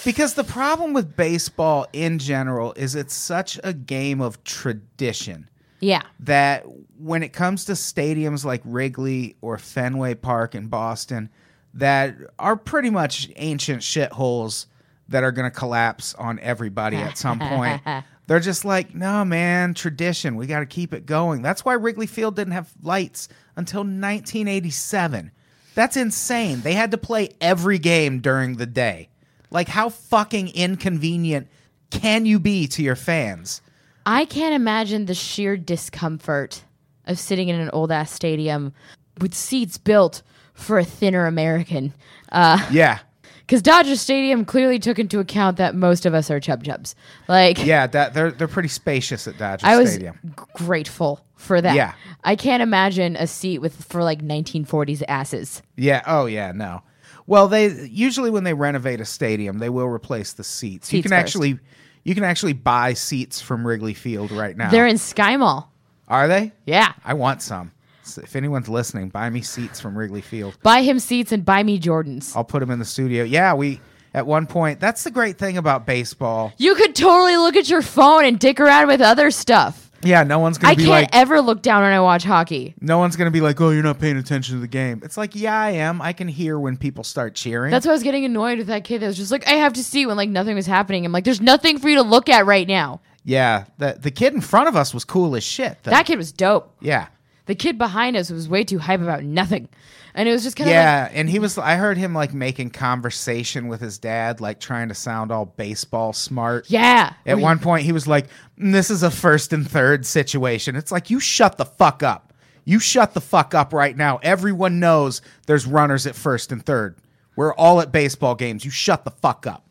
Because 0.05 0.35
the 0.35 0.45
problem 0.45 0.93
with 0.93 1.17
baseball 1.17 1.87
in 1.93 2.19
general 2.19 2.73
is 2.75 2.95
it's 2.95 3.15
such 3.15 3.59
a 3.63 3.73
game 3.73 4.21
of 4.21 4.43
tradition 4.45 5.49
yeah 5.83 6.03
that 6.21 6.67
when 6.99 7.23
it 7.23 7.33
comes 7.33 7.65
to 7.65 7.73
stadiums 7.73 8.45
like 8.45 8.61
Wrigley 8.65 9.37
or 9.41 9.57
Fenway 9.57 10.15
Park 10.15 10.55
in 10.55 10.69
Boston 10.69 11.31
that 11.75 12.15
are 12.39 12.57
pretty 12.57 12.91
much 12.91 13.31
ancient 13.37 13.83
shitholes 13.83 14.67
that 15.09 15.25
are 15.25 15.33
going 15.33 15.51
to 15.51 15.57
collapse 15.57 16.15
on 16.15 16.39
everybody 16.41 16.97
at 16.97 17.19
some 17.19 17.39
point. 17.39 17.83
They're 18.27 18.41
just 18.41 18.65
like, 18.65 18.95
no, 18.95 19.25
man, 19.25 19.75
tradition. 19.75 20.37
We 20.37 20.47
got 20.47 20.61
to 20.61 20.67
keep 20.67 20.95
it 20.95 21.05
going. 21.05 21.43
That's 21.43 21.65
why 21.65 21.75
Wrigley 21.75 22.07
Field 22.07 22.37
didn't 22.37 22.53
have 22.53 22.71
lights 22.81 23.29
until 23.57 23.81
1987. 23.81 25.33
That's 25.75 25.97
insane. 25.97 26.61
They 26.61 26.75
had 26.75 26.93
to 26.93 26.99
play 26.99 27.31
every 27.41 27.79
game 27.79 28.21
during 28.21 28.57
the 28.57 28.67
day. 28.67 29.10
Like, 29.51 29.69
how 29.69 29.89
fucking 29.89 30.49
inconvenient 30.49 31.49
can 31.91 32.25
you 32.27 32.39
be 32.39 32.67
to 32.69 32.83
your 32.83 32.97
fans? 32.97 33.63
i 34.07 34.25
can't 34.25 34.55
imagine 34.55 35.05
the 35.05 35.15
sheer 35.15 35.59
discomfort 35.59 36.63
of 37.07 37.19
sitting 37.19 37.49
in 37.51 37.61
an 37.61 37.69
old 37.71 37.93
ass 37.93 38.11
stadium 38.11 38.73
with 39.21 39.35
seats 39.35 39.77
built 39.77 40.23
for 40.55 40.79
a 40.79 40.85
thinner 40.85 41.27
american 41.27 41.93
uh, 42.33 42.67
Yeah. 42.71 43.01
because 43.41 43.61
dodger 43.61 43.97
stadium 43.97 44.47
clearly 44.47 44.79
took 44.79 44.99
into 44.99 45.19
account 45.19 45.59
that 45.59 45.75
most 45.75 46.07
of 46.07 46.15
us 46.15 46.31
are 46.31 46.41
chub 46.41 46.65
chubs 46.65 46.95
like 47.29 47.59
Yeah, 47.65 47.87
that 47.89 48.15
they're 48.15 48.31
they're 48.31 48.49
pretty 48.49 48.71
spacious 48.71 49.29
at 49.29 49.37
Dodger 49.37 49.67
I 49.67 49.77
was 49.77 49.91
Stadium. 49.91 50.19
g- 50.25 50.33
grateful 50.55 51.21
for 51.37 51.61
that. 51.61 51.75
Yeah. 51.75 51.93
I 52.25 52.37
can't 52.37 52.63
imagine 52.63 53.17
a 53.17 53.27
seat 53.27 53.59
with 53.59 53.85
for 53.85 54.03
like 54.05 54.23
1940s 54.23 55.03
asses. 55.09 55.63
Yeah. 55.77 56.03
Oh, 56.07 56.27
yeah. 56.27 56.53
No. 56.53 56.83
Well, 57.31 57.47
they 57.47 57.69
usually 57.87 58.29
when 58.29 58.43
they 58.43 58.55
renovate 58.55 59.01
a 59.01 59.05
stadium, 59.05 59.59
they 59.59 59.69
will 59.69 59.87
replace 59.87 60.33
the 60.33 60.43
seats. 60.43 60.93
you 60.93 61.01
can 61.01 61.11
first. 61.11 61.21
actually 61.21 61.61
you 62.03 62.17
can 62.17 62.25
actually 62.25 62.55
buy 62.55 62.95
seats 62.95 63.41
from 63.41 63.65
Wrigley 63.65 63.95
Field 63.95 64.33
right 64.33 64.57
now. 64.57 64.69
They're 64.69 64.89
in 64.89 64.99
Sky 64.99 65.37
Mall. 65.37 65.71
Are 66.09 66.27
they? 66.27 66.51
Yeah. 66.67 66.93
I 67.05 67.15
want 67.15 67.41
some. 67.41 67.71
So 68.03 68.21
if 68.23 68.35
anyone's 68.35 68.69
listening, 68.69 69.11
buy 69.11 69.31
me 69.31 69.43
seats 69.43 69.79
from 69.79 69.97
Wrigley 69.97 70.23
Field. 70.23 70.59
Buy 70.65 70.83
him 70.83 70.99
seats 70.99 71.31
and 71.31 71.45
buy 71.45 71.63
me 71.63 71.79
Jordans. 71.79 72.35
I'll 72.35 72.43
put 72.43 72.59
them 72.59 72.71
in 72.73 72.81
the 72.81 72.85
studio. 72.85 73.23
Yeah, 73.23 73.55
we 73.55 73.81
at 74.13 74.27
one 74.27 74.49
point. 74.49 74.81
That's 74.81 75.05
the 75.05 75.13
great 75.13 75.39
thing 75.39 75.57
about 75.57 75.87
baseball. 75.87 76.53
You 76.59 76.75
could 76.75 76.97
totally 76.97 77.37
look 77.37 77.55
at 77.55 77.71
your 77.71 77.83
phone 77.83 78.25
and 78.25 78.41
dick 78.41 78.59
around 78.59 78.89
with 78.89 79.01
other 79.01 79.31
stuff. 79.31 79.90
Yeah, 80.03 80.23
no 80.23 80.39
one's 80.39 80.57
gonna 80.59 80.73
I 80.73 80.75
be 80.75 80.85
can't 80.85 80.91
like, 80.91 81.09
ever 81.13 81.41
look 81.41 81.63
down 81.63 81.83
when 81.83 81.93
I 81.93 82.01
watch 82.01 82.25
hockey. 82.25 82.75
no 82.81 82.99
one's 82.99 83.17
gonna 83.17 83.31
be 83.31 83.41
like, 83.41 83.61
oh, 83.61 83.71
you're 83.71 83.83
not 83.83 83.99
paying 83.99 84.17
attention 84.17 84.55
to 84.57 84.61
the 84.61 84.67
game. 84.69 85.01
It's 85.05 85.17
like, 85.17 85.35
yeah, 85.37 85.59
I 85.61 85.71
am. 85.73 86.01
I 86.01 86.13
can 86.13 86.27
hear 86.29 86.59
when 86.59 86.77
people 86.77 87.05
start 87.05 87.35
cheering. 87.35 87.71
That's 87.71 87.85
why 87.87 87.93
I 87.93 87.95
was 87.95 88.03
getting 88.03 88.25
annoyed 88.25 88.59
with 88.59 88.69
that 88.69 88.85
kid 88.85 89.01
that 89.03 89.07
was 89.09 89.17
just 89.17 89.31
like, 89.31 89.47
I 89.47 89.53
have 89.53 89.75
to 89.75 89.85
see 89.85 90.07
when 90.07 90.17
like 90.17 90.31
nothing 90.31 90.55
was 90.55 90.67
happening. 90.67 91.05
I'm 91.05 91.13
like, 91.13 91.25
there's 91.25 91.41
nothing 91.41 91.79
for 91.79 91.89
you 91.89 91.97
to 91.97 92.03
look 92.03 92.29
at 92.29 92.47
right 92.47 92.67
now. 92.67 93.01
yeah, 93.25 93.65
the 93.79 93.99
the 94.01 94.11
kid 94.11 94.33
in 94.35 94.41
front 94.41 94.69
of 94.69 94.77
us 94.77 94.95
was 94.95 95.05
cool 95.05 95.37
as 95.37 95.45
shit. 95.45 95.79
though. 95.83 95.91
That 95.91 96.07
kid 96.07 96.17
was 96.17 96.33
dope. 96.33 96.75
yeah. 96.81 97.09
The 97.51 97.57
kid 97.57 97.79
behind 97.79 98.17
us 98.17 98.31
was 98.31 98.49
way 98.49 98.63
too 98.63 98.79
hype 98.79 99.01
about 99.01 99.25
nothing. 99.25 99.69
And 100.15 100.29
it 100.29 100.33
was 100.33 100.45
just 100.45 100.55
kind 100.57 100.71
of 100.71 100.73
like, 100.73 100.77
Yeah, 100.77 101.09
and 101.13 101.29
he 101.29 101.41
was. 101.41 101.59
I 101.59 101.75
heard 101.75 101.99
him 101.99 102.15
like 102.15 102.33
making 102.33 102.71
conversation 102.71 103.67
with 103.67 103.81
his 103.81 103.99
dad, 103.99 104.41
like 104.41 104.61
trying 104.61 104.87
to 104.87 104.95
sound 104.95 105.33
all 105.33 105.47
baseball 105.47 106.13
smart. 106.13 106.71
yeah. 106.71 107.15
At 107.27 107.41
one 107.41 107.59
point, 107.59 107.85
he 107.87 107.91
was 107.91 108.07
like, 108.07 108.27
"Mm, 108.57 108.71
"This 108.71 108.89
is 108.89 109.03
a 109.03 109.11
first 109.11 109.53
and 109.53 109.69
third 109.69 110.07
situation." 110.07 110.77
It's 110.77 110.93
like 110.93 111.11
you 111.11 111.19
shut 111.19 111.57
the 111.59 111.65
fuck 111.65 112.05
up. 112.05 112.33
You 112.65 112.79
shut 112.79 113.15
the 113.15 113.21
fuck 113.21 113.53
up 113.53 113.73
right 113.73 113.97
now. 113.97 114.21
Everyone 114.23 114.79
knows 114.79 115.23
there's 115.47 115.67
runners 115.67 116.07
at 116.07 116.15
first 116.15 116.53
and 116.53 116.65
third. 116.65 116.95
We're 117.35 117.53
all 117.55 117.81
at 117.81 117.91
baseball 117.91 118.37
games. 118.37 118.65
You 118.65 118.71
shut 118.71 119.05
the 119.05 119.11
fuck 119.11 119.45
up. 119.45 119.67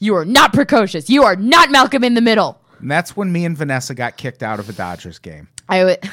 You 0.00 0.16
are 0.16 0.24
not 0.24 0.52
precocious. 0.52 1.08
You 1.08 1.22
are 1.22 1.36
not 1.36 1.70
Malcolm 1.70 2.02
in 2.02 2.14
the 2.14 2.20
middle. 2.20 2.60
And 2.80 2.90
that's 2.90 3.16
when 3.16 3.30
me 3.30 3.44
and 3.44 3.56
Vanessa 3.56 3.94
got 3.94 4.16
kicked 4.16 4.42
out 4.42 4.58
of 4.58 4.68
a 4.68 4.72
Dodgers 4.72 5.20
game. 5.20 5.46
I 5.68 5.84
would, 5.84 6.10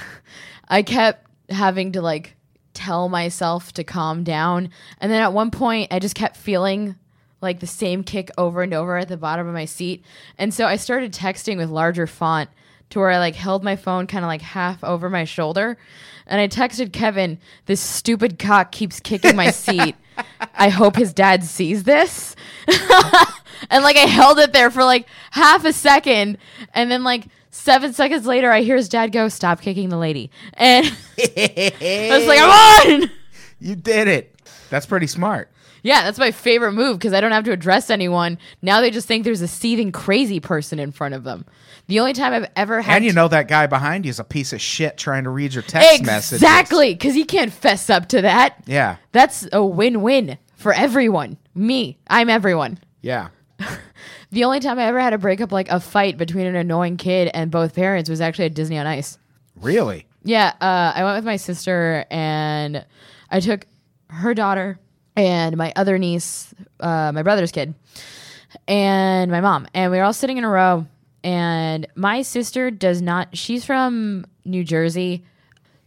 I 0.69 0.83
kept 0.83 1.25
having 1.49 1.93
to 1.93 2.01
like 2.01 2.35
tell 2.73 3.09
myself 3.09 3.73
to 3.73 3.83
calm 3.83 4.23
down, 4.23 4.69
and 4.99 5.11
then 5.11 5.21
at 5.21 5.33
one 5.33 5.51
point, 5.51 5.91
I 5.91 5.99
just 5.99 6.15
kept 6.15 6.37
feeling 6.37 6.95
like 7.41 7.59
the 7.59 7.67
same 7.67 8.03
kick 8.03 8.29
over 8.37 8.61
and 8.61 8.73
over 8.73 8.97
at 8.97 9.07
the 9.07 9.17
bottom 9.17 9.47
of 9.47 9.53
my 9.53 9.65
seat, 9.65 10.03
and 10.37 10.53
so 10.53 10.65
I 10.65 10.75
started 10.75 11.13
texting 11.13 11.57
with 11.57 11.69
larger 11.69 12.07
font 12.07 12.49
to 12.91 12.99
where 12.99 13.09
I 13.09 13.19
like 13.19 13.35
held 13.35 13.63
my 13.63 13.75
phone 13.75 14.07
kind 14.07 14.23
of 14.23 14.29
like 14.29 14.41
half 14.41 14.83
over 14.83 15.09
my 15.09 15.23
shoulder, 15.23 15.77
and 16.27 16.39
I 16.39 16.47
texted 16.47 16.93
Kevin, 16.93 17.39
"This 17.65 17.81
stupid 17.81 18.37
cock 18.39 18.71
keeps 18.71 18.99
kicking 18.99 19.35
my 19.35 19.51
seat. 19.51 19.95
I 20.53 20.69
hope 20.69 20.95
his 20.95 21.13
dad 21.13 21.43
sees 21.43 21.83
this." 21.83 22.35
and 23.69 23.83
like 23.83 23.97
I 23.97 24.07
held 24.07 24.39
it 24.39 24.53
there 24.53 24.71
for 24.71 24.83
like 24.83 25.07
half 25.31 25.65
a 25.65 25.73
second, 25.73 26.37
and 26.73 26.91
then 26.91 27.03
like 27.03 27.25
seven 27.51 27.93
seconds 27.93 28.25
later, 28.25 28.51
I 28.51 28.61
hear 28.61 28.75
his 28.75 28.89
dad 28.89 29.11
go, 29.11 29.27
"Stop 29.29 29.61
kicking 29.61 29.89
the 29.89 29.97
lady," 29.97 30.31
and 30.53 30.85
I 31.17 32.09
was 32.11 32.27
like, 32.27 32.39
"I'm 32.41 33.01
on." 33.03 33.11
You 33.59 33.75
did 33.75 34.07
it. 34.07 34.35
That's 34.69 34.85
pretty 34.85 35.07
smart. 35.07 35.51
Yeah, 35.81 36.03
that's 36.03 36.19
my 36.19 36.31
favorite 36.31 36.73
move 36.73 36.97
because 36.97 37.13
I 37.13 37.21
don't 37.21 37.31
have 37.31 37.45
to 37.45 37.51
address 37.51 37.89
anyone. 37.89 38.37
Now 38.61 38.81
they 38.81 38.91
just 38.91 39.07
think 39.07 39.23
there's 39.23 39.41
a 39.41 39.47
seething 39.47 39.91
crazy 39.93 40.39
person 40.39 40.77
in 40.79 40.91
front 40.91 41.15
of 41.15 41.23
them. 41.23 41.45
The 41.87 41.99
only 42.01 42.13
time 42.13 42.33
I've 42.33 42.49
ever 42.55 42.81
had 42.81 42.97
And 42.97 43.05
you 43.05 43.13
know 43.13 43.29
that 43.29 43.47
guy 43.47 43.65
behind 43.65 44.05
you 44.05 44.09
is 44.09 44.19
a 44.19 44.23
piece 44.25 44.51
of 44.53 44.61
shit 44.61 44.97
trying 44.97 45.23
to 45.23 45.29
read 45.29 45.53
your 45.53 45.63
text 45.63 46.03
message. 46.05 46.35
exactly 46.37 46.93
because 46.93 47.15
he 47.15 47.23
can't 47.23 47.51
fess 47.51 47.89
up 47.89 48.09
to 48.09 48.21
that. 48.21 48.61
Yeah. 48.67 48.97
That's 49.13 49.47
a 49.53 49.65
win-win 49.65 50.37
for 50.55 50.73
everyone. 50.73 51.37
Me, 51.55 51.97
I'm 52.07 52.29
everyone. 52.29 52.79
Yeah. 53.01 53.29
The 54.31 54.43
only 54.43 54.59
time 54.59 54.77
I 54.77 54.83
ever 54.83 54.99
had 54.99 55.09
to 55.09 55.17
break 55.17 55.41
up 55.41 55.51
like 55.51 55.69
a 55.69 55.79
fight 55.79 56.15
between 56.15 56.45
an 56.45 56.55
annoying 56.55 56.97
kid 56.97 57.31
and 57.33 57.49
both 57.49 57.73
parents 57.73 58.11
was 58.11 58.21
actually 58.21 58.45
at 58.45 58.53
Disney 58.53 58.77
on 58.77 58.85
Ice. 58.85 59.17
Really? 59.59 60.05
Yeah, 60.23 60.53
uh, 60.61 60.93
I 60.95 61.03
went 61.03 61.15
with 61.17 61.25
my 61.25 61.37
sister 61.37 62.05
and 62.11 62.85
I 63.31 63.39
took 63.39 63.65
her 64.09 64.35
daughter 64.35 64.77
and 65.15 65.57
my 65.57 65.73
other 65.75 65.97
niece, 65.97 66.53
uh, 66.79 67.11
my 67.11 67.23
brother's 67.23 67.51
kid, 67.51 67.73
and 68.67 69.31
my 69.31 69.41
mom, 69.41 69.67
and 69.73 69.91
we 69.91 69.97
were 69.97 70.03
all 70.03 70.13
sitting 70.13 70.37
in 70.37 70.43
a 70.43 70.49
row. 70.49 70.85
And 71.23 71.87
my 71.95 72.21
sister 72.21 72.69
does 72.71 73.01
not. 73.01 73.35
She's 73.35 73.65
from 73.65 74.25
New 74.45 74.63
Jersey, 74.63 75.25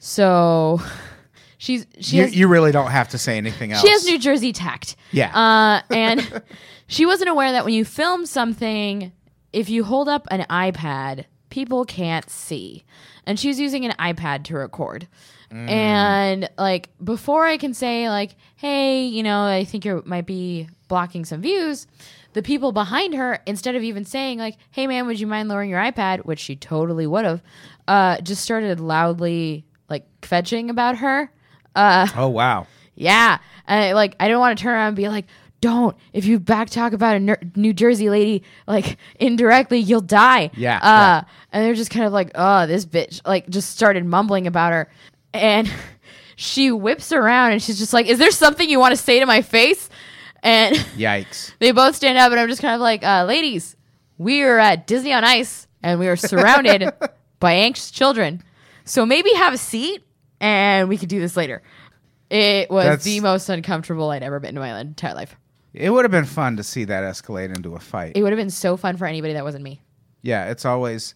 so 0.00 0.80
she's 1.58 1.86
she 2.00 2.16
You, 2.16 2.22
has, 2.24 2.34
you 2.36 2.48
really 2.48 2.72
don't 2.72 2.90
have 2.90 3.10
to 3.10 3.18
say 3.18 3.36
anything 3.38 3.72
else. 3.72 3.82
she 3.82 3.90
has 3.90 4.04
New 4.04 4.18
Jersey 4.18 4.52
tact. 4.52 4.96
Yeah. 5.12 5.30
Uh, 5.34 5.94
and 5.94 6.42
she 6.86 7.06
wasn't 7.06 7.30
aware 7.30 7.52
that 7.52 7.64
when 7.64 7.74
you 7.74 7.84
film 7.84 8.26
something, 8.26 9.12
if 9.52 9.68
you 9.68 9.84
hold 9.84 10.08
up 10.08 10.26
an 10.30 10.46
iPad, 10.50 11.24
people 11.50 11.84
can't 11.84 12.28
see. 12.30 12.84
And 13.26 13.38
she's 13.38 13.60
using 13.60 13.84
an 13.84 13.92
iPad 13.98 14.44
to 14.44 14.56
record. 14.56 15.06
And 15.54 16.48
like 16.56 16.88
before 17.04 17.44
I 17.46 17.58
can 17.58 17.74
say 17.74 18.08
like, 18.08 18.36
"Hey, 18.56 19.04
you 19.04 19.22
know, 19.22 19.44
I 19.44 19.64
think 19.64 19.84
you 19.84 20.02
might 20.06 20.24
be 20.24 20.66
blocking 20.88 21.26
some 21.26 21.42
views." 21.42 21.86
The 22.32 22.42
people 22.42 22.72
behind 22.72 23.12
her, 23.14 23.38
instead 23.44 23.74
of 23.74 23.82
even 23.82 24.06
saying 24.06 24.38
like, 24.38 24.56
"Hey, 24.70 24.86
man, 24.86 25.06
would 25.06 25.20
you 25.20 25.26
mind 25.26 25.50
lowering 25.50 25.68
your 25.68 25.78
iPad?" 25.80 26.24
which 26.24 26.38
she 26.40 26.56
totally 26.56 27.06
would 27.06 27.26
have, 27.26 27.42
uh, 27.86 28.20
just 28.22 28.42
started 28.42 28.80
loudly 28.80 29.66
like 29.90 30.06
fetching 30.22 30.70
about 30.70 30.96
her. 30.96 31.30
Uh, 31.74 32.08
oh 32.16 32.28
wow. 32.28 32.66
Yeah. 32.94 33.38
And 33.66 33.84
I, 33.84 33.92
like, 33.94 34.16
I 34.20 34.28
didn't 34.28 34.40
want 34.40 34.56
to 34.58 34.62
turn 34.62 34.74
around 34.74 34.88
and 34.88 34.96
be 34.96 35.08
like, 35.08 35.24
don't. 35.62 35.96
If 36.12 36.26
you 36.26 36.38
back 36.38 36.68
talk 36.68 36.92
about 36.92 37.16
a 37.16 37.20
Ner- 37.20 37.40
New 37.56 37.72
Jersey 37.72 38.10
lady, 38.10 38.42
like, 38.66 38.98
indirectly, 39.18 39.78
you'll 39.78 40.02
die. 40.02 40.50
Yeah, 40.54 40.76
Uh, 40.76 40.80
yeah. 40.82 41.22
And 41.52 41.64
they're 41.64 41.72
just 41.74 41.90
kind 41.90 42.04
of 42.04 42.12
like, 42.12 42.32
oh, 42.34 42.66
this 42.66 42.84
bitch, 42.84 43.26
like, 43.26 43.48
just 43.48 43.70
started 43.70 44.04
mumbling 44.04 44.46
about 44.46 44.72
her. 44.72 44.90
And 45.32 45.72
she 46.36 46.70
whips 46.70 47.12
around 47.12 47.52
and 47.52 47.62
she's 47.62 47.78
just 47.78 47.92
like, 47.94 48.06
is 48.06 48.18
there 48.18 48.30
something 48.32 48.68
you 48.68 48.78
want 48.80 48.92
to 48.94 49.00
say 49.02 49.20
to 49.20 49.24
my 49.26 49.40
face? 49.40 49.88
And 50.42 50.74
Yikes. 50.96 51.52
they 51.60 51.70
both 51.72 51.94
stand 51.96 52.18
up, 52.18 52.30
and 52.32 52.40
I'm 52.40 52.48
just 52.48 52.60
kind 52.60 52.74
of 52.74 52.80
like, 52.80 53.02
uh, 53.04 53.24
ladies, 53.24 53.76
we 54.18 54.42
are 54.42 54.58
at 54.58 54.86
Disney 54.88 55.12
on 55.12 55.22
Ice, 55.24 55.66
and 55.82 55.98
we 56.00 56.08
are 56.08 56.16
surrounded 56.16 56.90
by 57.40 57.52
anxious 57.54 57.90
children. 57.92 58.42
So 58.84 59.06
maybe 59.06 59.32
have 59.34 59.54
a 59.54 59.58
seat, 59.58 60.02
and 60.40 60.88
we 60.88 60.98
could 60.98 61.08
do 61.08 61.20
this 61.20 61.36
later. 61.36 61.62
It 62.28 62.70
was 62.70 62.84
That's- 62.84 63.04
the 63.04 63.20
most 63.20 63.48
uncomfortable 63.50 64.10
I'd 64.10 64.22
ever 64.24 64.40
been 64.40 64.56
in 64.56 64.60
my 64.60 64.80
entire 64.80 65.14
life. 65.14 65.36
It 65.74 65.90
would 65.90 66.04
have 66.04 66.10
been 66.12 66.24
fun 66.26 66.56
to 66.58 66.62
see 66.62 66.84
that 66.84 67.02
escalate 67.04 67.54
into 67.54 67.74
a 67.74 67.78
fight. 67.80 68.12
It 68.14 68.22
would 68.22 68.32
have 68.32 68.38
been 68.38 68.50
so 68.50 68.76
fun 68.76 68.96
for 68.96 69.06
anybody 69.06 69.32
that 69.32 69.44
wasn't 69.44 69.64
me. 69.64 69.80
Yeah, 70.22 70.50
it's 70.50 70.64
always. 70.64 71.14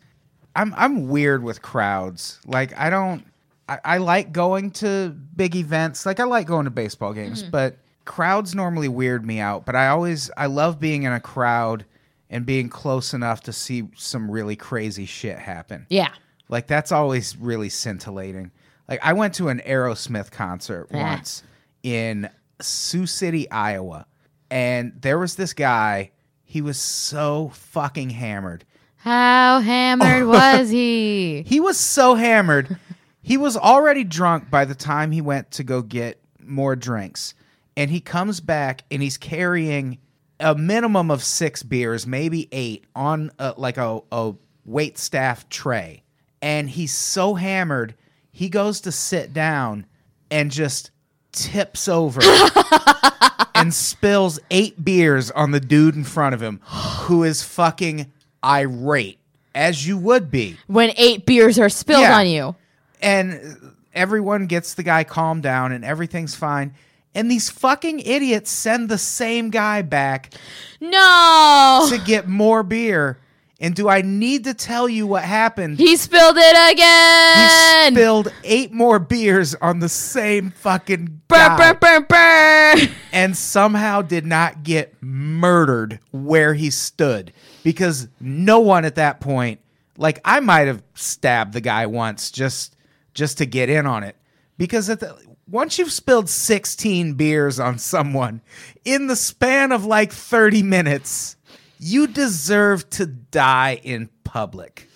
I'm 0.54 0.72
I'm 0.76 1.08
weird 1.08 1.42
with 1.42 1.60
crowds. 1.62 2.40
Like 2.46 2.76
I 2.78 2.88
don't. 2.90 3.24
I, 3.68 3.78
I 3.84 3.98
like 3.98 4.32
going 4.32 4.70
to 4.72 5.10
big 5.34 5.56
events. 5.56 6.06
Like 6.06 6.20
I 6.20 6.24
like 6.24 6.46
going 6.46 6.64
to 6.64 6.70
baseball 6.70 7.12
games, 7.12 7.42
Mm-hmm. 7.42 7.50
but 7.50 7.76
crowds 8.04 8.54
normally 8.54 8.88
weird 8.88 9.26
me 9.26 9.40
out. 9.40 9.66
But 9.66 9.76
I 9.76 9.88
always 9.88 10.30
I 10.36 10.46
love 10.46 10.80
being 10.80 11.02
in 11.02 11.12
a 11.12 11.20
crowd 11.20 11.84
and 12.30 12.46
being 12.46 12.68
close 12.68 13.12
enough 13.14 13.42
to 13.42 13.52
see 13.52 13.84
some 13.94 14.30
really 14.30 14.56
crazy 14.56 15.04
shit 15.06 15.38
happen. 15.38 15.86
Yeah. 15.90 16.08
Like 16.48 16.66
that's 16.66 16.90
always 16.92 17.36
really 17.36 17.68
scintillating. 17.68 18.50
Like 18.88 19.00
I 19.04 19.12
went 19.12 19.34
to 19.34 19.48
an 19.48 19.60
Aerosmith 19.66 20.30
concert 20.30 20.88
Ah. 20.94 20.96
once 20.96 21.42
in 21.82 22.30
Sioux 22.60 23.06
City, 23.06 23.50
Iowa, 23.50 24.06
and 24.50 24.92
there 25.00 25.18
was 25.18 25.36
this 25.36 25.52
guy. 25.52 26.10
He 26.44 26.62
was 26.62 26.78
so 26.78 27.50
fucking 27.54 28.10
hammered. 28.10 28.64
How 28.96 29.60
hammered 29.60 30.26
was 30.26 30.70
he? 30.70 31.42
He 31.46 31.60
was 31.60 31.78
so 31.78 32.14
hammered. 32.14 32.78
He 33.22 33.36
was 33.36 33.56
already 33.56 34.04
drunk 34.04 34.50
by 34.50 34.64
the 34.64 34.74
time 34.74 35.10
he 35.10 35.20
went 35.20 35.50
to 35.52 35.64
go 35.64 35.82
get 35.82 36.20
more 36.40 36.76
drinks. 36.76 37.34
And 37.76 37.90
he 37.90 38.00
comes 38.00 38.40
back 38.40 38.82
and 38.90 39.02
he's 39.02 39.18
carrying 39.18 39.98
a 40.40 40.54
minimum 40.54 41.10
of 41.10 41.22
six 41.22 41.62
beers, 41.62 42.06
maybe 42.06 42.48
eight, 42.52 42.84
on 42.94 43.30
a, 43.38 43.54
like 43.56 43.76
a, 43.78 44.00
a 44.12 44.34
wait 44.64 44.98
staff 44.98 45.48
tray. 45.48 46.02
And 46.40 46.70
he's 46.70 46.92
so 46.92 47.34
hammered, 47.34 47.94
he 48.30 48.48
goes 48.48 48.80
to 48.82 48.92
sit 48.92 49.32
down 49.32 49.86
and 50.30 50.50
just 50.50 50.90
tips 51.32 51.88
over 51.88 52.20
and 53.56 53.72
spills 53.74 54.38
eight 54.50 54.84
beers 54.84 55.30
on 55.30 55.50
the 55.50 55.60
dude 55.60 55.94
in 55.96 56.04
front 56.04 56.34
of 56.34 56.42
him 56.42 56.60
who 56.64 57.24
is 57.24 57.42
fucking 57.42 58.10
irate, 58.44 59.18
as 59.54 59.86
you 59.86 59.96
would 59.98 60.30
be 60.30 60.56
When 60.66 60.92
eight 60.96 61.26
beers 61.26 61.58
are 61.58 61.68
spilled 61.68 62.02
Yeah. 62.02 62.18
on 62.18 62.26
you. 62.26 62.54
and 63.02 63.72
everyone 63.94 64.46
gets 64.46 64.74
the 64.74 64.82
guy 64.82 65.04
calmed 65.04 65.42
down 65.42 65.72
and 65.72 65.84
everything's 65.84 66.34
fine. 66.34 66.74
And 67.14 67.30
these 67.30 67.48
fucking 67.48 68.00
idiots 68.00 68.50
send 68.50 68.88
the 68.90 68.98
same 68.98 69.48
guy 69.50 69.80
back 69.82 70.34
No. 70.82 71.86
to 71.88 71.98
get 71.98 72.28
more 72.28 72.62
beer. 72.62 73.18
And 73.58 73.74
do 73.74 73.88
I 73.88 74.02
need 74.02 74.44
to 74.44 74.52
tell 74.52 74.86
you 74.88 75.06
what 75.06 75.24
happened? 75.24 75.78
He 75.78 75.96
spilled 75.96 76.36
it 76.38 76.72
again. 76.72 77.92
He 77.92 77.96
spilled 77.96 78.32
eight 78.44 78.70
more 78.70 78.98
beers 78.98 79.54
on 79.54 79.78
the 79.78 79.88
same 79.88 80.50
fucking 80.50 81.22
burr, 81.26 81.36
guy 81.36 81.72
burr, 81.72 81.78
burr, 81.80 82.06
burr. 82.06 82.88
and 83.12 83.34
somehow 83.34 84.02
did 84.02 84.26
not 84.26 84.62
get 84.62 84.94
murdered 85.00 86.00
where 86.12 86.52
he 86.52 86.68
stood 86.68 87.32
because 87.62 88.08
no 88.20 88.60
one 88.60 88.84
at 88.84 88.96
that 88.96 89.20
point 89.20 89.60
like 89.98 90.20
I 90.24 90.40
might 90.40 90.66
have 90.66 90.82
stabbed 90.94 91.52
the 91.52 91.60
guy 91.60 91.86
once 91.86 92.30
just 92.30 92.76
just 93.14 93.38
to 93.38 93.46
get 93.46 93.70
in 93.70 93.86
on 93.86 94.02
it 94.04 94.16
because 94.58 94.90
at 94.90 95.00
the 95.00 95.16
once 95.48 95.78
you've 95.78 95.92
spilled 95.92 96.28
16 96.28 97.14
beers 97.14 97.60
on 97.60 97.78
someone 97.78 98.42
in 98.84 99.06
the 99.06 99.16
span 99.16 99.72
of 99.72 99.84
like 99.84 100.12
30 100.12 100.62
minutes 100.62 101.35
you 101.78 102.06
deserve 102.06 102.88
to 102.90 103.06
die 103.06 103.80
in 103.82 104.08
public 104.24 104.88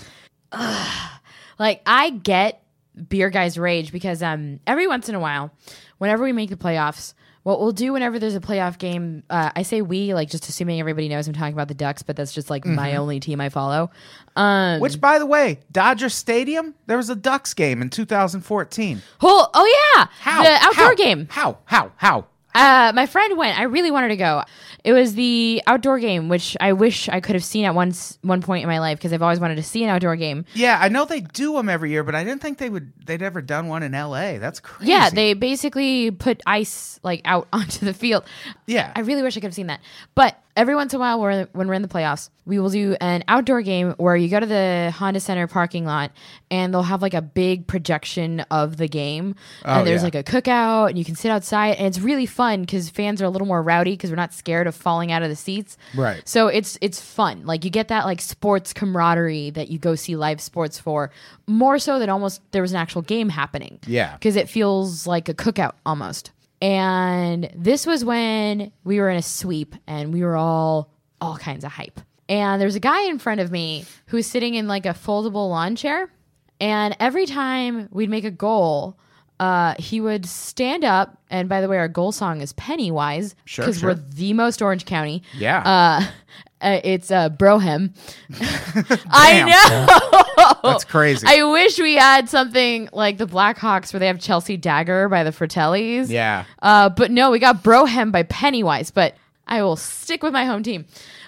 Like 1.59 1.83
I 1.87 2.11
get 2.11 2.62
beer 3.09 3.31
guys 3.31 3.59
rage 3.59 3.93
because 3.93 4.22
um 4.22 4.61
every 4.66 4.87
once 4.89 5.09
in 5.09 5.14
a 5.14 5.20
while, 5.20 5.53
whenever 5.99 6.24
we 6.24 6.33
make 6.33 6.51
the 6.51 6.57
playoffs, 6.57 7.14
what 7.43 7.61
we'll 7.61 7.72
do 7.72 7.93
whenever 7.93 8.18
there's 8.18 8.35
a 8.35 8.41
playoff 8.41 8.76
game, 8.78 9.22
uh, 9.31 9.51
I 9.55 9.62
say 9.62 9.81
we 9.83 10.12
like 10.14 10.28
just 10.31 10.49
assuming 10.49 10.81
everybody 10.81 11.09
knows 11.09 11.26
I'm 11.28 11.35
talking 11.35 11.53
about 11.55 11.68
the 11.68 11.74
Ducks, 11.74 12.03
but 12.03 12.16
that's 12.16 12.33
just 12.33 12.51
like 12.51 12.64
my 12.66 12.91
Mm-hmm. 12.91 12.99
only 13.01 13.20
team 13.20 13.41
I 13.41 13.49
follow. 13.49 13.91
Um, 14.37 14.81
which 14.81 15.01
by 15.01 15.18
the 15.18 15.26
way 15.26 15.61
Dodger 15.70 16.09
Stadium 16.09 16.74
there 16.87 16.97
was 16.97 17.11
a 17.11 17.16
Ducks 17.16 17.55
game 17.55 17.81
in 17.83 17.91
2014 17.91 19.03
oh, 19.22 19.49
oh 19.55 19.93
yeah, 19.97 20.07
how 20.20 20.43
the 20.43 20.51
outdoor 20.51 20.85
How? 20.87 20.95
game. 20.95 21.26
how 21.31 21.59
how 21.66 21.93
how 21.97 22.26
Uh, 22.55 22.92
my 22.94 23.07
friend 23.07 23.36
went. 23.38 23.59
I 23.59 23.64
really 23.64 23.90
wanted 23.90 24.09
to 24.09 24.16
go. 24.16 24.42
It 24.82 24.92
was 24.92 25.14
the 25.14 25.62
outdoor 25.66 25.98
game, 25.98 26.28
which 26.28 26.57
I 26.61 26.72
wish 26.72 27.09
I 27.09 27.20
could 27.20 27.34
have 27.34 27.44
seen 27.44 27.64
at 27.64 27.74
once 27.74 28.18
one 28.22 28.40
point 28.40 28.62
in 28.62 28.68
my 28.68 28.78
life 28.78 28.98
because 28.98 29.12
I've 29.12 29.22
always 29.22 29.38
wanted 29.38 29.57
to 29.57 29.62
see 29.62 29.84
an 29.84 29.90
outdoor 29.90 30.16
game. 30.16 30.46
Yeah, 30.55 30.78
I 30.80 30.88
know 30.88 31.05
they 31.05 31.20
do 31.20 31.53
them 31.55 31.68
every 31.68 31.90
year, 31.90 32.03
but 32.03 32.14
I 32.14 32.24
didn't 32.24 32.40
think 32.40 32.59
they 32.59 32.70
would. 32.70 32.92
They'd 33.05 33.22
ever 33.22 33.42
done 33.42 33.68
one 33.68 33.82
in 33.82 33.94
L.A. 33.94 34.38
That's 34.38 34.59
crazy. 34.59 34.90
Yeah, 34.90 35.11
they 35.11 35.34
basically 35.34 36.11
put 36.11 36.40
ice 36.46 36.98
like 37.03 37.20
out 37.24 37.46
onto 37.53 37.84
the 37.84 37.94
field. 37.94 38.24
Yeah. 38.66 38.92
I 38.96 39.01
really 39.01 39.22
wish 39.22 39.36
I 39.36 39.40
could 39.40 39.48
have 39.48 39.55
seen 39.55 39.68
that. 39.68 39.80
But 40.14 40.38
every 40.57 40.74
once 40.74 40.92
in 40.92 40.98
a 40.98 41.01
while, 41.01 41.20
we're, 41.20 41.46
when 41.53 41.68
we're 41.68 41.74
in 41.74 41.82
the 41.82 41.88
playoffs, 41.88 42.30
we 42.44 42.59
will 42.59 42.70
do 42.70 42.96
an 43.01 43.22
outdoor 43.28 43.62
game 43.62 43.94
where 43.98 44.16
you 44.16 44.28
go 44.28 44.40
to 44.40 44.46
the 44.46 44.92
Honda 44.96 45.20
Center 45.20 45.46
parking 45.46 45.84
lot 45.84 46.11
and 46.51 46.74
they'll 46.74 46.82
have 46.82 47.03
like 47.03 47.14
a 47.14 47.22
big 47.22 47.66
projection 47.66 48.40
of 48.51 48.76
the 48.76 48.88
game. 48.88 49.36
Oh, 49.64 49.78
and 49.78 49.86
there's 49.86 50.01
yeah. 50.01 50.11
like 50.12 50.14
a 50.16 50.22
cookout 50.24 50.88
and 50.88 50.98
you 50.98 51.05
can 51.05 51.14
sit 51.14 51.30
outside 51.30 51.76
and 51.76 51.86
it's 51.86 52.01
really 52.01 52.26
fun 52.26 52.62
because 52.62 52.90
fans 52.90 53.22
are 53.22 53.26
a 53.26 53.30
little 53.30 53.46
more 53.46 53.62
rowdy 53.62 53.92
because 53.92 54.11
we're 54.11 54.16
not 54.16 54.34
scared 54.34 54.66
of 54.66 54.74
falling 54.74 55.12
out 55.12 55.22
of 55.22 55.28
the 55.28 55.36
seats. 55.36 55.78
Right. 55.94 56.26
So 56.28 56.48
it's 56.48 56.76
it's 56.80 57.01
fun. 57.01 57.46
Like 57.46 57.64
you 57.64 57.70
get 57.70 57.88
that 57.88 58.05
like 58.05 58.20
sports 58.20 58.72
camaraderie 58.72 59.51
that 59.51 59.68
you 59.68 59.78
go 59.78 59.94
see 59.94 60.16
live 60.16 60.40
sports 60.40 60.78
for 60.78 61.11
more 61.46 61.78
so 61.78 61.98
than 61.98 62.11
almost 62.11 62.42
there 62.53 62.62
was 62.62 62.72
an 62.72 62.78
actual 62.78 63.03
game 63.03 63.28
happening. 63.28 63.78
Yeah. 63.86 64.14
Because 64.14 64.36
it 64.36 64.48
feels 64.48 65.07
like 65.07 65.28
a 65.28 65.34
cookout 65.34 65.74
almost. 65.86 66.32
And 66.61 67.51
this 67.55 67.87
was 67.87 68.05
when 68.05 68.73
we 68.85 69.01
were 69.01 69.09
in 69.09 69.17
a 69.17 69.23
sweep 69.23 69.75
and 69.87 70.13
we 70.13 70.23
were 70.23 70.37
all 70.37 70.93
all 71.21 71.37
kinds 71.37 71.65
of 71.65 71.73
hype. 71.73 72.01
And 72.29 72.61
there's 72.61 72.77
a 72.77 72.81
guy 72.81 73.03
in 73.09 73.19
front 73.19 73.41
of 73.41 73.51
me 73.51 73.85
who's 74.07 74.27
sitting 74.27 74.55
in 74.55 74.69
like 74.69 74.87
a 74.87 74.91
foldable 74.91 75.51
lawn 75.51 75.77
chair. 75.77 76.11
And 76.61 76.97
every 77.01 77.27
time 77.27 77.89
we'd 77.91 78.11
make 78.11 78.25
a 78.25 78.31
goal, 78.31 78.99
uh, 79.41 79.74
he 79.78 80.01
would 80.03 80.26
stand 80.26 80.84
up. 80.84 81.16
And 81.30 81.49
by 81.49 81.62
the 81.62 81.68
way, 81.68 81.78
our 81.78 81.88
goal 81.88 82.12
song 82.12 82.43
is 82.43 82.53
Pennywise 82.53 83.34
Sure, 83.47 83.64
because 83.64 83.80
sure. 83.80 83.91
we're 83.91 83.95
the 83.95 84.34
most 84.34 84.61
Orange 84.61 84.84
County. 84.84 85.22
Yeah. 85.36 85.62
Uh, 85.62 86.05
uh, 86.61 86.80
it's 86.84 87.11
uh, 87.11 87.30
Bro 87.30 87.61
Hymn. 87.61 87.95
I 89.11 90.53
know. 90.53 90.53
That's 90.70 90.84
crazy. 90.84 91.26
I 91.26 91.43
wish 91.43 91.78
we 91.78 91.95
had 91.95 92.28
something 92.28 92.91
like 92.93 93.16
the 93.16 93.26
Blackhawks 93.26 93.95
where 93.95 94.01
they 94.01 94.09
have 94.09 94.20
Chelsea 94.20 94.59
Dagger 94.59 95.09
by 95.09 95.24
the 95.24 95.30
Fratellis. 95.30 96.11
Yeah. 96.11 96.45
Uh, 96.61 96.91
but 96.91 97.11
no, 97.11 97.30
we 97.30 97.38
got 97.38 97.62
Bro 97.62 97.86
Hymn 97.86 98.11
by 98.11 98.24
Pennywise. 98.24 98.91
But 98.91 99.14
I 99.49 99.62
will 99.62 99.76
stick 99.76 100.22
with 100.22 100.34
my 100.34 100.45
home 100.45 100.62
team. 100.62 100.84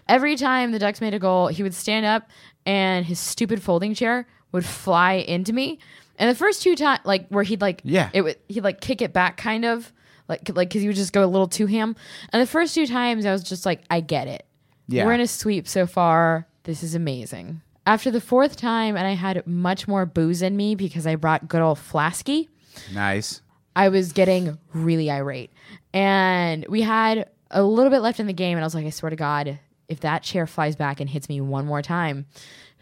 Every 0.06 0.36
time 0.36 0.72
the 0.72 0.78
Ducks 0.78 1.00
made 1.00 1.14
a 1.14 1.18
goal, 1.18 1.46
he 1.46 1.62
would 1.62 1.74
stand 1.74 2.04
up 2.04 2.28
and 2.66 3.06
his 3.06 3.18
stupid 3.18 3.62
folding 3.62 3.94
chair 3.94 4.26
would 4.52 4.66
fly 4.66 5.14
into 5.14 5.54
me. 5.54 5.78
And 6.22 6.30
the 6.30 6.34
first 6.36 6.62
two 6.62 6.76
times, 6.76 7.00
like 7.04 7.26
where 7.30 7.42
he'd 7.42 7.60
like, 7.60 7.80
Yeah. 7.82 8.08
it 8.12 8.22
would 8.22 8.36
he'd 8.48 8.62
like 8.62 8.80
kick 8.80 9.02
it 9.02 9.12
back, 9.12 9.36
kind 9.36 9.64
of 9.64 9.92
like 10.28 10.48
like 10.54 10.68
because 10.68 10.82
he 10.82 10.86
would 10.88 10.94
just 10.96 11.12
go 11.12 11.24
a 11.24 11.26
little 11.26 11.48
too 11.48 11.66
ham. 11.66 11.96
And 12.32 12.40
the 12.40 12.46
first 12.46 12.74
two 12.76 12.86
times, 12.86 13.26
I 13.26 13.32
was 13.32 13.42
just 13.42 13.66
like, 13.66 13.82
I 13.90 13.98
get 14.00 14.28
it. 14.28 14.46
Yeah. 14.86 15.04
We're 15.04 15.14
in 15.14 15.20
a 15.20 15.26
sweep 15.26 15.66
so 15.66 15.84
far. 15.86 16.46
This 16.62 16.84
is 16.84 16.94
amazing. 16.94 17.60
After 17.86 18.12
the 18.12 18.20
fourth 18.20 18.56
time, 18.56 18.96
and 18.96 19.04
I 19.04 19.14
had 19.14 19.44
much 19.48 19.88
more 19.88 20.06
booze 20.06 20.42
in 20.42 20.56
me 20.56 20.76
because 20.76 21.06
I 21.08 21.16
brought 21.16 21.48
good 21.48 21.60
old 21.60 21.80
Flasky. 21.80 22.48
nice. 22.94 23.40
I 23.74 23.88
was 23.88 24.12
getting 24.12 24.58
really 24.72 25.10
irate. 25.10 25.50
And 25.92 26.64
we 26.68 26.82
had 26.82 27.28
a 27.50 27.62
little 27.64 27.90
bit 27.90 28.00
left 28.00 28.20
in 28.20 28.26
the 28.26 28.32
game, 28.32 28.56
and 28.56 28.62
I 28.62 28.66
was 28.66 28.74
like, 28.74 28.86
I 28.86 28.90
swear 28.90 29.10
to 29.10 29.16
God, 29.16 29.58
if 29.88 30.00
that 30.00 30.22
chair 30.22 30.46
flies 30.46 30.76
back 30.76 31.00
and 31.00 31.08
hits 31.10 31.28
me 31.28 31.40
one 31.40 31.66
more 31.66 31.82
time, 31.82 32.26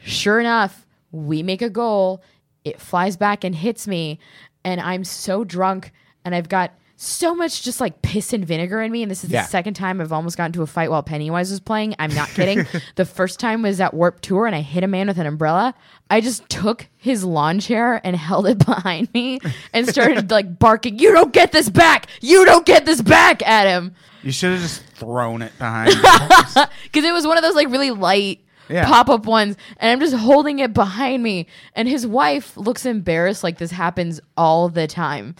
sure 0.05 0.41
enough, 0.41 0.87
we 1.13 1.43
make 1.43 1.63
a 1.63 1.71
goal. 1.71 2.23
It 2.65 2.81
flies 2.81 3.17
back 3.17 3.45
and 3.45 3.55
hits 3.55 3.87
me, 3.89 4.19
and 4.65 4.81
I'm 4.81 5.05
so 5.05 5.45
drunk, 5.45 5.93
and 6.25 6.35
I've 6.35 6.49
got 6.49 6.73
so 7.03 7.35
much 7.35 7.63
just 7.63 7.81
like 7.81 8.03
piss 8.03 8.35
and 8.35 8.45
vinegar 8.47 8.83
in 8.83 8.93
me. 8.93 9.03
And 9.03 9.11
this 9.11 9.25
is 9.25 9.31
Yeah. 9.31 9.41
the 9.45 9.49
second 9.49 9.73
time 9.73 10.03
I've 10.03 10.13
almost 10.13 10.37
gotten 10.37 10.51
into 10.51 10.61
a 10.61 10.67
fight 10.67 10.91
while 10.91 11.03
Pennywise 11.03 11.51
was 11.51 11.59
playing. 11.59 11.95
I'm 11.99 12.15
not 12.15 12.29
kidding. 12.29 12.67
the 12.97 13.07
first 13.07 13.41
time 13.41 13.63
was 13.63 13.81
at 13.81 13.95
Warped 13.95 14.23
Tour, 14.23 14.47
and 14.47 14.55
I 14.55 14.61
hit 14.61 14.85
a 14.85 14.87
man 14.87 15.07
with 15.07 15.17
an 15.17 15.27
umbrella. 15.27 15.75
I 16.11 16.21
just 16.21 16.47
took 16.51 16.89
his 16.99 17.25
lawn 17.25 17.59
chair 17.59 18.03
and 18.05 18.15
held 18.29 18.47
it 18.47 18.59
behind 18.65 19.09
me 19.15 19.41
and 19.73 19.89
started 19.89 20.31
like 20.37 20.59
barking, 20.59 20.99
You 20.99 21.13
don't 21.13 21.33
get 21.33 21.53
this 21.53 21.71
back! 21.71 22.07
You 22.21 22.45
don't 22.45 22.67
get 22.67 22.85
this 22.85 23.01
back 23.01 23.47
at 23.49 23.67
him. 23.67 23.95
You 24.23 24.33
should 24.33 24.53
have 24.53 24.61
just 24.61 24.85
thrown 24.97 25.41
it 25.41 25.57
behind. 25.57 25.95
Because 25.95 27.05
it 27.05 27.15
was 27.15 27.27
one 27.27 27.39
of 27.39 27.43
those 27.43 27.55
like 27.55 27.69
really 27.71 27.91
light 27.93 28.41
Yeah. 28.71 28.87
pop 28.87 29.09
up 29.11 29.27
ones. 29.27 29.57
And 29.79 29.91
I'm 29.91 30.01
just 30.01 30.15
holding 30.15 30.61
it 30.61 30.73
behind 30.73 31.23
me. 31.23 31.47
And 31.75 31.89
his 31.89 32.07
wife 32.07 32.57
looks 32.57 32.87
embarrassed 32.87 33.43
like 33.43 33.59
this 33.59 33.71
happens 33.73 34.21
all 34.37 34.69
the 34.69 34.87
time. 34.87 35.35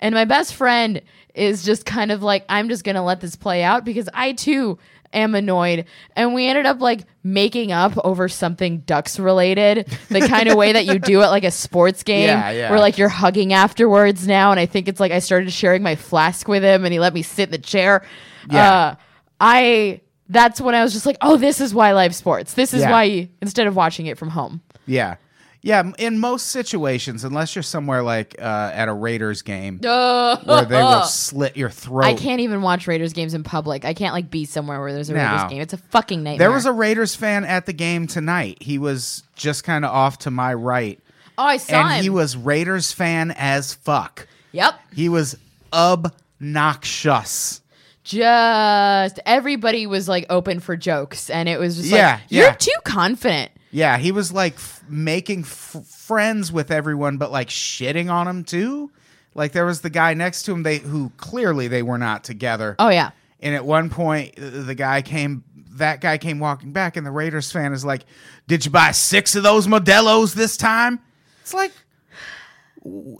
And 0.00 0.14
my 0.14 0.24
best 0.24 0.54
friend 0.54 1.00
is 1.34 1.64
just 1.64 1.84
kind 1.86 2.12
of 2.12 2.22
like, 2.22 2.44
I'm 2.48 2.68
just 2.68 2.84
going 2.84 2.96
to 2.96 3.02
let 3.02 3.20
this 3.20 3.34
play 3.36 3.62
out 3.62 3.84
because 3.84 4.08
I 4.14 4.32
too 4.32 4.78
am 5.12 5.34
annoyed. 5.34 5.86
And 6.14 6.34
we 6.34 6.46
ended 6.46 6.66
up 6.66 6.80
like 6.80 7.00
making 7.22 7.72
up 7.72 7.96
over 8.04 8.28
something 8.28 8.78
ducks 8.80 9.18
related, 9.18 9.86
the 10.10 10.20
kind 10.28 10.48
of 10.48 10.56
way 10.56 10.72
that 10.72 10.84
you 10.84 10.98
do 10.98 11.22
at 11.22 11.28
like 11.28 11.44
a 11.44 11.50
sports 11.50 12.02
game 12.04 12.28
Yeah, 12.28 12.50
yeah. 12.50 12.70
where 12.70 12.78
like 12.78 12.98
you're 12.98 13.08
hugging 13.08 13.52
afterwards 13.54 14.26
now. 14.26 14.50
And 14.50 14.60
I 14.60 14.66
think 14.66 14.88
it's 14.88 15.00
like 15.00 15.12
I 15.12 15.18
started 15.20 15.50
sharing 15.52 15.82
my 15.82 15.96
flask 15.96 16.46
with 16.48 16.62
him 16.62 16.84
and 16.84 16.92
he 16.92 17.00
let 17.00 17.14
me 17.14 17.22
sit 17.22 17.44
in 17.48 17.52
the 17.52 17.58
chair. 17.58 18.04
Yeah. 18.50 18.70
Uh, 18.72 18.94
I 19.40 20.00
that's 20.28 20.60
when 20.60 20.74
I 20.74 20.82
was 20.82 20.92
just 20.92 21.06
like, 21.06 21.16
oh, 21.20 21.36
this 21.36 21.60
is 21.60 21.72
why 21.74 21.92
live 21.92 22.14
sports. 22.14 22.54
This 22.54 22.74
is 22.74 22.80
Yeah. 22.82 22.90
why 22.90 23.02
you, 23.04 23.28
instead 23.40 23.66
of 23.66 23.76
watching 23.76 24.06
it 24.06 24.18
from 24.18 24.30
home. 24.30 24.60
Yeah. 24.86 25.16
Yeah, 25.62 25.80
m- 25.80 25.94
in 25.98 26.20
most 26.20 26.46
situations, 26.48 27.24
unless 27.24 27.56
you're 27.56 27.62
somewhere 27.64 28.00
like 28.04 28.36
uh, 28.40 28.70
at 28.72 28.88
a 28.88 28.92
Raiders 28.92 29.42
game 29.42 29.80
Uh, 29.84 30.36
where 30.44 30.64
they 30.64 30.76
will 30.80 31.02
slit 31.06 31.56
your 31.56 31.70
throat. 31.70 32.04
I 32.04 32.14
can't 32.14 32.40
even 32.40 32.62
watch 32.62 32.86
Raiders 32.86 33.12
games 33.12 33.34
in 33.34 33.42
public. 33.42 33.84
I 33.84 33.92
can't 33.92 34.14
like 34.14 34.30
be 34.30 34.44
somewhere 34.44 34.78
where 34.80 34.92
there's 34.92 35.10
a 35.10 35.14
No. 35.14 35.24
Raiders 35.24 35.50
game. 35.50 35.60
It's 35.62 35.72
a 35.72 35.78
fucking 35.78 36.22
nightmare. 36.22 36.38
There 36.38 36.52
was 36.52 36.66
a 36.66 36.72
Raiders 36.72 37.16
fan 37.16 37.44
at 37.44 37.66
the 37.66 37.72
game 37.72 38.06
tonight. 38.06 38.58
He 38.60 38.78
was 38.78 39.24
just 39.34 39.64
kind 39.64 39.84
of 39.84 39.90
off 39.90 40.18
to 40.18 40.30
my 40.30 40.54
right, 40.54 41.00
oh, 41.36 41.42
I 41.42 41.56
saw 41.56 41.80
and 41.80 41.94
him. 41.94 42.02
he 42.04 42.10
was 42.10 42.36
Raiders 42.36 42.92
fan 42.92 43.32
as 43.36 43.74
fuck. 43.74 44.28
yep. 44.52 44.78
He 44.94 45.08
was 45.08 45.36
obnoxious. 45.72 47.60
Just 48.06 49.18
everybody 49.26 49.86
was 49.88 50.08
like 50.08 50.26
open 50.30 50.60
for 50.60 50.76
jokes, 50.76 51.28
and 51.28 51.48
it 51.48 51.58
was 51.58 51.76
just 51.76 51.88
Yeah, 51.88 52.12
like 52.14 52.20
you're 52.28 52.44
yeah. 52.46 52.52
too 52.52 52.70
confident. 52.84 53.50
Yeah, 53.72 53.98
he 53.98 54.12
was 54.12 54.32
like 54.32 54.54
f- 54.54 54.84
making 54.88 55.40
f- 55.40 55.84
friends 55.88 56.52
with 56.52 56.70
everyone, 56.70 57.16
but 57.18 57.32
like 57.32 57.48
shitting 57.48 58.08
on 58.10 58.28
him 58.28 58.44
too. 58.44 58.92
Like 59.34 59.50
there 59.50 59.66
was 59.66 59.80
the 59.80 59.90
guy 59.90 60.14
next 60.14 60.44
to 60.44 60.52
him, 60.52 60.62
they 60.62 60.78
who 60.78 61.10
clearly 61.16 61.66
they 61.66 61.82
were 61.82 61.98
not 61.98 62.22
together. 62.22 62.76
Oh 62.78 62.90
yeah. 62.90 63.10
And 63.40 63.56
at 63.56 63.66
one 63.66 63.90
point, 63.90 64.34
the 64.36 64.74
guy 64.76 65.02
came, 65.02 65.42
that 65.72 66.00
guy 66.00 66.16
came 66.16 66.38
walking 66.38 66.70
back, 66.72 66.96
and 66.96 67.04
the 67.04 67.10
Raiders 67.10 67.50
fan 67.50 67.72
is 67.72 67.84
like, 67.84 68.04
Did 68.46 68.64
you 68.64 68.70
buy 68.70 68.92
six 68.92 69.34
of 69.34 69.42
those 69.42 69.66
Modelo's 69.66 70.32
this 70.32 70.56
time? 70.56 71.00
It's 71.42 71.52
like, 71.52 71.72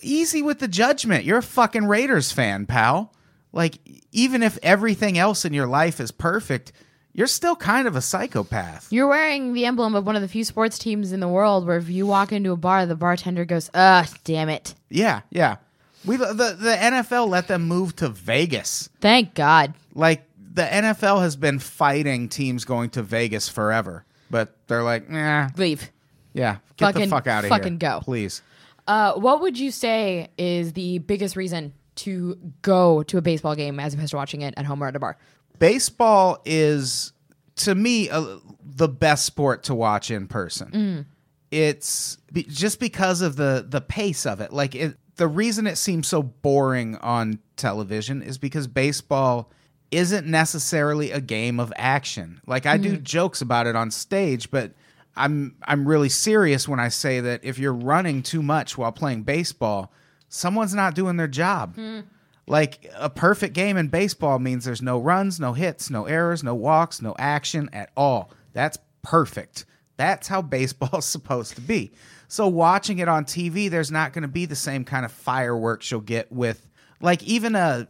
easy 0.01 0.43
with 0.43 0.61
the 0.61 0.69
judgment. 0.69 1.25
You're 1.25 1.39
a 1.39 1.43
fucking 1.43 1.87
Raiders 1.87 2.31
fan, 2.33 2.67
pal. 2.67 3.13
Like, 3.53 3.79
even 4.13 4.43
if 4.43 4.59
everything 4.63 5.17
else 5.19 5.45
in 5.45 5.53
your 5.55 5.67
life 5.67 6.01
is 6.01 6.11
perfect, 6.11 6.73
you're 7.15 7.27
still 7.27 7.57
kind 7.57 7.89
of 7.89 7.97
a 7.97 8.03
psychopath. 8.03 8.89
You're 8.93 9.07
wearing 9.09 9.55
the 9.55 9.65
emblem 9.65 9.95
of 9.95 10.05
one 10.05 10.17
of 10.17 10.23
the 10.23 10.29
few 10.29 10.45
sports 10.45 10.79
teams 10.79 11.13
in 11.13 11.21
the 11.21 11.29
world 11.29 11.67
where 11.67 11.79
if 11.79 11.89
you 11.89 12.07
walk 12.07 12.33
into 12.33 12.53
a 12.53 12.57
bar, 12.57 12.85
the 12.85 12.95
bartender 12.97 13.45
goes, 13.47 13.71
"Ugh, 13.73 14.07
damn 14.25 14.49
it." 14.51 14.75
Yeah, 14.91 15.23
yeah. 15.31 15.57
We 16.05 16.17
the 16.17 16.27
the 16.35 16.77
NFL 16.79 17.29
let 17.29 17.49
them 17.49 17.63
move 17.67 17.97
to 17.97 18.09
Vegas. 18.11 18.91
Thank 19.01 19.35
God. 19.35 19.73
Like 19.95 20.25
the 20.53 20.63
NFL 20.63 21.23
has 21.23 21.37
been 21.37 21.59
fighting 21.59 22.29
teams 22.29 22.65
going 22.67 22.91
to 22.91 23.03
Vegas 23.03 23.49
forever, 23.49 24.05
but 24.31 24.55
they're 24.69 24.83
like, 24.83 25.09
nah, 25.09 25.49
Leave. 25.57 25.91
yeah, 26.35 26.57
get 26.77 26.87
Fucking- 26.87 27.03
the 27.03 27.09
fuck 27.09 27.27
out 27.27 27.45
of 27.45 27.51
here, 27.51 27.59
fucking 27.59 27.79
go. 27.79 28.01
please. 28.03 28.43
Uh, 28.87 29.15
what 29.15 29.41
would 29.41 29.59
you 29.59 29.71
say 29.71 30.29
is 30.39 30.75
the 30.75 30.99
biggest 30.99 31.35
reason 31.35 31.73
to 31.97 32.39
go 32.63 33.03
to 33.05 33.19
a 33.19 33.23
baseball 33.23 33.55
game 33.55 33.81
as 33.81 33.95
opposed 33.95 34.11
to 34.11 34.17
watching 34.17 34.43
it 34.43 34.55
at 34.57 34.65
home 34.65 34.83
or 34.83 34.89
at 34.89 34.97
a 34.97 34.99
bar? 34.99 35.17
Baseball 35.59 36.41
is 36.45 37.13
to 37.57 37.75
me 37.75 38.11
uh, 38.11 38.39
the 38.63 38.89
best 38.89 39.25
sport 39.25 39.65
to 39.65 39.75
watch 39.75 40.11
in 40.11 40.27
person. 40.27 41.07
It's 41.51 42.19
be, 42.33 42.45
just 42.45 42.81
because 42.81 43.23
of 43.23 43.37
the 43.37 43.65
the 43.67 43.81
pace 43.81 44.27
of 44.27 44.41
it. 44.41 44.53
Like 44.53 44.75
it, 44.75 44.97
the 45.17 45.29
reason 45.29 45.67
it 45.67 45.77
seems 45.77 46.07
so 46.09 46.23
boring 46.23 46.97
on 46.97 47.39
television 47.57 48.23
is 48.23 48.39
because 48.39 48.67
baseball 48.67 49.51
isn't 49.91 50.27
necessarily 50.27 51.13
a 51.13 51.21
game 51.21 51.61
of 51.61 51.73
action. 51.77 52.41
Like 52.47 52.67
I 52.67 52.77
do 52.77 52.97
jokes 52.97 53.41
about 53.41 53.67
it 53.67 53.77
on 53.77 53.91
stage, 53.91 54.51
but 54.51 54.73
I'm 55.17 55.57
I'm 55.63 55.89
really 55.89 56.09
serious 56.09 56.69
when 56.69 56.81
I 56.81 56.89
say 56.89 57.21
that 57.21 57.45
if 57.45 57.59
you're 57.59 57.73
running 57.73 58.23
too 58.23 58.43
much 58.43 58.77
while 58.77 58.93
playing 58.93 59.23
baseball, 59.23 59.93
someone's 60.37 60.75
not 60.75 60.95
doing 60.95 61.17
their 61.17 61.29
job. 61.29 61.75
Hmm. 61.75 62.01
Like 62.47 62.89
a 62.95 63.11
perfect 63.11 63.55
game 63.55 63.77
in 63.77 63.89
baseball 63.89 64.39
means 64.39 64.65
there's 64.65 64.83
no 64.83 64.99
runs, 64.99 65.41
no 65.41 65.53
hits, 65.53 65.91
no 65.91 66.05
errors, 66.05 66.45
no 66.45 66.55
walks, 66.55 67.03
no 67.03 67.15
action 67.19 67.69
at 67.73 67.91
all. 67.97 68.31
That's 68.53 68.79
perfect. 69.03 69.65
That's 69.97 70.29
how 70.29 70.43
baseball's 70.59 71.07
supposed 71.07 71.55
to 71.57 71.61
be. 71.61 71.93
So 72.29 72.47
watching 72.47 72.99
it 72.99 73.09
on 73.09 73.25
TV, 73.25 73.71
there's 73.71 73.91
not 73.91 74.13
going 74.13 74.23
to 74.23 74.29
be 74.29 74.47
the 74.47 74.57
same 74.57 74.85
kind 74.85 75.05
of 75.05 75.13
fireworks 75.13 75.91
you'll 75.91 76.01
get 76.01 76.31
with 76.31 76.69
like 77.01 77.23
even 77.25 77.57
a 77.57 77.89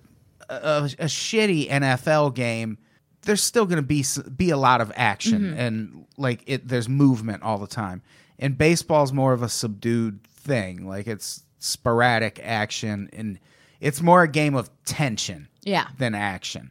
a, 0.49 0.91
a 0.99 1.07
shitty 1.07 1.69
NFL 1.69 2.35
game. 2.35 2.79
There's 3.23 3.43
still 3.43 3.67
going 3.67 3.77
to 3.77 3.83
be 3.83 4.05
be 4.37 4.51
a 4.51 4.57
lot 4.57 4.81
of 4.81 4.93
action 4.95 5.43
mm-hmm. 5.43 5.59
and 5.59 6.07
like 6.17 6.43
it. 6.47 6.69
There's 6.69 6.89
movement 6.89 7.43
all 7.43 7.59
the 7.59 7.67
time. 7.67 8.03
And 8.39 8.57
baseball's 8.57 9.13
more 9.13 9.33
of 9.33 9.43
a 9.43 9.49
subdued 9.49 10.23
thing. 10.25 10.87
Like 10.87 11.07
it's 11.07 11.43
sporadic 11.59 12.41
action 12.43 13.09
and 13.13 13.39
it's 13.81 14.01
more 14.01 14.23
a 14.23 14.29
game 14.29 14.55
of 14.55 14.71
tension 14.85 15.49
Yeah. 15.63 15.87
than 15.99 16.15
action. 16.15 16.71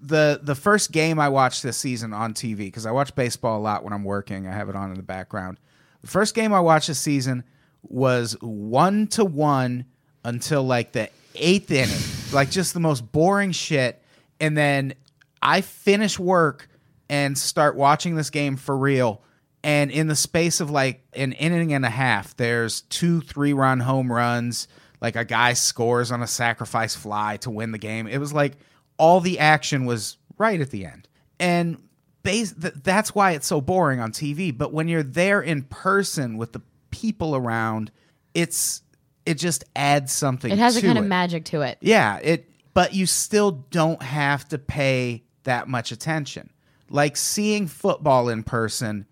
The 0.00 0.40
the 0.42 0.54
first 0.54 0.92
game 0.92 1.18
I 1.18 1.28
watched 1.28 1.62
this 1.62 1.76
season 1.76 2.12
on 2.12 2.34
TV 2.34 2.56
because 2.58 2.86
I 2.86 2.90
watch 2.90 3.14
baseball 3.14 3.58
a 3.58 3.62
lot 3.62 3.82
when 3.82 3.92
I'm 3.92 4.04
working. 4.04 4.46
I 4.46 4.52
have 4.52 4.68
it 4.68 4.76
on 4.76 4.90
in 4.90 4.96
the 4.96 5.02
background. 5.02 5.58
The 6.02 6.08
first 6.08 6.34
game 6.34 6.52
I 6.52 6.60
watched 6.60 6.88
this 6.88 6.98
season 7.00 7.44
was 7.82 8.36
one 8.40 9.06
to 9.08 9.24
one 9.24 9.86
until 10.24 10.62
like 10.62 10.92
the 10.92 11.08
eighth 11.34 11.70
inning, 11.70 11.96
like 12.32 12.50
just 12.50 12.74
the 12.74 12.80
most 12.80 13.10
boring 13.12 13.52
shit. 13.52 14.02
And 14.40 14.56
then 14.56 14.94
I 15.40 15.60
finish 15.62 16.18
work 16.18 16.68
and 17.08 17.36
start 17.36 17.76
watching 17.76 18.16
this 18.16 18.30
game 18.30 18.56
for 18.56 18.76
real. 18.76 19.22
And 19.66 19.90
in 19.90 20.06
the 20.06 20.14
space 20.14 20.60
of 20.60 20.70
like 20.70 21.02
an 21.12 21.32
inning 21.32 21.72
and 21.72 21.84
a 21.84 21.90
half, 21.90 22.36
there's 22.36 22.82
two 22.82 23.20
three 23.20 23.52
run 23.52 23.80
home 23.80 24.12
runs. 24.12 24.68
Like 25.00 25.16
a 25.16 25.24
guy 25.24 25.54
scores 25.54 26.12
on 26.12 26.22
a 26.22 26.26
sacrifice 26.28 26.94
fly 26.94 27.38
to 27.38 27.50
win 27.50 27.72
the 27.72 27.78
game. 27.78 28.06
It 28.06 28.18
was 28.18 28.32
like 28.32 28.52
all 28.96 29.18
the 29.18 29.40
action 29.40 29.84
was 29.84 30.18
right 30.38 30.60
at 30.60 30.70
the 30.70 30.86
end. 30.86 31.08
And 31.40 31.78
base, 32.22 32.52
th- 32.52 32.74
that's 32.84 33.12
why 33.12 33.32
it's 33.32 33.48
so 33.48 33.60
boring 33.60 33.98
on 33.98 34.12
TV. 34.12 34.56
But 34.56 34.72
when 34.72 34.86
you're 34.86 35.02
there 35.02 35.42
in 35.42 35.64
person 35.64 36.38
with 36.38 36.52
the 36.52 36.62
people 36.92 37.34
around, 37.34 37.90
it's 38.34 38.82
it 39.26 39.34
just 39.34 39.64
adds 39.74 40.12
something. 40.12 40.52
It 40.52 40.58
has 40.58 40.76
a 40.76 40.80
kind 40.80 40.96
of 40.96 41.06
magic 41.06 41.44
to 41.46 41.62
it. 41.62 41.78
Yeah, 41.80 42.18
it 42.18 42.48
but 42.72 42.94
you 42.94 43.06
still 43.06 43.50
don't 43.50 44.00
have 44.00 44.46
to 44.50 44.58
pay 44.58 45.24
that 45.42 45.66
much 45.66 45.90
attention. 45.90 46.50
Like 46.88 47.16
seeing 47.16 47.66
football 47.66 48.28
in 48.28 48.44
person 48.44 49.06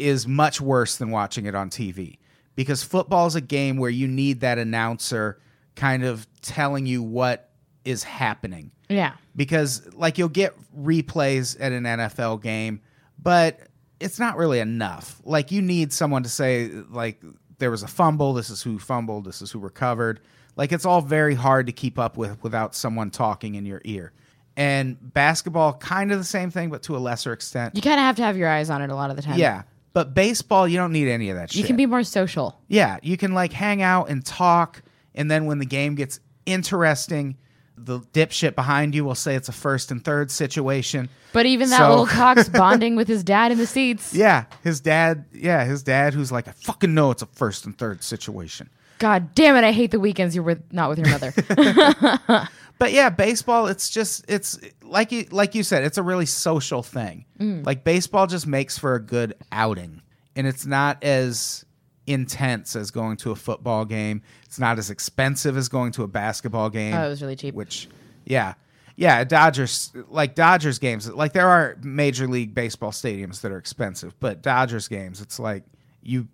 is 0.00 0.26
much 0.26 0.60
worse 0.60 0.96
than 0.96 1.10
watching 1.10 1.46
it 1.46 1.54
on 1.54 1.70
TV 1.70 2.18
because 2.56 2.82
football 2.82 3.26
is 3.26 3.34
a 3.34 3.40
game 3.40 3.76
where 3.76 3.90
you 3.90 4.08
need 4.08 4.40
that 4.40 4.58
announcer 4.58 5.40
kind 5.76 6.04
of 6.04 6.26
telling 6.42 6.86
you 6.86 7.02
what 7.02 7.50
is 7.84 8.02
happening. 8.02 8.70
Yeah. 8.88 9.14
Because 9.36 9.92
like 9.94 10.18
you'll 10.18 10.28
get 10.28 10.54
replays 10.76 11.56
at 11.60 11.72
an 11.72 11.84
NFL 11.84 12.42
game, 12.42 12.80
but 13.18 13.60
it's 14.00 14.18
not 14.18 14.36
really 14.36 14.58
enough. 14.58 15.20
Like 15.24 15.50
you 15.52 15.62
need 15.62 15.92
someone 15.92 16.22
to 16.22 16.28
say 16.28 16.68
like 16.90 17.22
there 17.58 17.70
was 17.70 17.82
a 17.82 17.88
fumble, 17.88 18.32
this 18.34 18.50
is 18.50 18.62
who 18.62 18.78
fumbled, 18.78 19.24
this 19.24 19.42
is 19.42 19.50
who 19.50 19.58
recovered. 19.58 20.20
Like 20.56 20.72
it's 20.72 20.84
all 20.84 21.00
very 21.00 21.34
hard 21.34 21.66
to 21.66 21.72
keep 21.72 21.98
up 21.98 22.16
with 22.16 22.42
without 22.42 22.74
someone 22.74 23.10
talking 23.10 23.54
in 23.54 23.64
your 23.64 23.80
ear. 23.84 24.12
And 24.56 24.98
basketball 25.14 25.74
kind 25.74 26.12
of 26.12 26.18
the 26.18 26.24
same 26.24 26.50
thing 26.50 26.70
but 26.70 26.82
to 26.84 26.96
a 26.96 26.98
lesser 26.98 27.32
extent. 27.32 27.76
You 27.76 27.82
kind 27.82 28.00
of 28.00 28.04
have 28.04 28.16
to 28.16 28.22
have 28.22 28.36
your 28.36 28.48
eyes 28.48 28.68
on 28.68 28.82
it 28.82 28.90
a 28.90 28.94
lot 28.94 29.10
of 29.10 29.16
the 29.16 29.22
time. 29.22 29.38
yeah. 29.38 29.62
But 29.92 30.14
baseball, 30.14 30.68
you 30.68 30.76
don't 30.76 30.92
need 30.92 31.08
any 31.08 31.30
of 31.30 31.36
that 31.36 31.50
shit. 31.50 31.58
You 31.60 31.64
can 31.66 31.76
be 31.76 31.86
more 31.86 32.04
social. 32.04 32.60
Yeah, 32.68 32.98
you 33.02 33.16
can 33.16 33.34
like 33.34 33.52
hang 33.52 33.82
out 33.82 34.08
and 34.08 34.24
talk, 34.24 34.82
and 35.14 35.30
then 35.30 35.46
when 35.46 35.58
the 35.58 35.66
game 35.66 35.96
gets 35.96 36.20
interesting, 36.46 37.36
the 37.76 38.00
dipshit 38.12 38.54
behind 38.54 38.94
you 38.94 39.04
will 39.04 39.14
say 39.14 39.34
it's 39.34 39.48
a 39.48 39.52
first 39.52 39.90
and 39.90 40.04
third 40.04 40.30
situation. 40.30 41.08
But 41.32 41.46
even 41.46 41.70
that 41.70 41.78
So- 41.78 41.88
little 41.88 42.06
cock's 42.20 42.48
bonding 42.48 42.94
with 42.94 43.08
his 43.08 43.24
dad 43.24 43.50
in 43.52 43.58
the 43.58 43.66
seats. 43.66 44.14
Yeah, 44.14 44.44
his 44.62 44.80
dad. 44.80 45.24
Yeah, 45.32 45.64
his 45.64 45.82
dad, 45.82 46.12
who's 46.14 46.30
like, 46.30 46.46
I 46.46 46.52
fucking 46.52 46.92
know 46.94 47.10
it's 47.10 47.22
a 47.22 47.26
first 47.26 47.64
and 47.64 47.76
third 47.76 48.02
situation. 48.02 48.68
God 49.00 49.34
damn 49.34 49.56
it, 49.56 49.64
I 49.64 49.72
hate 49.72 49.90
the 49.90 49.98
weekends 49.98 50.36
you're 50.36 50.44
with 50.44 50.62
not 50.72 50.88
with 50.88 50.98
your 50.98 51.08
mother. 51.08 52.48
But 52.80 52.94
yeah, 52.94 53.10
baseball. 53.10 53.66
It's 53.66 53.90
just 53.90 54.24
it's 54.26 54.58
like 54.82 55.12
you 55.12 55.26
like 55.30 55.54
you 55.54 55.62
said. 55.62 55.84
It's 55.84 55.98
a 55.98 56.02
really 56.02 56.24
social 56.24 56.82
thing. 56.82 57.26
Mm. 57.38 57.64
Like 57.64 57.84
baseball 57.84 58.26
just 58.26 58.46
makes 58.46 58.78
for 58.78 58.94
a 58.94 59.00
good 59.00 59.34
outing, 59.52 60.00
and 60.34 60.46
it's 60.46 60.64
not 60.64 61.04
as 61.04 61.66
intense 62.06 62.74
as 62.76 62.90
going 62.90 63.18
to 63.18 63.32
a 63.32 63.36
football 63.36 63.84
game. 63.84 64.22
It's 64.46 64.58
not 64.58 64.78
as 64.78 64.88
expensive 64.88 65.58
as 65.58 65.68
going 65.68 65.92
to 65.92 66.04
a 66.04 66.08
basketball 66.08 66.70
game. 66.70 66.94
Oh, 66.94 67.04
it 67.04 67.08
was 67.10 67.20
really 67.20 67.36
cheap. 67.36 67.54
Which, 67.54 67.86
yeah, 68.24 68.54
yeah, 68.96 69.24
Dodgers 69.24 69.92
like 70.08 70.34
Dodgers 70.34 70.78
games. 70.78 71.06
Like 71.06 71.34
there 71.34 71.48
are 71.48 71.76
major 71.82 72.26
league 72.26 72.54
baseball 72.54 72.92
stadiums 72.92 73.42
that 73.42 73.52
are 73.52 73.58
expensive, 73.58 74.18
but 74.20 74.40
Dodgers 74.40 74.88
games, 74.88 75.20
it's 75.20 75.38
like 75.38 75.64
you 76.02 76.28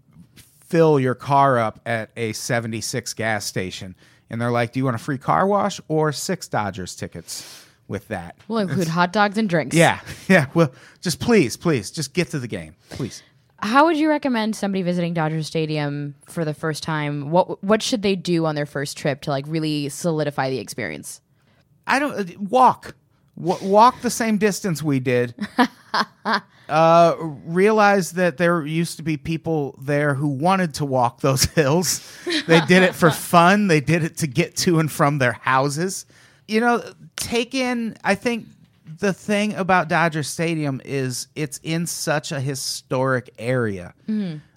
fill 0.67 0.99
your 0.99 1.15
car 1.15 1.59
up 1.59 1.81
at 1.87 2.11
a 2.17 2.33
76 2.33 3.15
gas 3.15 3.45
station 3.45 3.95
and 4.29 4.41
they're 4.41 4.51
like, 4.51 4.73
"Do 4.73 4.81
you 4.81 4.85
want 4.85 4.97
a 4.97 4.99
free 4.99 5.19
car 5.19 5.47
wash 5.47 5.81
or 5.89 6.13
six 6.13 6.49
Dodgers 6.49 6.95
tickets 6.97 7.65
with 7.89 8.09
that?" 8.09 8.37
we'll 8.49 8.59
include 8.59 8.89
hot 8.89 9.13
dogs 9.13 9.39
and 9.39 9.49
drinks. 9.49 9.77
Yeah. 9.77 10.01
Yeah, 10.29 10.47
well, 10.55 10.73
just 11.01 11.21
please, 11.21 11.57
please, 11.57 11.93
just 11.93 12.13
get 12.13 12.31
to 12.31 12.41
the 12.41 12.49
game. 12.49 12.75
Please. 12.91 13.23
How 13.61 13.87
would 13.87 13.97
you 13.97 14.09
recommend 14.09 14.57
somebody 14.57 14.83
visiting 14.83 15.15
Dodger 15.15 15.43
Stadium 15.45 16.17
for 16.27 16.45
the 16.45 16.53
first 16.53 16.83
time? 16.83 17.31
What 17.31 17.63
what 17.63 17.83
should 17.83 18.03
they 18.03 18.17
do 18.17 18.45
on 18.45 18.55
their 18.55 18.67
first 18.67 18.97
trip 18.99 19.23
to 19.23 19.31
like 19.31 19.45
really 19.47 19.89
solidify 19.89 20.51
the 20.51 20.59
experience? 20.59 21.21
I 21.87 21.99
don't 21.99 22.19
uh, 22.19 22.39
walk. 22.39 22.97
W- 23.39 23.69
walk 23.69 24.01
the 24.03 24.11
same 24.11 24.39
distance 24.39 24.83
we 24.83 25.01
did. 25.01 25.35
uh, 26.69 27.17
realize 27.19 28.13
that 28.13 28.37
there 28.37 28.65
used 28.67 28.97
to 28.97 29.03
be 29.03 29.17
people 29.17 29.77
there 29.81 30.15
who 30.15 30.29
wanted 30.29 30.75
to 30.75 30.85
walk 30.85 31.21
those 31.21 31.45
hills. 31.55 32.01
They 32.47 32.61
did 32.63 32.83
it 32.83 32.95
for 32.95 33.11
fun. 33.13 33.69
They 33.69 33.81
did 33.81 34.05
it 34.05 34.19
to 34.19 34.27
get 34.27 34.57
to 34.59 34.79
and 34.79 34.91
from 34.91 35.19
their 35.19 35.33
houses. 35.33 36.07
You 36.49 36.61
know, 36.61 36.83
take 37.17 37.55
in. 37.55 37.97
I 38.05 38.15
think 38.15 38.47
the 38.99 39.13
thing 39.13 39.55
about 39.55 39.89
Dodger 39.89 40.23
Stadium 40.23 40.81
is 40.85 41.29
it's 41.35 41.59
in 41.63 41.87
such 41.87 42.33
a 42.33 42.41
historic 42.41 43.31
area 43.39 43.95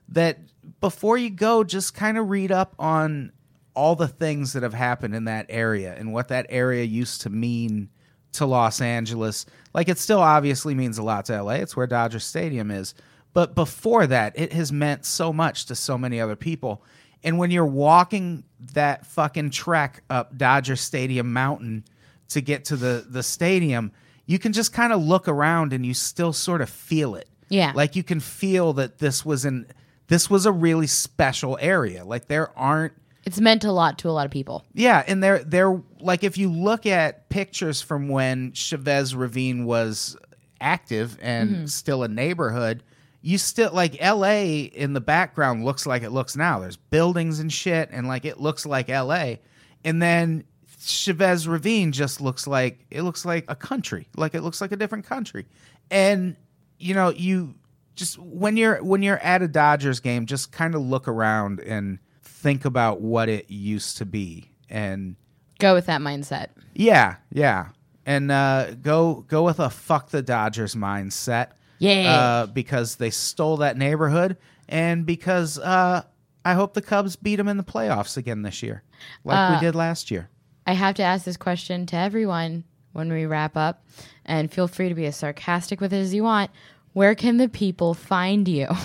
that 0.10 0.38
before 0.82 1.18
you 1.18 1.30
go, 1.30 1.64
just 1.64 1.94
kind 1.96 2.18
of 2.18 2.30
read 2.30 2.52
up 2.52 2.76
on 2.78 3.32
all 3.74 3.96
the 3.96 4.08
things 4.08 4.54
that 4.54 4.64
have 4.64 4.74
happened 4.74 5.16
in 5.16 5.26
that 5.26 5.46
area 5.50 5.96
and 5.98 6.14
what 6.14 6.28
that 6.28 6.46
area 6.50 6.84
used 6.84 7.22
to 7.22 7.30
mean 7.30 7.90
to 8.34 8.46
Los 8.46 8.82
Angeles. 8.82 9.46
Like 9.74 9.90
it 9.90 9.98
still 9.98 10.20
obviously 10.20 10.76
means 10.76 10.98
a 10.98 11.04
lot 11.04 11.26
to 11.26 11.42
LA. 11.42 11.54
It's 11.54 11.76
where 11.76 11.88
Dodger 11.88 12.20
Stadium 12.20 12.72
is. 12.72 12.94
But 13.34 13.56
before 13.56 14.08
that, 14.08 14.38
it 14.38 14.54
has 14.54 14.72
meant 14.72 15.06
so 15.06 15.32
much 15.32 15.66
to 15.68 15.76
so 15.76 15.98
many 15.98 16.20
other 16.20 16.36
people. 16.36 16.84
And 17.24 17.38
when 17.38 17.52
you're 17.52 17.66
walking 17.66 18.44
that 18.74 19.06
fucking 19.06 19.52
trek 19.52 20.04
up 20.10 20.38
Dodger 20.38 20.76
Stadium 20.76 21.34
Mountain 21.34 21.84
to 22.30 22.42
get 22.42 22.66
to 22.66 22.76
the 22.76 23.06
the 23.08 23.24
stadium, 23.24 23.92
you 24.26 24.40
can 24.40 24.54
just 24.54 24.74
kind 24.74 24.94
of 24.94 25.02
look 25.02 25.28
around 25.28 25.74
and 25.74 25.86
you 25.86 25.94
still 25.94 26.34
sort 26.34 26.62
of 26.62 26.70
feel 26.70 27.16
it. 27.16 27.28
Yeah. 27.50 27.74
Like 27.76 27.96
you 27.96 28.04
can 28.04 28.20
feel 28.20 28.74
that 28.74 29.00
this 29.00 29.26
was 29.26 29.46
an 29.46 29.68
this 30.08 30.30
was 30.30 30.46
a 30.46 30.52
really 30.52 30.88
special 30.88 31.58
area. 31.62 32.06
Like 32.06 32.28
there 32.28 32.58
aren't 32.58 32.94
It's 33.26 33.40
meant 33.40 33.64
a 33.64 33.72
lot 33.72 34.00
to 34.00 34.10
a 34.10 34.12
lot 34.12 34.26
of 34.26 34.32
people. 34.32 34.66
yeah, 34.74 35.04
and 35.08 35.22
they're 35.22 35.44
they're 35.44 35.82
like 36.00 36.24
if 36.24 36.38
you 36.38 36.52
look 36.52 36.86
at 36.86 37.30
pictures 37.30 37.82
from 37.82 38.08
when 38.08 38.54
Chavez 38.54 39.14
Ravine 39.14 39.66
was 39.66 40.18
active 40.62 41.18
and 41.22 41.50
mm-hmm. 41.50 41.66
still 41.66 42.04
a 42.04 42.08
neighborhood, 42.08 42.84
you 43.22 43.38
still 43.38 43.72
like 43.74 44.02
LA 44.02 44.68
in 44.74 44.94
the 44.94 45.02
background 45.02 45.66
looks 45.66 45.86
like 45.86 46.04
it 46.04 46.12
looks 46.12 46.36
now. 46.36 46.60
There's 46.60 46.78
buildings 46.78 47.40
and 47.40 47.52
shit 47.52 47.90
and 47.92 48.08
like 48.08 48.26
it 48.26 48.40
looks 48.40 48.66
like 48.66 48.90
LA. 48.90 49.36
And 49.84 50.02
then 50.02 50.44
Chavez 50.86 51.48
Ravine 51.48 51.92
just 51.92 52.22
looks 52.22 52.48
like 52.48 52.86
it 52.90 53.02
looks 53.02 53.26
like 53.26 53.46
a 53.48 53.56
country. 53.56 54.08
Like 54.16 54.36
it 54.36 54.42
looks 54.42 54.62
like 54.62 54.72
a 54.72 54.78
different 54.78 55.06
country. 55.06 55.46
And 55.92 56.36
you 56.78 56.94
know, 56.94 57.10
you 57.10 57.56
just 57.96 58.18
when 58.18 58.56
you're 58.56 58.82
when 58.82 59.04
you're 59.04 59.18
at 59.20 59.42
a 59.42 59.48
Dodgers 59.48 60.00
game, 60.00 60.26
just 60.26 60.52
kind 60.52 60.76
of 60.76 60.82
look 60.82 61.08
around 61.08 61.60
and 61.60 62.00
think 62.40 62.66
about 62.66 63.02
what 63.02 63.30
it 63.30 63.50
used 63.50 63.98
to 63.98 64.06
be. 64.06 64.52
And 64.70 65.16
Go 65.60 65.74
with 65.74 65.88
that 65.88 66.02
mindset. 66.02 66.48
yeah, 66.74 67.18
yeah. 67.32 67.70
And 68.06 68.32
uh, 68.32 68.74
go 68.82 69.26
go 69.28 69.44
with 69.44 69.60
a 69.60 69.70
fuck 69.70 70.10
the 70.10 70.22
Dodgers 70.22 70.74
mindset. 70.74 71.50
Yeah. 71.80 72.12
Uh, 72.12 72.46
because 72.48 72.96
they 72.96 73.10
stole 73.10 73.58
that 73.58 73.78
neighborhood 73.78 74.38
and 74.68 75.06
because 75.06 75.58
uh, 75.60 76.04
I 76.44 76.54
hope 76.54 76.74
the 76.74 76.82
Cubs 76.82 77.16
beat 77.16 77.38
them 77.38 77.48
in 77.48 77.58
the 77.58 77.64
playoffs 77.64 78.18
again 78.18 78.42
this 78.42 78.64
year. 78.64 78.84
Like 79.24 79.54
we 79.54 79.66
did 79.66 79.76
last 79.76 80.12
year. 80.12 80.30
I 80.68 80.74
have 80.74 80.96
to 80.96 81.04
ask 81.04 81.26
this 81.26 81.38
question 81.38 81.86
to 81.88 81.96
everyone 81.96 82.64
when 82.92 83.12
we 83.12 83.26
wrap 83.26 83.56
up, 83.56 83.86
and 84.26 84.52
feel 84.52 84.68
free 84.68 84.90
to 84.90 84.96
be 84.96 85.06
as 85.06 85.16
sarcastic 85.16 85.80
with 85.80 85.94
it 85.94 85.98
as 85.98 86.14
you 86.14 86.24
want. 86.24 86.52
Where 86.94 87.16
can 87.16 87.38
the 87.38 87.48
people 87.50 87.94
find 87.94 88.48
you? 88.48 88.68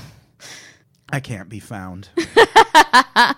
I 1.10 1.20
can't 1.20 1.48
be 1.48 1.60
found. 1.60 2.08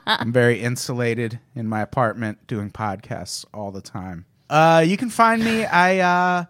I'm 0.07 0.33
very 0.33 0.61
insulated 0.61 1.41
in 1.55 1.69
my 1.69 1.81
apartment 1.83 2.47
doing 2.47 2.71
podcasts 2.71 3.45
all 3.53 3.71
the 3.71 3.81
time. 3.81 4.25
Uh, 4.49 4.85
you 4.87 4.97
can 4.97 5.11
find 5.11 5.45
me. 5.45 5.64
I 5.64 5.99
uh, 5.99 6.45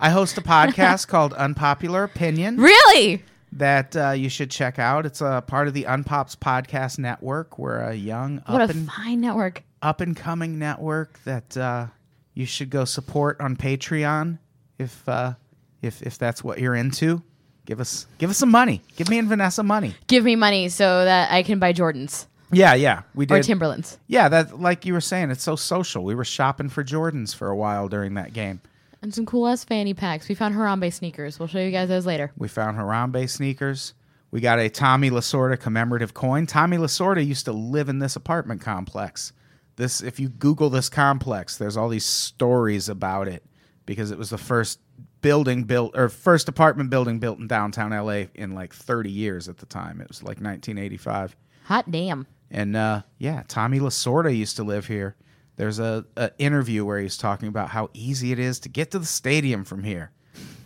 I 0.00 0.10
host 0.10 0.38
a 0.38 0.40
podcast 0.40 1.08
called 1.12 1.34
Unpopular 1.34 2.04
Opinion 2.04 2.56
really? 2.56 3.22
that 3.52 3.94
uh, 3.94 4.10
you 4.12 4.28
should 4.28 4.50
check 4.50 4.78
out. 4.78 5.04
It's 5.06 5.20
a 5.20 5.44
part 5.46 5.68
of 5.68 5.74
the 5.74 5.84
Unpops 5.84 6.36
Podcast 6.36 6.98
Network. 6.98 7.58
We're 7.58 7.78
a 7.80 7.94
young 7.94 8.42
What 8.46 8.62
up 8.62 8.70
a 8.70 8.72
and 8.72 8.88
fine 8.90 9.20
network. 9.20 9.62
up 9.82 10.00
and 10.00 10.16
coming 10.16 10.58
network 10.58 11.22
that 11.24 11.56
uh, 11.56 11.86
you 12.34 12.46
should 12.46 12.70
go 12.70 12.84
support 12.86 13.40
on 13.40 13.56
Patreon 13.56 14.38
if 14.78 15.06
uh, 15.08 15.34
if 15.82 16.02
if 16.02 16.16
that's 16.18 16.42
what 16.42 16.58
you're 16.58 16.74
into. 16.74 17.22
Give 17.64 17.80
us 17.80 18.06
give 18.18 18.30
us 18.30 18.38
some 18.38 18.50
money. 18.50 18.82
Give 18.96 19.08
me 19.08 19.18
and 19.18 19.28
Vanessa 19.28 19.62
money. 19.62 19.94
Give 20.06 20.24
me 20.24 20.36
money 20.36 20.68
so 20.68 21.04
that 21.04 21.30
I 21.30 21.42
can 21.42 21.58
buy 21.58 21.72
Jordans 21.72 22.26
Yeah, 22.50 22.74
yeah, 22.74 23.02
we 23.14 23.24
did. 23.26 23.38
or. 23.38 23.42
Timberlands. 23.42 23.98
Yeah, 24.08 24.28
that 24.28 24.60
like 24.60 24.84
you 24.84 24.92
were 24.92 25.00
saying, 25.00 25.30
it's 25.30 25.44
so 25.44 25.56
social. 25.56 26.04
We 26.04 26.14
were 26.14 26.24
shopping 26.24 26.68
for 26.68 26.82
Jordans 26.82 27.34
for 27.34 27.48
a 27.48 27.56
while 27.56 27.88
during 27.88 28.14
that 28.14 28.32
game. 28.32 28.60
And 29.00 29.12
some 29.14 29.26
cool 29.26 29.48
ass 29.48 29.64
fanny 29.64 29.94
packs. 29.94 30.28
We 30.28 30.34
found 30.34 30.54
Harambe 30.54 30.92
sneakers. 30.92 31.38
We'll 31.38 31.48
show 31.48 31.58
you 31.58 31.70
guys 31.72 31.88
those 31.88 32.06
later. 32.06 32.32
We 32.36 32.48
found 32.48 32.76
Harambe 32.78 33.28
sneakers. 33.28 33.94
We 34.30 34.40
got 34.40 34.58
a 34.58 34.68
Tommy 34.70 35.10
Lasorda 35.10 35.58
commemorative 35.58 36.14
coin. 36.14 36.46
Tommy 36.46 36.78
Lasorda 36.78 37.24
used 37.24 37.44
to 37.44 37.52
live 37.52 37.88
in 37.88 37.98
this 37.98 38.16
apartment 38.16 38.60
complex. 38.60 39.32
This, 39.76 40.00
if 40.02 40.18
you 40.20 40.28
Google 40.28 40.70
this 40.70 40.88
complex, 40.88 41.56
there's 41.58 41.76
all 41.76 41.88
these 41.88 42.04
stories 42.06 42.88
about 42.88 43.28
it 43.28 43.44
because 43.86 44.10
it 44.10 44.18
was 44.18 44.30
the 44.30 44.38
first 44.38 44.78
building 45.22 45.64
built 45.64 45.96
or 45.96 46.08
first 46.08 46.48
apartment 46.48 46.90
building 46.90 47.18
built 47.18 47.38
in 47.38 47.46
downtown 47.46 47.90
LA 47.90 48.24
in 48.34 48.52
like 48.52 48.74
30 48.74 49.10
years 49.10 49.48
at 49.48 49.58
the 49.58 49.66
time. 49.66 50.00
It 50.00 50.08
was 50.08 50.22
like 50.22 50.40
1985. 50.40 51.36
Hot 51.64 51.90
damn. 51.90 52.26
And 52.50 52.76
uh, 52.76 53.02
yeah, 53.18 53.44
Tommy 53.48 53.80
Lasorda 53.80 54.36
used 54.36 54.56
to 54.56 54.64
live 54.64 54.86
here. 54.86 55.16
There's 55.56 55.78
a, 55.78 56.04
a 56.16 56.30
interview 56.38 56.84
where 56.84 56.98
he's 56.98 57.16
talking 57.16 57.48
about 57.48 57.70
how 57.70 57.88
easy 57.94 58.32
it 58.32 58.38
is 58.38 58.58
to 58.60 58.68
get 58.68 58.90
to 58.90 58.98
the 58.98 59.06
stadium 59.06 59.64
from 59.64 59.84
here. 59.84 60.10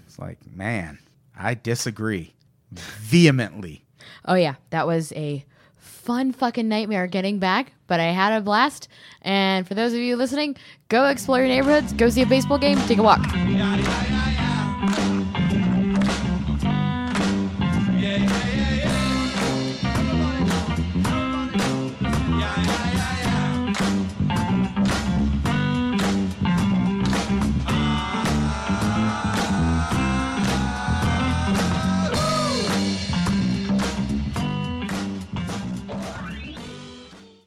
It's 0.06 0.18
like, 0.18 0.38
man, 0.46 0.98
I 1.38 1.54
disagree 1.54 2.34
vehemently. 2.72 3.84
Oh 4.24 4.34
yeah, 4.34 4.54
that 4.70 4.86
was 4.86 5.12
a 5.12 5.44
fun 5.76 6.32
fucking 6.32 6.68
nightmare 6.68 7.06
getting 7.06 7.38
back, 7.38 7.72
but 7.86 8.00
I 8.00 8.06
had 8.06 8.32
a 8.32 8.40
blast. 8.40 8.88
And 9.22 9.66
for 9.66 9.74
those 9.74 9.92
of 9.92 9.98
you 9.98 10.16
listening, 10.16 10.56
go 10.88 11.06
explore 11.06 11.38
your 11.38 11.48
neighborhoods, 11.48 11.92
go 11.92 12.08
see 12.08 12.22
a 12.22 12.26
baseball 12.26 12.58
game, 12.58 12.78
take 12.86 12.98
a 12.98 13.02
walk. 13.02 13.20